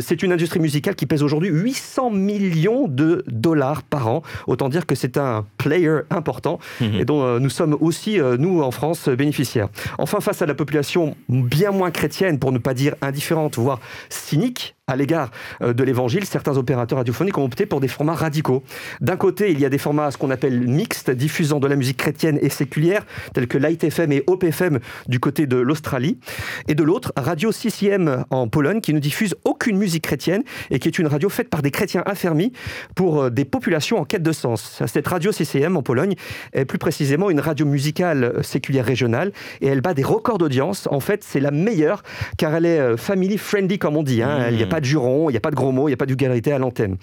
c'est 0.00 0.22
une 0.22 0.32
industrie 0.32 0.60
musicale 0.60 0.94
qui 0.94 1.06
pèse 1.06 1.22
aujourd'hui 1.22 1.50
800 1.50 2.10
millions 2.10 2.88
de 2.88 3.22
dollars 3.28 3.82
par 3.82 4.08
an. 4.08 4.22
Autant 4.46 4.68
dire 4.68 4.86
que 4.86 4.94
c'est 4.94 5.18
un 5.18 5.44
player 5.58 6.00
important 6.10 6.58
mhm. 6.80 6.94
et 7.00 7.04
dont 7.04 7.38
nous 7.38 7.50
sommes 7.50 7.76
aussi, 7.80 8.18
nous, 8.38 8.62
en 8.62 8.70
France, 8.70 9.08
bénéficiaires. 9.08 9.68
Enfin, 9.98 10.20
face 10.20 10.40
à 10.40 10.46
la 10.46 10.54
population 10.54 11.16
bien 11.28 11.70
moins 11.70 11.90
chrétienne, 11.90 12.38
pour 12.38 12.52
ne 12.52 12.58
pas 12.58 12.74
dire 12.74 12.94
indifférente, 13.02 13.58
voire 13.58 13.80
cynique, 14.08 14.74
à 14.88 14.96
l'égard 14.96 15.30
euh, 15.62 15.72
de 15.72 15.84
l'évangile, 15.84 16.24
certains 16.24 16.56
opérateurs 16.56 16.98
radiophoniques 16.98 17.38
ont 17.38 17.44
opté 17.44 17.66
pour 17.66 17.78
des 17.78 17.86
formats 17.86 18.14
radicaux. 18.14 18.64
D'un 19.00 19.16
côté, 19.16 19.52
il 19.52 19.60
y 19.60 19.64
a 19.64 19.68
des 19.68 19.78
formats 19.78 20.10
ce 20.10 20.18
qu'on 20.18 20.30
appelle 20.30 20.66
mixtes, 20.66 21.08
diffusant 21.08 21.60
de 21.60 21.68
la 21.68 21.76
musique 21.76 21.98
chrétienne 21.98 22.36
et 22.42 22.48
séculière, 22.48 23.06
tels 23.32 23.46
que 23.46 23.58
Light 23.58 23.84
FM 23.84 24.10
et 24.10 24.24
OPFM 24.26 24.80
du 25.06 25.20
côté 25.20 25.46
de 25.46 25.56
l'Australie. 25.56 26.18
Et 26.66 26.74
de 26.74 26.82
l'autre, 26.82 27.12
Radio 27.16 27.52
CCM 27.52 28.24
en 28.30 28.48
Pologne, 28.48 28.80
qui 28.80 28.92
ne 28.92 28.98
diffuse 28.98 29.36
aucune 29.44 29.78
musique 29.78 30.02
chrétienne 30.02 30.42
et 30.72 30.80
qui 30.80 30.88
est 30.88 30.98
une 30.98 31.06
radio 31.06 31.28
faite 31.28 31.48
par 31.48 31.62
des 31.62 31.70
chrétiens 31.70 32.02
affermis 32.04 32.52
pour 32.96 33.22
euh, 33.22 33.30
des 33.30 33.44
populations 33.44 33.98
en 33.98 34.04
quête 34.04 34.24
de 34.24 34.32
sens. 34.32 34.82
Cette 34.86 35.06
radio 35.06 35.30
CCM 35.30 35.76
en 35.76 35.84
Pologne 35.84 36.16
est 36.54 36.64
plus 36.64 36.78
précisément 36.78 37.30
une 37.30 37.38
radio 37.40 37.66
musicale 37.66 38.24
euh, 38.24 38.42
séculière 38.42 38.84
régionale 38.84 39.30
et 39.60 39.68
elle 39.68 39.80
bat 39.80 39.94
des 39.94 40.02
records 40.02 40.38
d'audience. 40.38 40.88
En 40.90 40.98
fait, 40.98 41.22
c'est 41.22 41.38
la 41.38 41.52
meilleure 41.52 42.02
car 42.36 42.52
elle 42.56 42.66
est 42.66 42.96
family 42.96 43.38
friendly, 43.38 43.78
comme 43.78 43.96
on 43.96 44.02
dit. 44.02 44.22
Hein. 44.22 44.50
Pas 44.72 44.80
de 44.80 44.86
juron, 44.86 45.28
il 45.28 45.34
n'y 45.34 45.36
a 45.36 45.40
pas 45.40 45.50
de 45.50 45.54
gros 45.54 45.70
mots, 45.70 45.86
il 45.86 45.90
n'y 45.90 45.94
a 45.94 45.98
pas 45.98 46.06
de 46.06 46.12
vulgarité 46.12 46.50
à 46.50 46.58
l'antenne. 46.58 46.96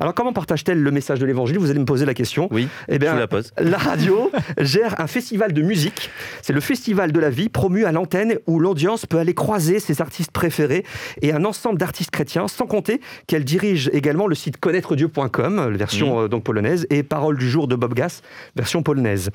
Alors 0.00 0.12
comment 0.12 0.32
partage-t-elle 0.32 0.82
le 0.82 0.90
message 0.90 1.20
de 1.20 1.26
l'évangile? 1.26 1.56
Vous 1.56 1.70
allez 1.70 1.78
me 1.78 1.84
poser 1.84 2.04
la 2.04 2.14
question. 2.14 2.48
Oui, 2.50 2.66
eh 2.88 2.98
bien, 2.98 3.14
je 3.14 3.20
la 3.20 3.28
pose. 3.28 3.52
La 3.58 3.78
radio 3.78 4.32
gère 4.58 5.00
un 5.00 5.06
festival 5.06 5.52
de 5.52 5.62
musique. 5.62 6.10
C'est 6.42 6.52
le 6.52 6.60
festival 6.60 7.12
de 7.12 7.20
la 7.20 7.30
vie 7.30 7.48
promu 7.48 7.84
à 7.84 7.92
l'antenne 7.92 8.38
où 8.48 8.58
l'audience 8.58 9.06
peut 9.06 9.18
aller 9.18 9.34
croiser 9.34 9.78
ses 9.78 10.00
artistes 10.00 10.32
préférés 10.32 10.84
et 11.20 11.32
un 11.32 11.44
ensemble 11.44 11.78
d'artistes 11.78 12.10
chrétiens, 12.10 12.48
sans 12.48 12.66
compter 12.66 13.00
qu'elle 13.28 13.44
dirige 13.44 13.88
également 13.92 14.26
le 14.26 14.34
site 14.34 14.56
connaîtredieupcom 14.56 15.76
version 15.76 16.16
mmh. 16.16 16.24
euh, 16.24 16.28
donc 16.28 16.42
polonaise, 16.42 16.88
et 16.90 17.04
Parole 17.04 17.38
du 17.38 17.48
jour 17.48 17.68
de 17.68 17.76
Bob 17.76 17.94
Gass, 17.94 18.22
version 18.56 18.82
polonaise. 18.82 19.30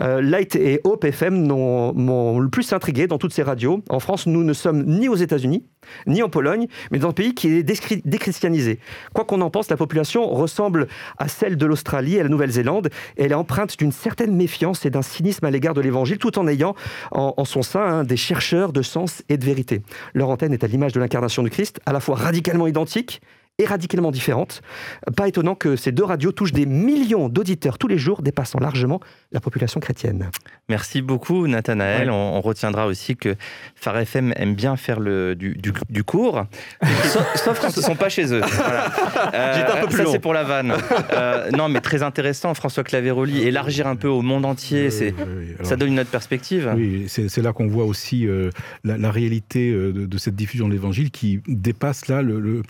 Euh, 0.00 0.20
Light 0.20 0.56
et 0.56 0.80
Hope 0.82 1.04
FM 1.04 1.46
m'ont 1.46 2.40
le 2.40 2.48
plus 2.48 2.72
intrigué 2.72 3.06
dans 3.06 3.18
toutes 3.18 3.32
ces 3.32 3.44
radios. 3.44 3.84
En 3.90 4.00
France, 4.00 4.26
nous 4.26 4.42
ne 4.42 4.52
sommes 4.52 4.82
ni 4.84 5.08
aux 5.08 5.14
États-Unis, 5.14 5.64
ni 6.06 6.22
en 6.22 6.28
Pologne, 6.28 6.66
mais 6.90 6.98
dans 6.98 7.08
un 7.08 7.12
pays 7.12 7.34
qui 7.34 7.48
est 7.48 7.62
déchristianisé. 7.62 8.78
Quoi 9.14 9.24
qu'on 9.24 9.40
en 9.40 9.50
pense, 9.50 9.70
la 9.70 9.76
population 9.76 10.28
ressemble 10.28 10.88
à 11.18 11.28
celle 11.28 11.56
de 11.56 11.66
l'Australie 11.66 12.16
et 12.16 12.22
la 12.22 12.28
Nouvelle-Zélande, 12.28 12.88
et 13.16 13.24
elle 13.24 13.32
est 13.32 13.34
empreinte 13.34 13.78
d'une 13.78 13.92
certaine 13.92 14.34
méfiance 14.34 14.84
et 14.86 14.90
d'un 14.90 15.02
cynisme 15.02 15.44
à 15.44 15.50
l'égard 15.50 15.74
de 15.74 15.80
l'Évangile, 15.80 16.18
tout 16.18 16.38
en 16.38 16.46
ayant 16.46 16.74
en, 17.10 17.44
son 17.44 17.62
sein 17.62 17.80
hein, 17.80 18.04
des 18.04 18.16
chercheurs 18.16 18.72
de 18.72 18.82
sens 18.82 19.22
et 19.28 19.36
de 19.36 19.44
vérité. 19.44 19.82
Leur 20.14 20.28
antenne 20.30 20.52
est 20.52 20.64
à 20.64 20.66
l'image 20.66 20.92
de 20.92 21.00
l'incarnation 21.00 21.42
du 21.42 21.50
Christ, 21.50 21.80
à 21.86 21.92
la 21.92 22.00
fois 22.00 22.16
radicalement 22.16 22.66
identique 22.66 23.20
et 23.58 23.66
radicalement 23.66 24.12
différente. 24.12 24.62
Pas 25.16 25.26
étonnant 25.26 25.56
que 25.56 25.74
ces 25.74 25.90
deux 25.90 26.04
radios 26.04 26.30
touchent 26.30 26.52
des 26.52 26.66
millions 26.66 27.28
d'auditeurs 27.28 27.76
tous 27.76 27.88
les 27.88 27.98
jours, 27.98 28.22
dépassant 28.22 28.60
largement 28.60 29.00
la 29.32 29.40
population 29.40 29.80
chrétienne. 29.80 30.30
Merci 30.68 31.02
beaucoup, 31.02 31.46
Nathanaël. 31.48 32.10
On, 32.10 32.40
retiendra 32.40 32.86
aussi 32.86 33.16
que 33.16 33.34
Phare 33.74 33.98
FM 33.98 34.32
aime 34.36 34.54
bien 34.54 34.76
faire 34.76 35.00
le, 35.00 35.34
du, 35.34 35.56
du, 35.90 36.04
cours, 36.04 36.44
sauf, 37.34 37.60
quand 37.60 37.68
ils 37.68 37.80
ne 37.80 37.84
sont 37.84 37.96
pas 37.96 38.08
chez 38.08 38.32
eux. 38.32 38.42
J'étais 38.44 39.72
un 39.72 39.80
peu 39.80 39.88
plus 39.88 40.04
ça, 40.04 40.12
c'est 40.12 40.18
pour 40.20 40.32
la 40.32 40.44
vanne. 40.44 40.72
Euh, 41.12 41.50
non, 41.50 41.68
mais 41.68 41.80
très 41.80 42.02
intéressant, 42.02 42.54
François 42.54 42.84
Claveroli. 42.84 43.42
Élargir 43.42 43.86
un 43.86 43.96
peu 43.96 44.08
au 44.08 44.22
monde 44.22 44.44
entier, 44.44 44.90
c'est, 44.90 45.14
ça 45.62 45.76
donne 45.76 45.88
une 45.88 46.00
autre 46.00 46.10
perspective. 46.10 46.72
Oui, 46.76 47.06
c'est, 47.08 47.42
là 47.42 47.52
qu'on 47.52 47.66
voit 47.66 47.84
aussi 47.84 48.26
euh, 48.26 48.50
la, 48.84 49.10
réalité 49.10 49.70
euh, 49.70 50.06
de, 50.06 50.18
cette 50.18 50.36
diffusion 50.36 50.68
de 50.68 50.72
l'évangile 50.74 51.10
qui 51.10 51.40
dépasse 51.48 52.06
là 52.08 52.22
le, 52.22 52.40
le, 52.40 52.62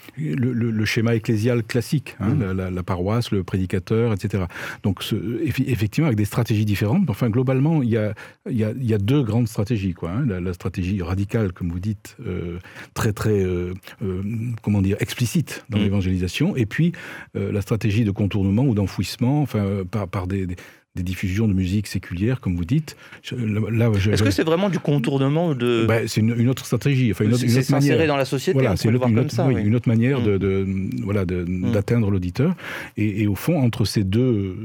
le, 0.53 0.78
schéma 0.85 1.15
ecclésial 1.15 1.63
classique, 1.63 2.17
hein, 2.21 2.35
mmh. 2.35 2.53
la, 2.53 2.83
paroisse, 2.83 3.31
le 3.31 3.45
prédicateur, 3.45 4.13
etc. 4.13 4.45
Donc, 4.83 5.03
effectivement, 5.45 6.07
avec 6.07 6.19
des 6.19 6.25
stratégies 6.25 6.65
différentes. 6.65 7.09
Enfin, 7.11 7.29
globalement, 7.31 7.83
il 7.83 7.91
y 7.91 7.97
a, 7.97 8.15
il 8.49 8.57
y 8.57 8.95
a, 8.95 8.99
deux 8.99 9.23
grandes 9.23 9.49
stratégies. 9.49 9.95
Quoi, 9.95 10.11
hein. 10.11 10.27
la, 10.27 10.53
stratégie 10.53 11.03
radicale, 11.03 11.53
comme 11.53 11.71
vous 11.71 11.81
dites, 11.81 12.17
euh, 12.27 12.59
très, 12.95 13.13
très, 13.13 13.45
euh, 13.45 13.75
euh, 14.03 14.23
comment 14.63 14.83
dire, 14.83 14.97
explicite 15.01 15.65
dans 15.69 15.79
mmh. 15.79 15.83
l'évangélisation, 15.83 16.57
et 16.57 16.67
puis 16.67 16.93
la 17.35 17.61
stratégie 17.61 18.05
de 18.05 18.11
contournement 18.11 18.65
ou 18.65 18.75
d'enfouissement, 18.75 19.43
enfin, 19.43 19.83
par, 19.91 20.09
par 20.09 20.27
des 20.27 20.47
des 20.47 20.57
diffusions 21.03 21.49
de 21.49 21.53
musique 21.53 21.87
séculière, 21.87 22.41
comme 22.41 22.57
vous 22.57 22.65
dites. 22.65 22.97
Est-ce 23.25 24.23
que 24.23 24.31
c'est 24.31 24.45
vraiment 24.45 24.69
du 24.69 24.79
contournement 24.79 25.55
de... 25.55 25.87
Bah, 25.87 26.07
c'est 26.07 26.21
une, 26.21 26.49
autre 26.49 26.65
stratégie. 26.65 27.11
Enfin, 27.13 27.25
c'est 27.37 27.63
s'insérer 27.63 28.07
dans 28.07 28.17
la 28.17 28.25
société, 28.25 28.59
voilà, 28.59 28.77
c'est 28.77 28.89
une, 28.89 28.99
comme 28.99 29.31
ça, 29.31 29.47
oui, 29.47 29.61
une 29.63 29.75
autre 29.75 29.89
manière 29.89 30.23
de, 30.23 30.65
mm. 30.65 31.03
voilà, 31.03 31.25
mm. 31.25 31.73
d'atteindre 31.73 32.11
l'auditeur. 32.11 32.55
Et, 32.97 33.27
au 33.27 33.35
fond, 33.35 33.61
entre 33.61 33.85
ces 33.85 34.05
deux, 34.05 34.57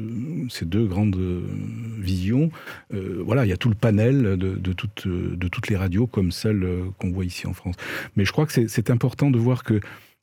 ces 0.50 0.66
deux 0.66 0.86
grandes 0.86 1.20
visions, 2.00 2.50
euh, 2.94 3.22
voilà, 3.26 3.46
il 3.46 3.50
y 3.50 3.54
a 3.54 3.58
tout 3.58 3.70
le 3.70 3.76
panel 3.76 4.38
de, 4.38 4.56
de, 4.56 4.74
toutes, 4.74 5.08
de 5.08 5.48
toutes 5.48 5.70
les 5.70 5.76
radios 5.76 6.08
comme 6.08 6.32
celle 6.32 6.66
qu'on 7.00 7.12
voit 7.12 7.26
ici 7.26 7.48
en 7.48 7.54
France. 7.54 7.76
Mais 8.16 8.26
je 8.26 8.32
crois 8.32 8.46
que 8.46 8.68
c'est 8.68 8.90
important 8.90 9.32
de 9.32 9.38
voir 9.38 9.64
que 9.64 9.80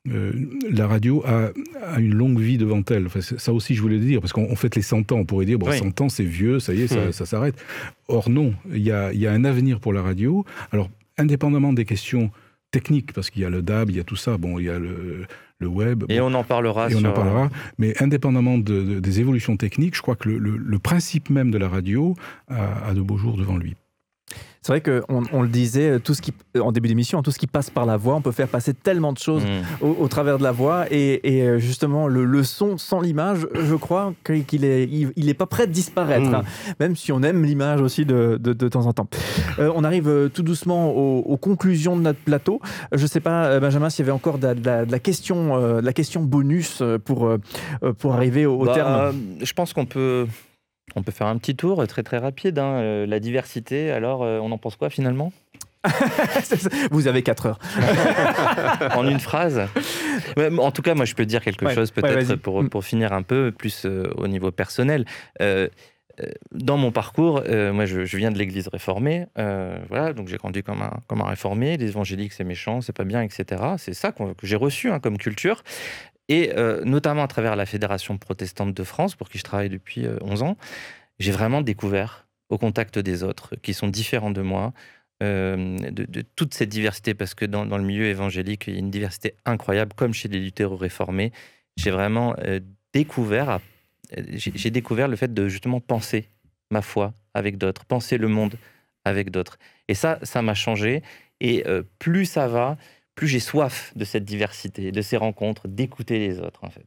euh, 0.08 0.32
la 0.70 0.86
radio 0.86 1.22
a, 1.26 1.50
une 1.98 2.14
longue 2.14 2.38
vie 2.38 2.56
devant 2.56 2.82
elle. 2.88 3.08
ça 3.20 3.52
aussi, 3.52 3.74
je 3.74 3.82
voulais 3.82 3.98
le 3.98 4.04
dire, 4.04 4.20
parce 4.20 4.32
qu'on 4.32 4.56
fait 4.56 4.74
les 4.74 4.82
100 4.82 5.12
ans. 5.12 5.16
On 5.16 5.24
pourrait 5.24 5.44
dire, 5.44 5.58
bon, 5.58 5.70
100 5.70 6.00
ans, 6.00 6.08
c'est 6.08 6.24
vieux, 6.24 6.58
ça 6.58 6.72
y 6.72 6.82
est, 6.82 6.86
ça, 6.88 7.08
hmm. 7.08 7.26
s'arrête. 7.26 7.62
Or, 8.08 8.30
non, 8.30 8.54
il 8.72 8.82
y 8.82 8.92
a, 8.92 9.32
un 9.32 9.44
avenir 9.44 9.80
pour 9.80 9.92
la 9.92 10.02
radio. 10.02 10.44
Alors, 10.72 10.88
indépendamment 11.18 11.72
des 11.72 11.84
questions 11.84 12.30
techniques, 12.70 13.12
parce 13.12 13.30
qu'il 13.30 13.42
y 13.42 13.44
a 13.44 13.50
le 13.50 13.62
DAB, 13.62 13.90
il 13.90 13.96
y 13.96 14.00
a 14.00 14.04
tout 14.04 14.16
ça, 14.16 14.38
bon, 14.38 14.58
il 14.58 14.66
y 14.66 14.70
a 14.70 14.78
le, 14.78 15.26
web. 15.62 16.04
Et 16.08 16.20
on 16.22 16.32
en 16.32 16.44
parlera. 16.44 16.90
Et 16.90 16.94
on 16.94 17.04
en 17.04 17.12
parlera. 17.12 17.50
Mais 17.76 18.00
indépendamment 18.02 18.56
des 18.56 19.20
évolutions 19.20 19.58
techniques, 19.58 19.94
je 19.94 20.00
crois 20.00 20.16
que 20.16 20.30
le, 20.30 20.78
principe 20.78 21.28
même 21.28 21.50
de 21.50 21.58
la 21.58 21.68
radio 21.68 22.16
a 22.48 22.94
de 22.94 23.02
beaux 23.02 23.18
jours 23.18 23.36
devant 23.36 23.58
lui. 23.58 23.76
C'est 24.62 24.72
vrai 24.72 24.82
qu'on 24.82 25.22
on 25.32 25.40
le 25.40 25.48
disait 25.48 25.92
euh, 25.92 25.98
tout 25.98 26.12
ce 26.12 26.20
qui, 26.20 26.34
euh, 26.54 26.60
en 26.60 26.70
début 26.70 26.88
d'émission, 26.88 27.22
tout 27.22 27.30
ce 27.30 27.38
qui 27.38 27.46
passe 27.46 27.70
par 27.70 27.86
la 27.86 27.96
voix, 27.96 28.16
on 28.16 28.20
peut 28.20 28.30
faire 28.30 28.46
passer 28.46 28.74
tellement 28.74 29.14
de 29.14 29.18
choses 29.18 29.42
mm. 29.42 29.86
au, 29.86 30.06
travers 30.08 30.36
de 30.36 30.42
la 30.42 30.52
voix. 30.52 30.84
Et, 30.90 31.38
et 31.38 31.42
euh, 31.44 31.58
justement, 31.58 32.08
le, 32.08 32.26
le, 32.26 32.42
son 32.42 32.76
sans 32.76 33.00
l'image, 33.00 33.46
je 33.54 33.74
crois 33.74 34.12
qu'il 34.22 34.66
est, 34.66 34.86
il, 34.86 35.28
est 35.30 35.34
pas 35.34 35.46
prêt 35.46 35.66
de 35.66 35.72
disparaître, 35.72 36.28
mm. 36.28 36.34
hein. 36.34 36.42
même 36.78 36.94
si 36.94 37.10
on 37.10 37.22
aime 37.22 37.42
l'image 37.42 37.80
aussi 37.80 38.04
de, 38.04 38.38
de, 38.38 38.52
de, 38.52 38.68
temps 38.68 38.84
en 38.84 38.92
temps. 38.92 39.08
on 39.58 39.82
arrive 39.82 40.30
tout 40.34 40.42
doucement 40.42 40.90
aux, 40.90 41.36
conclusions 41.38 41.96
de 41.96 42.02
notre 42.02 42.20
plateau. 42.20 42.60
Je 42.92 43.06
sais 43.06 43.20
pas, 43.20 43.58
Benjamin, 43.60 43.88
s'il 43.88 44.04
y 44.04 44.08
avait 44.08 44.16
encore 44.16 44.38
de, 44.38 44.54
la, 44.62 44.98
question, 44.98 45.56
la 45.80 45.92
question 45.94 46.22
bonus 46.22 46.82
pour, 47.06 47.30
pour 47.98 48.14
arriver 48.14 48.44
au, 48.44 48.64
bah, 48.66 48.74
terme. 48.74 49.14
Je 49.40 49.52
pense 49.54 49.72
qu'on 49.72 49.86
peut 49.86 50.26
on 50.96 51.02
peut 51.02 51.12
faire 51.12 51.26
un 51.26 51.38
petit 51.38 51.56
tour 51.56 51.86
très 51.86 52.02
très 52.02 52.18
rapide. 52.18 52.58
Hein. 52.58 52.74
Euh, 52.74 53.06
la 53.06 53.20
diversité, 53.20 53.90
alors 53.90 54.22
euh, 54.22 54.38
on 54.40 54.50
en 54.52 54.58
pense 54.58 54.76
quoi 54.76 54.90
finalement 54.90 55.32
Vous 56.90 57.08
avez 57.08 57.22
4 57.22 57.46
heures. 57.46 57.58
en 58.96 59.08
une 59.08 59.20
phrase. 59.20 59.62
en 60.36 60.70
tout 60.72 60.82
cas, 60.82 60.94
moi, 60.94 61.06
je 61.06 61.14
peux 61.14 61.24
dire 61.24 61.40
quelque 61.40 61.70
chose 61.70 61.90
peut-être 61.90 62.36
pour, 62.36 62.68
pour, 62.68 62.84
finir 62.84 63.14
un 63.14 63.22
peu 63.22 63.50
plus 63.50 63.86
euh, 63.86 64.12
au 64.16 64.28
niveau 64.28 64.50
personnel. 64.50 65.06
dans 66.52 66.76
mon 66.76 66.92
parcours, 66.92 67.42
moi, 67.48 67.86
je, 67.86 68.16
viens 68.16 68.30
de 68.30 68.36
l'Église 68.36 68.68
réformée. 68.68 69.24
voilà, 69.36 70.12
donc 70.12 70.28
j'ai 70.28 70.36
grandi 70.36 70.62
comme 70.62 70.82
un, 70.82 70.98
comme 71.06 71.22
un 71.22 71.28
réformé. 71.28 71.78
Les 71.78 71.88
évangéliques, 71.88 72.34
c'est 72.34 72.44
méchant, 72.44 72.82
c'est 72.82 72.92
pas 72.94 73.04
bien, 73.04 73.22
etc. 73.22 73.62
C'est 73.78 73.94
ça 73.94 74.12
que 74.12 74.22
j'ai 74.42 74.56
reçu 74.56 74.90
hein, 74.90 75.00
comme 75.00 75.16
culture. 75.16 75.62
Et 76.30 76.52
euh, 76.56 76.84
notamment 76.84 77.24
à 77.24 77.28
travers 77.28 77.56
la 77.56 77.66
Fédération 77.66 78.16
protestante 78.16 78.72
de 78.72 78.84
France, 78.84 79.16
pour 79.16 79.28
qui 79.28 79.36
je 79.36 79.42
travaille 79.42 79.68
depuis 79.68 80.06
11 80.20 80.42
euh, 80.42 80.46
ans, 80.46 80.56
j'ai 81.18 81.32
vraiment 81.32 81.60
découvert, 81.60 82.28
au 82.48 82.56
contact 82.56 82.98
des 83.00 83.24
autres, 83.24 83.56
qui 83.56 83.74
sont 83.74 83.88
différents 83.88 84.30
de 84.30 84.40
moi, 84.40 84.72
euh, 85.24 85.76
de, 85.76 86.22
toute 86.36 86.54
cette 86.54 86.68
diversité, 86.68 87.14
parce 87.14 87.34
que 87.34 87.44
dans, 87.44 87.64
le 87.64 87.82
milieu 87.82 88.06
évangélique, 88.06 88.68
il 88.68 88.74
y 88.74 88.76
a 88.76 88.78
une 88.78 88.90
diversité 88.90 89.34
incroyable, 89.44 89.92
comme 89.94 90.14
chez 90.14 90.28
les 90.28 90.38
luthéraux 90.38 90.76
réformés. 90.76 91.32
J'ai 91.76 91.90
vraiment 91.90 92.36
découvert, 92.92 93.60
j'ai 94.32 94.70
découvert 94.70 95.08
le 95.08 95.16
fait 95.16 95.32
de 95.32 95.48
justement 95.48 95.80
penser 95.80 96.28
ma 96.70 96.82
foi 96.82 97.12
avec 97.34 97.58
d'autres, 97.58 97.84
penser 97.84 98.18
le 98.18 98.28
monde 98.28 98.54
avec 99.04 99.30
d'autres. 99.30 99.58
Et 99.88 99.94
ça, 99.94 100.18
ça 100.22 100.42
m'a 100.42 100.54
changé. 100.54 101.02
Et 101.40 101.64
plus 101.98 102.26
ça 102.26 102.48
va, 102.48 102.76
plus 103.20 103.28
j'ai 103.28 103.38
soif 103.38 103.92
de 103.96 104.06
cette 104.06 104.24
diversité, 104.24 104.92
de 104.92 105.02
ces 105.02 105.18
rencontres, 105.18 105.68
d'écouter 105.68 106.18
les 106.18 106.40
autres, 106.40 106.60
en 106.64 106.70
fait. 106.70 106.86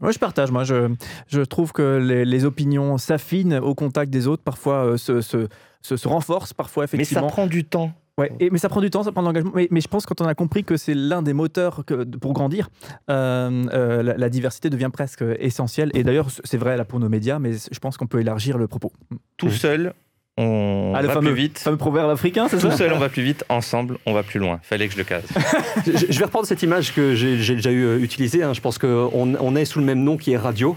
moi, 0.00 0.10
je 0.10 0.18
partage. 0.18 0.50
Moi, 0.50 0.64
je, 0.64 0.88
je 1.28 1.42
trouve 1.42 1.72
que 1.72 1.98
les, 1.98 2.44
opinions 2.46 2.96
s'affinent 2.96 3.58
au 3.58 3.74
contact 3.74 4.10
des 4.10 4.26
autres, 4.26 4.42
parfois 4.42 4.86
euh, 4.86 4.96
se, 4.96 5.20
se, 5.20 5.46
se, 5.82 6.08
renforcent, 6.08 6.54
parfois 6.54 6.84
effectivement. 6.84 7.20
Mais 7.20 7.28
ça 7.28 7.30
prend 7.30 7.46
du 7.46 7.64
temps. 7.64 7.92
Ouais, 8.16 8.32
et, 8.40 8.48
mais 8.48 8.56
ça 8.56 8.70
prend 8.70 8.80
du 8.80 8.88
temps, 8.88 9.02
ça 9.02 9.12
prend 9.12 9.20
de 9.20 9.26
l'engagement. 9.26 9.52
Mais, 9.54 9.68
mais, 9.70 9.82
je 9.82 9.88
pense 9.88 10.06
que 10.06 10.14
quand 10.14 10.24
on 10.24 10.28
a 10.28 10.34
compris 10.34 10.64
que 10.64 10.78
c'est 10.78 10.94
l'un 10.94 11.20
des 11.20 11.34
moteurs 11.34 11.84
que, 11.84 12.04
pour 12.04 12.32
grandir, 12.32 12.70
euh, 13.10 13.66
euh, 13.74 14.02
la, 14.02 14.28
diversité 14.30 14.70
devient 14.70 14.88
presque 14.90 15.22
essentielle. 15.38 15.90
Et 15.92 16.04
d'ailleurs, 16.04 16.28
c'est 16.30 16.56
vrai 16.56 16.78
là 16.78 16.86
pour 16.86 17.00
nos 17.00 17.10
médias, 17.10 17.38
mais 17.38 17.52
je 17.52 17.78
pense 17.78 17.98
qu'on 17.98 18.06
peut 18.06 18.20
élargir 18.20 18.56
le 18.56 18.66
propos. 18.66 18.92
Tout 19.36 19.50
seul, 19.50 19.92
on 20.38 20.92
Ah, 20.94 21.00
le 21.02 21.08
va 21.08 21.14
fameux, 21.14 21.32
plus 21.32 21.42
vite. 21.42 21.58
fameux 21.58 21.76
proverbe 21.76 22.10
africain, 22.10 22.46
c'est 22.48 22.58
Tout 22.58 22.70
ça 22.70 22.76
seul, 22.76 22.92
on 22.92 22.98
va 22.98 23.08
plus 23.08 23.22
vite. 23.22 23.44
Ensemble, 23.48 23.98
on 24.06 24.12
va 24.12 24.22
plus 24.22 24.38
loin. 24.40 24.60
Fallait 24.62 24.86
que 24.86 24.92
je 24.92 24.98
le 24.98 25.04
case. 25.04 25.24
je, 25.86 26.06
je 26.10 26.18
vais 26.18 26.24
reprendre 26.24 26.46
cette 26.46 26.62
image 26.62 26.94
que 26.94 27.14
j'ai 27.14 27.38
j'ai 27.38 27.54
déjà 27.56 27.70
eu 27.70 27.84
euh, 27.84 27.98
utilisée. 28.02 28.42
hein. 28.42 28.52
Je 28.54 28.60
pense 28.60 28.78
qu'on 28.78 29.10
on 29.40 29.56
est 29.56 29.64
sous 29.64 29.78
le 29.78 29.84
même 29.84 30.02
nom 30.04 30.16
qui 30.16 30.32
est 30.32 30.36
radio. 30.36 30.76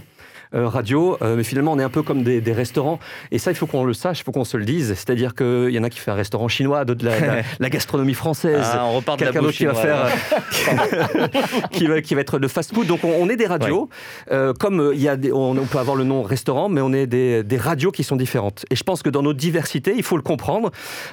Euh, 0.56 0.68
radio, 0.68 1.16
euh, 1.22 1.36
mais 1.36 1.44
finalement 1.44 1.74
on 1.74 1.80
est 1.80 1.84
un 1.84 1.90
peu 1.92 2.02
comme 2.02 2.24
des, 2.24 2.42
des 2.42 2.54
restaurants. 2.54 2.98
Et 3.30 3.38
ça, 3.38 3.52
il 3.52 3.56
faut 3.56 3.68
qu'on 3.68 3.84
le 3.84 3.94
sache, 3.94 4.22
il 4.22 4.24
faut 4.24 4.32
qu'on 4.32 4.46
se 4.46 4.58
le 4.58 4.66
dise. 4.66 4.96
C'est-à-dire 4.96 5.36
qu'il 5.36 5.70
y 5.70 5.78
en 5.78 5.84
a 5.84 5.92
qui 5.92 6.00
fait 6.00 6.10
un 6.10 6.16
restaurant 6.16 6.48
chinois, 6.48 6.86
d'autres 6.86 7.06
la, 7.06 7.20
la, 7.20 7.42
la 7.60 7.70
gastronomie 7.70 8.16
française. 8.16 8.60
Ah, 8.64 8.86
on 8.88 8.94
repart 8.94 9.20
de 9.20 9.26
la 9.26 9.32
d'autre 9.32 9.54
qui 9.56 9.66
va 9.66 9.76
faire, 9.76 10.08
qui, 11.72 11.86
va, 11.88 12.02
qui 12.02 12.16
va 12.16 12.22
être 12.22 12.40
de 12.40 12.48
fast-food. 12.48 12.88
Donc 12.88 13.04
on, 13.04 13.12
on 13.20 13.30
est 13.30 13.36
des 13.36 13.46
radios. 13.46 13.90
Euh, 14.32 14.54
comme 14.54 14.92
il 14.94 15.02
y 15.02 15.08
a 15.08 15.18
des- 15.18 15.32
on, 15.32 15.52
on 15.52 15.66
peut 15.66 15.78
avoir 15.78 15.96
le 15.96 16.04
nom 16.04 16.24
restaurant, 16.24 16.70
mais 16.70 16.82
on 16.82 16.94
est 16.94 17.08
des, 17.08 17.44
des 17.44 17.58
radios 17.58 17.92
qui 17.92 18.04
sont 18.04 18.16
différentes. 18.16 18.66
Et 18.72 18.76
je 18.76 18.84
pense 18.84 19.04
que 19.04 19.10
dans 19.10 19.22
notre 19.22 19.38
diversité, 19.40 19.94
il 19.96 20.04
faut 20.04 20.16
le 20.18 20.24
comprendre 20.24 20.72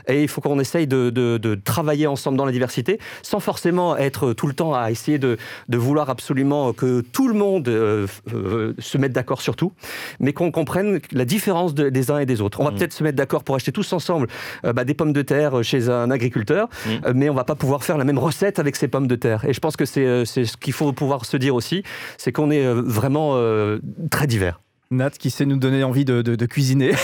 et 0.08 0.22
il 0.22 0.28
faut 0.28 0.40
qu'on 0.40 0.58
essaye 0.60 0.86
de, 0.86 1.10
de- 1.10 1.36
de 1.36 1.54
travailler 1.54 2.06
ensemble 2.06 2.38
dans 2.38 2.44
la 2.46 2.52
diversité, 2.52 2.98
sans 3.22 3.40
forcément 3.40 3.96
être 3.96 4.32
tout 4.32 4.46
le 4.46 4.54
temps 4.54 4.74
à 4.74 4.90
essayer 4.90 5.18
de, 5.18 5.36
de 5.68 5.76
vouloir 5.78 6.08
absolument 6.10 6.72
que 6.72 7.00
tout 7.00 7.28
le 7.28 7.34
monde 7.34 7.68
euh, 7.68 8.06
euh, 8.32 8.72
se 8.78 8.96
mette 8.96 9.12
d'accord 9.12 9.25
sur 9.34 9.56
tout, 9.56 9.72
mais 10.20 10.32
qu'on 10.32 10.50
comprenne 10.50 11.00
la 11.12 11.24
différence 11.24 11.74
de- 11.74 11.88
des 11.90 12.10
uns 12.10 12.18
et 12.18 12.26
des 12.26 12.40
autres. 12.40 12.60
On 12.60 12.64
va 12.64 12.70
peut-être 12.78 12.92
se 12.92 13.02
mettre 13.02 13.16
d'accord 13.16 13.42
pour 13.44 13.54
acheter 13.56 13.72
tous 13.72 13.92
ensemble 13.92 14.28
euh, 14.64 14.72
bah, 14.72 14.84
des 14.84 14.94
pommes 14.94 15.12
de 15.12 15.22
terre 15.22 15.62
chez 15.62 15.88
un 15.90 16.10
agriculteur, 16.10 16.68
euh, 17.04 17.12
mais 17.14 17.28
on 17.28 17.34
va 17.34 17.44
pas 17.44 17.54
pouvoir 17.56 17.82
faire 17.84 17.98
la 17.98 18.04
même 18.04 18.18
recette 18.18 18.58
avec 18.58 18.76
ces 18.76 18.88
pommes 18.88 19.06
de 19.08 19.16
terre. 19.16 19.44
Et 19.44 19.52
je 19.52 19.60
pense 19.60 19.76
que 19.76 19.84
c'est 19.84 20.06
euh, 20.06 20.24
ce 20.24 20.56
qu'il 20.56 20.72
faut 20.72 20.92
pouvoir 20.92 21.24
se 21.24 21.36
dire 21.36 21.54
aussi, 21.54 21.82
c'est 22.16 22.32
qu'on 22.32 22.50
est 22.50 22.64
euh, 22.64 22.80
vraiment 22.84 23.32
euh, 23.34 23.78
très 24.10 24.26
divers. 24.26 24.60
Nat 24.92 25.10
qui 25.10 25.30
sait 25.30 25.46
nous 25.46 25.56
donner 25.56 25.82
envie 25.82 26.04
de, 26.04 26.22
de- 26.22 26.36
de 26.36 26.46
cuisiner. 26.46 26.92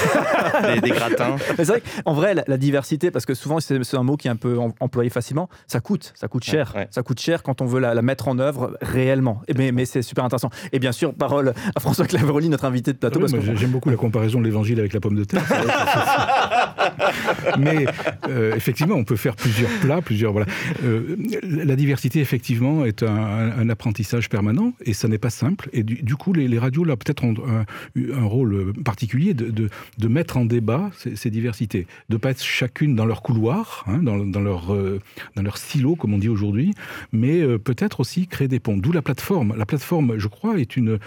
Des, 0.75 0.81
des 0.81 0.91
gratins. 0.91 1.37
Mais 1.59 1.65
c'est 1.65 1.73
vrai 1.73 1.83
qu'en 2.05 2.13
vrai, 2.15 2.35
la, 2.35 2.45
la 2.47 2.57
diversité, 2.57 3.11
parce 3.11 3.27
que 3.27 3.35
souvent 3.35 3.59
c'est 3.59 3.95
un 3.95 4.03
mot 4.03 4.17
qui 4.17 4.29
est 4.29 4.31
un 4.31 4.37
peu 4.37 4.59
em- 4.59 4.73
employé 4.81 5.11
facilement, 5.11 5.49
ça 5.67 5.81
coûte, 5.81 6.13
ça 6.15 6.29
coûte 6.29 6.45
cher. 6.45 6.75
Ça 6.91 7.03
coûte 7.03 7.21
cher 7.21 7.43
quand 7.43 7.61
on 7.61 7.67
veut 7.67 7.81
la, 7.81 7.95
la 7.95 8.03
mettre 8.03 8.29
en 8.29 8.39
œuvre 8.39 8.77
réellement. 8.83 9.43
Et 9.49 9.55
mais 9.55 9.73
mais 9.73 9.85
c'est 9.85 10.03
super 10.03 10.25
intéressant. 10.25 10.51
Et 10.73 10.79
bien 10.79 10.93
sûr, 10.93 11.15
parole 11.15 11.55
à 11.75 11.81
François 11.81 12.07
Claveroli, 12.07 12.49
notre 12.49 12.65
invité 12.67 12.93
de 12.93 12.99
plateau. 12.99 13.19
Ah 13.21 13.25
oui, 13.25 13.33
parce 13.33 13.45
moi, 13.45 13.55
que- 13.55 13.61
J'aime 13.61 13.71
beaucoup 13.71 13.91
la 13.91 13.97
comparaison 13.97 14.39
de 14.41 14.45
l'évangile 14.45 14.79
avec 14.79 14.93
la 14.93 15.01
pomme 15.01 15.17
de 15.17 15.25
terre. 15.25 15.43
Mais 17.59 17.87
euh, 18.29 18.55
effectivement, 18.55 18.95
on 18.97 19.05
peut 19.05 19.17
faire 19.17 19.37
plusieurs 19.37 19.71
plats, 19.81 20.03
plusieurs. 20.03 20.33
Voilà. 20.33 20.47
Euh, 20.85 21.17
la 21.43 21.77
diversité, 21.77 22.21
effectivement, 22.21 22.85
est 22.85 23.03
un, 23.03 23.09
un- 23.15 23.59
un 23.59 23.69
apprentissage 23.71 24.29
permanent 24.29 24.73
et 24.85 24.93
ça 24.93 25.09
n'est 25.09 25.19
pas 25.19 25.31
simple. 25.31 25.69
Et 25.73 25.83
du, 25.83 26.03
du 26.03 26.17
coup, 26.17 26.33
les, 26.33 26.49
les 26.49 26.59
radios, 26.59 26.85
là, 26.85 26.97
peut-être 26.97 27.25
ont 27.25 27.35
un, 27.49 27.65
un 27.97 28.25
rôle 28.25 28.73
particulier 28.85 29.35
de, 29.35 29.51
de- 29.51 30.09
mettre 30.09 30.37
en 30.37 30.45
débat 30.45 30.91
ces, 30.93 31.31
diversités, 31.31 31.87
de 32.11 32.15
ne 32.15 32.19
pas 32.19 32.31
être 32.31 32.43
chacune 32.43 32.95
dans 32.95 33.07
leur 33.07 33.23
couloir, 33.23 33.85
hein, 33.87 34.03
dans, 34.03 34.19
dans 34.19 34.41
leur, 34.41 34.75
euh, 34.75 35.01
dans 35.37 35.43
leur 35.43 35.57
silo, 35.57 35.97
comme 35.97 36.13
on 36.13 36.19
dit 36.19 36.29
aujourd'hui, 36.29 36.75
mais 37.13 37.41
euh, 37.41 37.59
peut-être 37.59 38.01
aussi 38.01 38.27
créer 38.27 38.49
des 38.49 38.61
ponts. 38.61 38.77
D'où 38.77 38.93
la 38.93 39.01
plateforme. 39.01 39.55
La 39.57 39.65
plateforme, 39.65 40.19
je 40.19 40.29
crois, 40.29 40.59
est 40.59 40.77
une, 40.77 40.99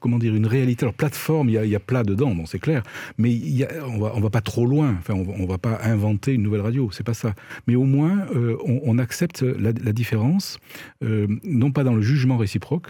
comment 0.00 0.18
dire, 0.18 0.34
une 0.34 0.46
réalité. 0.46 0.84
Alors, 0.84 0.94
plateforme, 0.94 1.48
il 1.48 1.54
y 1.54 1.76
a, 1.76 1.80
plat 1.80 2.02
dedans, 2.02 2.34
c'est 2.46 2.58
clair, 2.58 2.82
mais 3.16 3.38
on 3.86 3.98
va, 3.98 4.12
on 4.16 4.20
va 4.20 4.30
pas 4.30 4.40
trop 4.40 4.66
loin. 4.66 4.96
Enfin, 4.98 5.14
on 5.14 5.38
on 5.38 5.46
va 5.46 5.58
pas 5.58 5.78
inventer 5.82 6.34
une 6.34 6.42
nouvelle 6.42 6.60
radio, 6.60 6.90
c'est 6.92 7.04
pas 7.04 7.14
ça. 7.14 7.34
Mais 7.66 7.74
au 7.74 7.84
moins, 7.84 8.26
euh, 8.34 8.56
on, 8.64 8.98
accepte 8.98 9.42
la, 9.42 9.72
différence, 9.72 10.58
non 11.00 11.70
pas 11.70 11.84
dans 11.84 11.94
le 11.94 12.02
jugement 12.02 12.36
réciproque, 12.36 12.88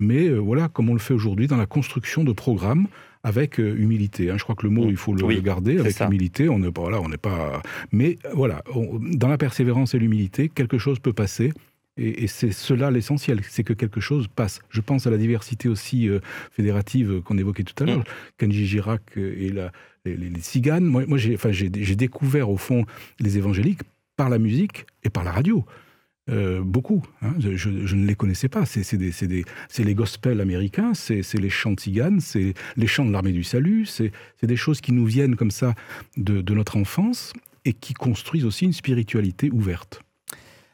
mais 0.00 0.26
euh, 0.28 0.38
voilà, 0.38 0.68
comme 0.68 0.88
on 0.90 0.94
le 0.94 0.98
fait 0.98 1.14
aujourd'hui, 1.14 1.46
dans 1.46 1.56
la 1.56 1.66
construction 1.66 2.24
de 2.24 2.32
programmes 2.32 2.88
avec 3.22 3.60
euh, 3.60 3.76
humilité. 3.76 4.30
hein. 4.30 4.36
Je 4.38 4.42
crois 4.42 4.54
que 4.56 4.66
le 4.66 4.70
mot, 4.70 4.88
il 4.88 4.96
faut 4.96 5.14
le 5.14 5.22
Oui, 5.24 5.40
garder 5.42 5.78
avec 5.78 5.92
ça. 5.92 6.06
humilité. 6.06 6.48
On 6.48 6.58
n'est 6.58 6.72
pas 6.72 6.80
voilà, 6.80 7.00
on 7.00 7.08
n'est 7.08 7.18
pas. 7.18 7.62
Mais 7.92 8.18
voilà, 8.34 8.62
on- 8.74 8.98
dans 8.98 9.28
la 9.28 9.36
persévérance 9.38 9.94
et 9.94 9.98
l'humilité, 9.98 10.48
quelque 10.48 10.78
chose 10.78 10.98
peut 10.98 11.12
passer. 11.12 11.52
Et, 11.98 12.24
et 12.24 12.26
c'est 12.28 12.50
cela 12.52 12.90
l'essentiel, 12.90 13.40
c'est 13.46 13.62
que 13.64 13.74
quelque 13.74 14.00
chose 14.00 14.26
passe. 14.28 14.60
Je 14.70 14.80
pense 14.80 15.06
à 15.06 15.10
la 15.10 15.18
diversité 15.18 15.68
aussi 15.68 16.08
euh, 16.08 16.20
fédérative 16.50 17.20
qu'on 17.22 17.36
évoquait 17.36 17.64
tout 17.64 17.74
à 17.82 17.86
l'heure. 17.86 18.04
Kenji 18.38 18.66
Girac 18.66 19.02
et 19.16 19.50
la, 19.50 19.70
les, 20.06 20.16
les- 20.16 20.30
les 20.30 20.40
Tziganes. 20.40 20.84
Moi, 20.84 21.04
j'ai 21.18 21.96
découvert 21.96 22.48
au 22.48 22.56
fond 22.56 22.86
les 23.18 23.36
évangéliques 23.36 23.82
par 24.16 24.30
la 24.30 24.38
musique 24.38 24.86
et 25.02 25.10
par 25.10 25.24
la 25.24 25.32
radio. 25.32 25.64
Euh, 26.28 26.60
beaucoup. 26.62 27.02
hein. 27.22 27.34
Je, 27.38 27.70
ne 27.70 28.06
les 28.06 28.14
connaissais 28.14 28.48
pas. 28.48 28.64
C'est 28.66 28.92
les 28.92 29.94
gospels 29.94 30.40
américains, 30.40 30.92
c'est 30.94 31.34
les 31.34 31.50
chants 31.50 31.74
tziganes, 31.74 32.20
c'est 32.20 32.54
les 32.76 32.86
chants 32.86 33.04
de 33.04 33.12
l'armée 33.12 33.32
du 33.32 33.44
salut, 33.44 33.86
c'est 33.86 34.12
des 34.42 34.56
choses 34.56 34.80
qui 34.80 34.92
nous 34.92 35.06
viennent 35.06 35.36
comme 35.36 35.50
ça 35.50 35.74
de 36.16 36.54
notre 36.54 36.76
enfance 36.76 37.32
et 37.64 37.72
qui 37.72 37.94
construisent 37.94 38.44
aussi 38.44 38.64
une 38.64 38.72
spiritualité 38.72 39.50
ouverte. 39.50 40.02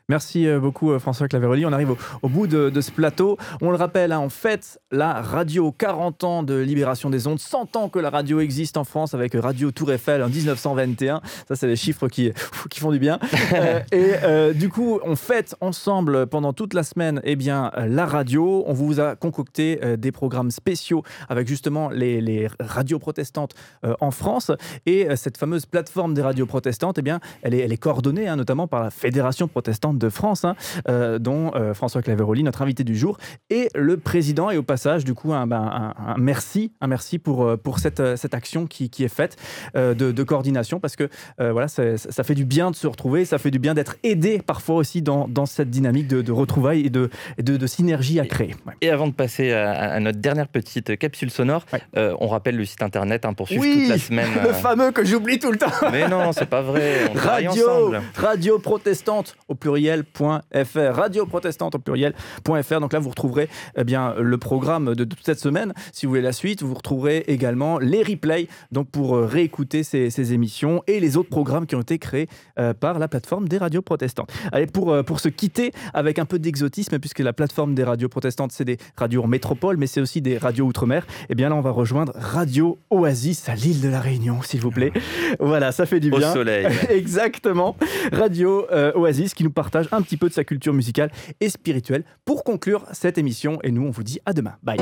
Merci 0.09 0.47
euh, 0.47 0.61
beaucoup 0.61 0.93
euh, 0.93 1.01
François 1.01 1.27
Claveroli. 1.27 1.67
On 1.67 1.73
arrive 1.73 1.91
au, 1.91 1.99
au 2.23 2.29
bout 2.29 2.47
de, 2.47 2.71
de 2.71 2.81
ce 2.81 2.93
plateau. 2.93 3.39
On 3.61 3.71
le 3.71 3.77
rappelle, 3.77 4.13
hein, 4.13 4.21
en 4.21 4.29
fait, 4.29 4.81
la 4.93 5.21
radio, 5.21 5.73
40 5.73 6.23
ans 6.23 6.43
de 6.45 6.55
libération 6.55 7.11
des 7.11 7.27
ondes, 7.27 7.41
100 7.41 7.75
ans 7.75 7.89
que 7.89 7.99
la 7.99 8.11
radio 8.11 8.39
existe 8.39 8.77
en 8.77 8.85
France 8.85 9.15
avec 9.15 9.35
Radio 9.35 9.73
Tour 9.73 9.91
Eiffel 9.93 10.23
en 10.23 10.29
1921. 10.29 11.21
Ça, 11.49 11.57
c'est 11.57 11.67
des 11.67 11.75
chiffres 11.75 12.07
qui, 12.07 12.31
qui 12.71 12.79
font 12.79 12.93
du 12.93 12.99
bien. 12.99 13.19
Euh, 13.53 13.81
et 13.93 14.13
euh, 14.23 14.53
du 14.53 14.69
coup, 14.69 14.99
on 15.05 15.15
fête 15.15 15.55
ensemble 15.61 16.27
pendant 16.27 16.53
toute 16.53 16.75
la 16.75 16.83
semaine 16.83 17.21
eh 17.25 17.37
bien, 17.37 17.71
la 17.77 18.05
radio. 18.05 18.65
On 18.67 18.73
vous 18.73 18.99
a 18.99 19.15
concocté 19.15 19.79
euh, 19.83 19.97
des 19.97 20.11
programmes 20.11 20.51
spéciaux 20.51 21.03
avec 21.29 21.47
justement 21.47 21.89
les, 21.89 22.21
les 22.21 22.49
radios 22.59 22.99
protestantes 22.99 23.55
en 24.01 24.11
France. 24.11 24.51
Et 24.85 25.07
cette 25.17 25.39
fameuse 25.39 25.65
plateforme 25.65 26.13
des 26.13 26.23
radios 26.23 26.47
protestantes, 26.47 26.99
eh 26.99 27.03
bien, 27.03 27.21
elle, 27.43 27.55
est, 27.55 27.61
elle 27.61 27.73
est 27.73 27.79
coordonnée 27.79 28.27
hein, 28.29 28.37
notamment 28.37 28.67
par 28.67 28.83
la 28.83 28.91
Fédération 28.91 29.49
protestante 29.49 29.96
de 29.99 30.09
France, 30.09 30.45
hein, 30.45 30.55
euh, 30.89 31.19
dont 31.19 31.53
euh, 31.55 31.75
François 31.75 32.03
Claveroli, 32.03 32.43
notre 32.43 32.63
invité 32.63 32.85
du 32.85 32.97
jour, 32.97 33.19
et 33.51 33.69
le 33.75 33.97
président. 33.97 34.51
Et 34.51 34.57
au 34.57 34.63
passage, 34.63 35.05
du 35.05 35.15
coup, 35.15 35.33
un, 35.33 35.47
ben, 35.47 35.57
un- 35.61 35.95
un 36.13 36.17
merci, 36.19 36.73
un 36.81 36.87
merci 36.87 37.19
pour, 37.19 37.45
euh, 37.45 37.57
pour 37.57 37.79
cette, 37.79 38.17
cette 38.17 38.35
action 38.35 38.67
qui, 38.67 38.91
qui 38.91 39.05
est 39.05 39.09
faite 39.15 39.37
euh, 39.77 39.95
de, 39.95 40.13
de 40.13 40.23
coordination, 40.23 40.81
parce 40.81 40.97
que 40.97 41.09
voilà, 41.39 41.69
ça, 41.69 42.25
fait 42.25 42.35
du 42.35 42.45
bien 42.45 42.71
de 42.71 42.77
se 42.77 42.87
retrouver, 42.87 43.25
ça 43.25 43.39
fait 43.39 43.51
du 43.51 43.59
bien 43.59 43.75
d'être 43.75 43.97
aidé 44.03 44.41
parfois 44.45 44.77
aussi 44.77 45.03
dans, 45.03 45.29
dans 45.29 45.47
cette 45.47 45.71
dynamique 45.71 46.09
de, 46.09 46.23
de 46.23 46.33
retrouvailles 46.33 46.87
et 46.87 46.91
de, 46.91 47.11
de, 47.43 47.57
de 47.57 47.67
synergie 47.67 48.21
à 48.21 48.27
créer. 48.27 48.55
Ouais. 48.67 48.75
Et 48.81 48.91
avant 48.91 49.07
de 49.07 49.13
passer 49.13 49.53
à, 49.53 49.71
à 49.93 50.01
notre 50.01 50.19
dernière 50.19 50.49
petite 50.49 50.97
capsule 50.99 51.31
sonore, 51.31 51.65
on 51.95 52.27
rappelle 52.29 52.57
le 52.57 52.65
site 52.65 52.83
internet 52.83 53.25
hein, 53.25 53.33
pour 53.33 53.47
suivre 53.49 53.63
Oui, 53.63 53.79
toute 53.81 53.89
la 53.91 53.99
semaine. 53.99 54.29
le 54.43 54.53
fameux 54.53 54.91
que 54.93 55.05
j'oublie 55.05 55.39
tout 55.39 55.51
le 55.53 55.59
temps. 55.59 55.67
Mais 55.93 56.09
non, 56.09 56.33
c'est 56.33 56.47
pas 56.47 56.63
vrai. 56.63 57.11
On 57.15 57.19
Radio, 57.19 57.93
radio 58.15 58.59
protestante 58.59 59.37
au 59.49 59.55
pluriel.fr. 59.87 60.95
Radio 60.95 61.27
protestante 61.27 61.75
au 61.75 61.79
pluriel.fr. 61.79 62.81
Donc 62.81 62.93
là, 62.93 62.99
vous 62.99 63.11
retrouverez 63.11 63.49
eh 63.77 63.85
bien, 63.85 64.15
le 64.19 64.39
programme 64.39 64.95
de 64.95 65.05
toute 65.05 65.25
cette 65.25 65.39
semaine. 65.39 65.73
Si 65.93 66.07
vous 66.07 66.11
voulez 66.11 66.23
la 66.23 66.33
suite, 66.33 66.63
vous 66.63 66.75
retrouverez 66.75 67.25
également 67.29 67.79
les 67.79 68.03
replays 68.03 68.49
donc 68.73 68.89
pour 68.91 69.17
euh, 69.17 69.27
réécouter 69.27 69.83
ces, 69.83 70.11
ces 70.11 70.33
émissions 70.33 70.83
et 70.87 71.01
les 71.01 71.17
autres 71.17 71.29
programmes 71.29 71.67
qui 71.67 71.77
ont 71.77 71.81
été 71.81 71.99
créés 71.99 72.29
euh, 72.59 72.75
par 72.75 72.99
la 72.99 73.09
plateforme 73.09 73.49
des 73.49 73.59
radios 73.59 73.83
protestantes. 73.83 74.31
Allez, 74.53 74.67
pour, 74.67 74.93
euh, 74.93 75.03
pour 75.03 75.21
se 75.21 75.29
quitter 75.29 75.73
avec 75.95 76.19
un 76.19 76.25
peu 76.25 76.39
d'exotisme, 76.39 76.99
puisque 76.99 77.21
la 77.21 77.33
plateforme 77.33 77.75
des 77.75 77.85
radios 77.85 78.09
protestantes, 78.09 78.53
c'est 78.53 78.65
des 78.65 78.79
radios 78.97 79.23
en 79.23 79.29
métropole, 79.29 79.77
mais 79.77 79.87
c'est 79.87 80.01
aussi 80.01 80.21
des 80.21 80.39
radios 80.39 80.67
outre-mer, 80.67 81.07
et 81.29 81.35
bien 81.35 81.49
là, 81.49 81.55
on 81.55 81.61
va 81.61 81.71
rejoindre 81.71 82.13
Radio 82.17 82.79
Oasis 82.91 83.49
à 83.49 83.55
l'île 83.55 83.81
de 83.81 83.89
la 83.89 84.01
Réunion, 84.01 84.43
s'il 84.43 84.61
vous 84.61 84.71
plaît. 84.71 84.93
Voilà, 85.41 85.73
ça 85.73 85.87
fait 85.87 86.01
du 86.01 86.11
Au 86.11 86.19
bien. 86.19 86.33
soleil. 86.33 86.67
Exactement. 86.91 87.77
Radio 88.13 88.67
euh, 88.73 88.93
Oasis 88.95 89.35
qui 89.35 89.45
nous 89.45 89.51
partage 89.51 89.76
un 89.91 90.03
petit 90.03 90.17
peu 90.17 90.29
de 90.29 90.35
sa 90.35 90.45
culture 90.45 90.73
musicale 90.73 91.11
et 91.41 91.49
spirituelle 91.49 92.05
pour 92.25 92.45
conclure 92.45 92.85
cette 92.93 93.19
émission. 93.19 93.59
Et 93.63 93.71
nous, 93.71 93.87
on 93.87 93.91
vous 93.91 94.03
dit 94.03 94.21
à 94.27 94.33
demain. 94.33 94.55
Bye. 94.63 94.79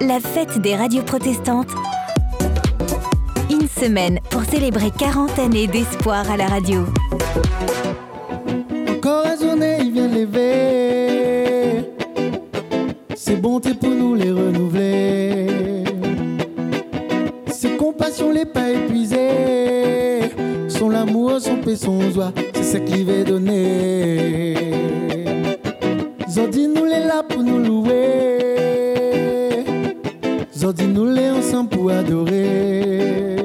La 0.00 0.18
fête 0.20 0.58
des 0.58 0.74
radios 0.76 1.02
protestantes. 1.02 1.70
Une 3.50 3.68
semaine 3.68 4.18
pour 4.30 4.44
célébrer 4.44 4.90
40 4.96 5.38
années 5.38 5.66
d'espoir 5.66 6.30
à 6.30 6.36
la 6.36 6.46
radio. 6.46 6.86
Encore 8.88 9.26
à 9.26 9.36
journée, 9.36 9.78
il 9.80 9.92
vient 9.92 10.08
lever. 10.08 11.84
C'est 13.14 13.36
bonté 13.36 13.74
pour 13.74 13.90
nous 13.90 14.14
les 14.14 14.30
renouveler. 14.30 15.84
Ses 17.48 17.76
compassions, 17.76 18.30
les 18.32 18.46
pas 18.46 18.70
épuisées. 18.70 19.59
Son 21.00 21.08
amour, 21.08 21.40
son 21.40 21.76
son 21.76 22.10
joie, 22.10 22.30
c'est 22.52 22.62
ce 22.62 22.76
qu'il 22.76 23.06
veut 23.06 23.24
donner. 23.24 24.54
Zodi 26.28 26.68
nous 26.68 26.84
les 26.84 27.06
là 27.06 27.22
pour 27.26 27.42
nous 27.42 27.58
louer. 27.58 28.44
Zodi 30.54 30.86
nous 30.88 31.06
les 31.10 31.30
ensemble 31.30 31.70
pour 31.70 31.90
adorer. 31.90 33.38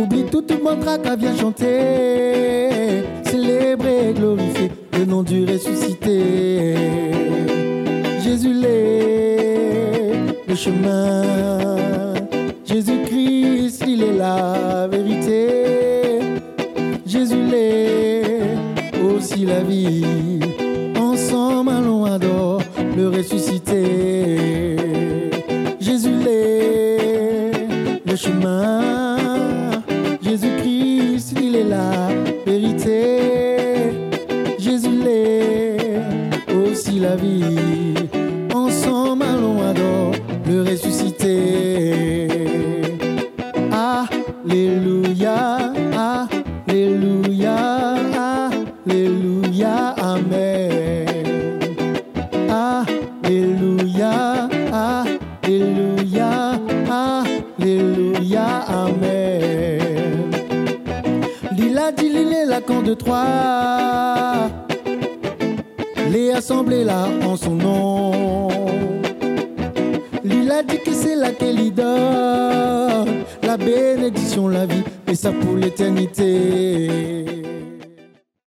Oublie 0.00 0.24
tout 0.30 0.42
le 0.48 0.62
mantra 0.62 0.96
qu'a 0.96 1.14
bien 1.14 1.36
chanter. 1.36 3.02
Célébrer 3.24 4.10
et 4.10 4.14
glorifier 4.14 4.70
le 4.98 5.04
nom 5.04 5.22
du 5.22 5.44
ressuscité. 5.44 6.74
Jésus 8.24 8.54
l'est, 8.54 10.14
le 10.48 10.54
chemin. 10.54 12.14
Jésus-Christ, 12.64 13.84
il 13.86 14.02
est 14.02 14.12
le 14.12 15.61
aussi 19.22 19.44
la 19.44 19.62
vie. 19.62 20.31
La 74.40 74.66
vie, 74.66 74.82
et 75.06 75.14
ça 75.14 75.30
pour 75.32 75.54
l'éternité. 75.56 77.11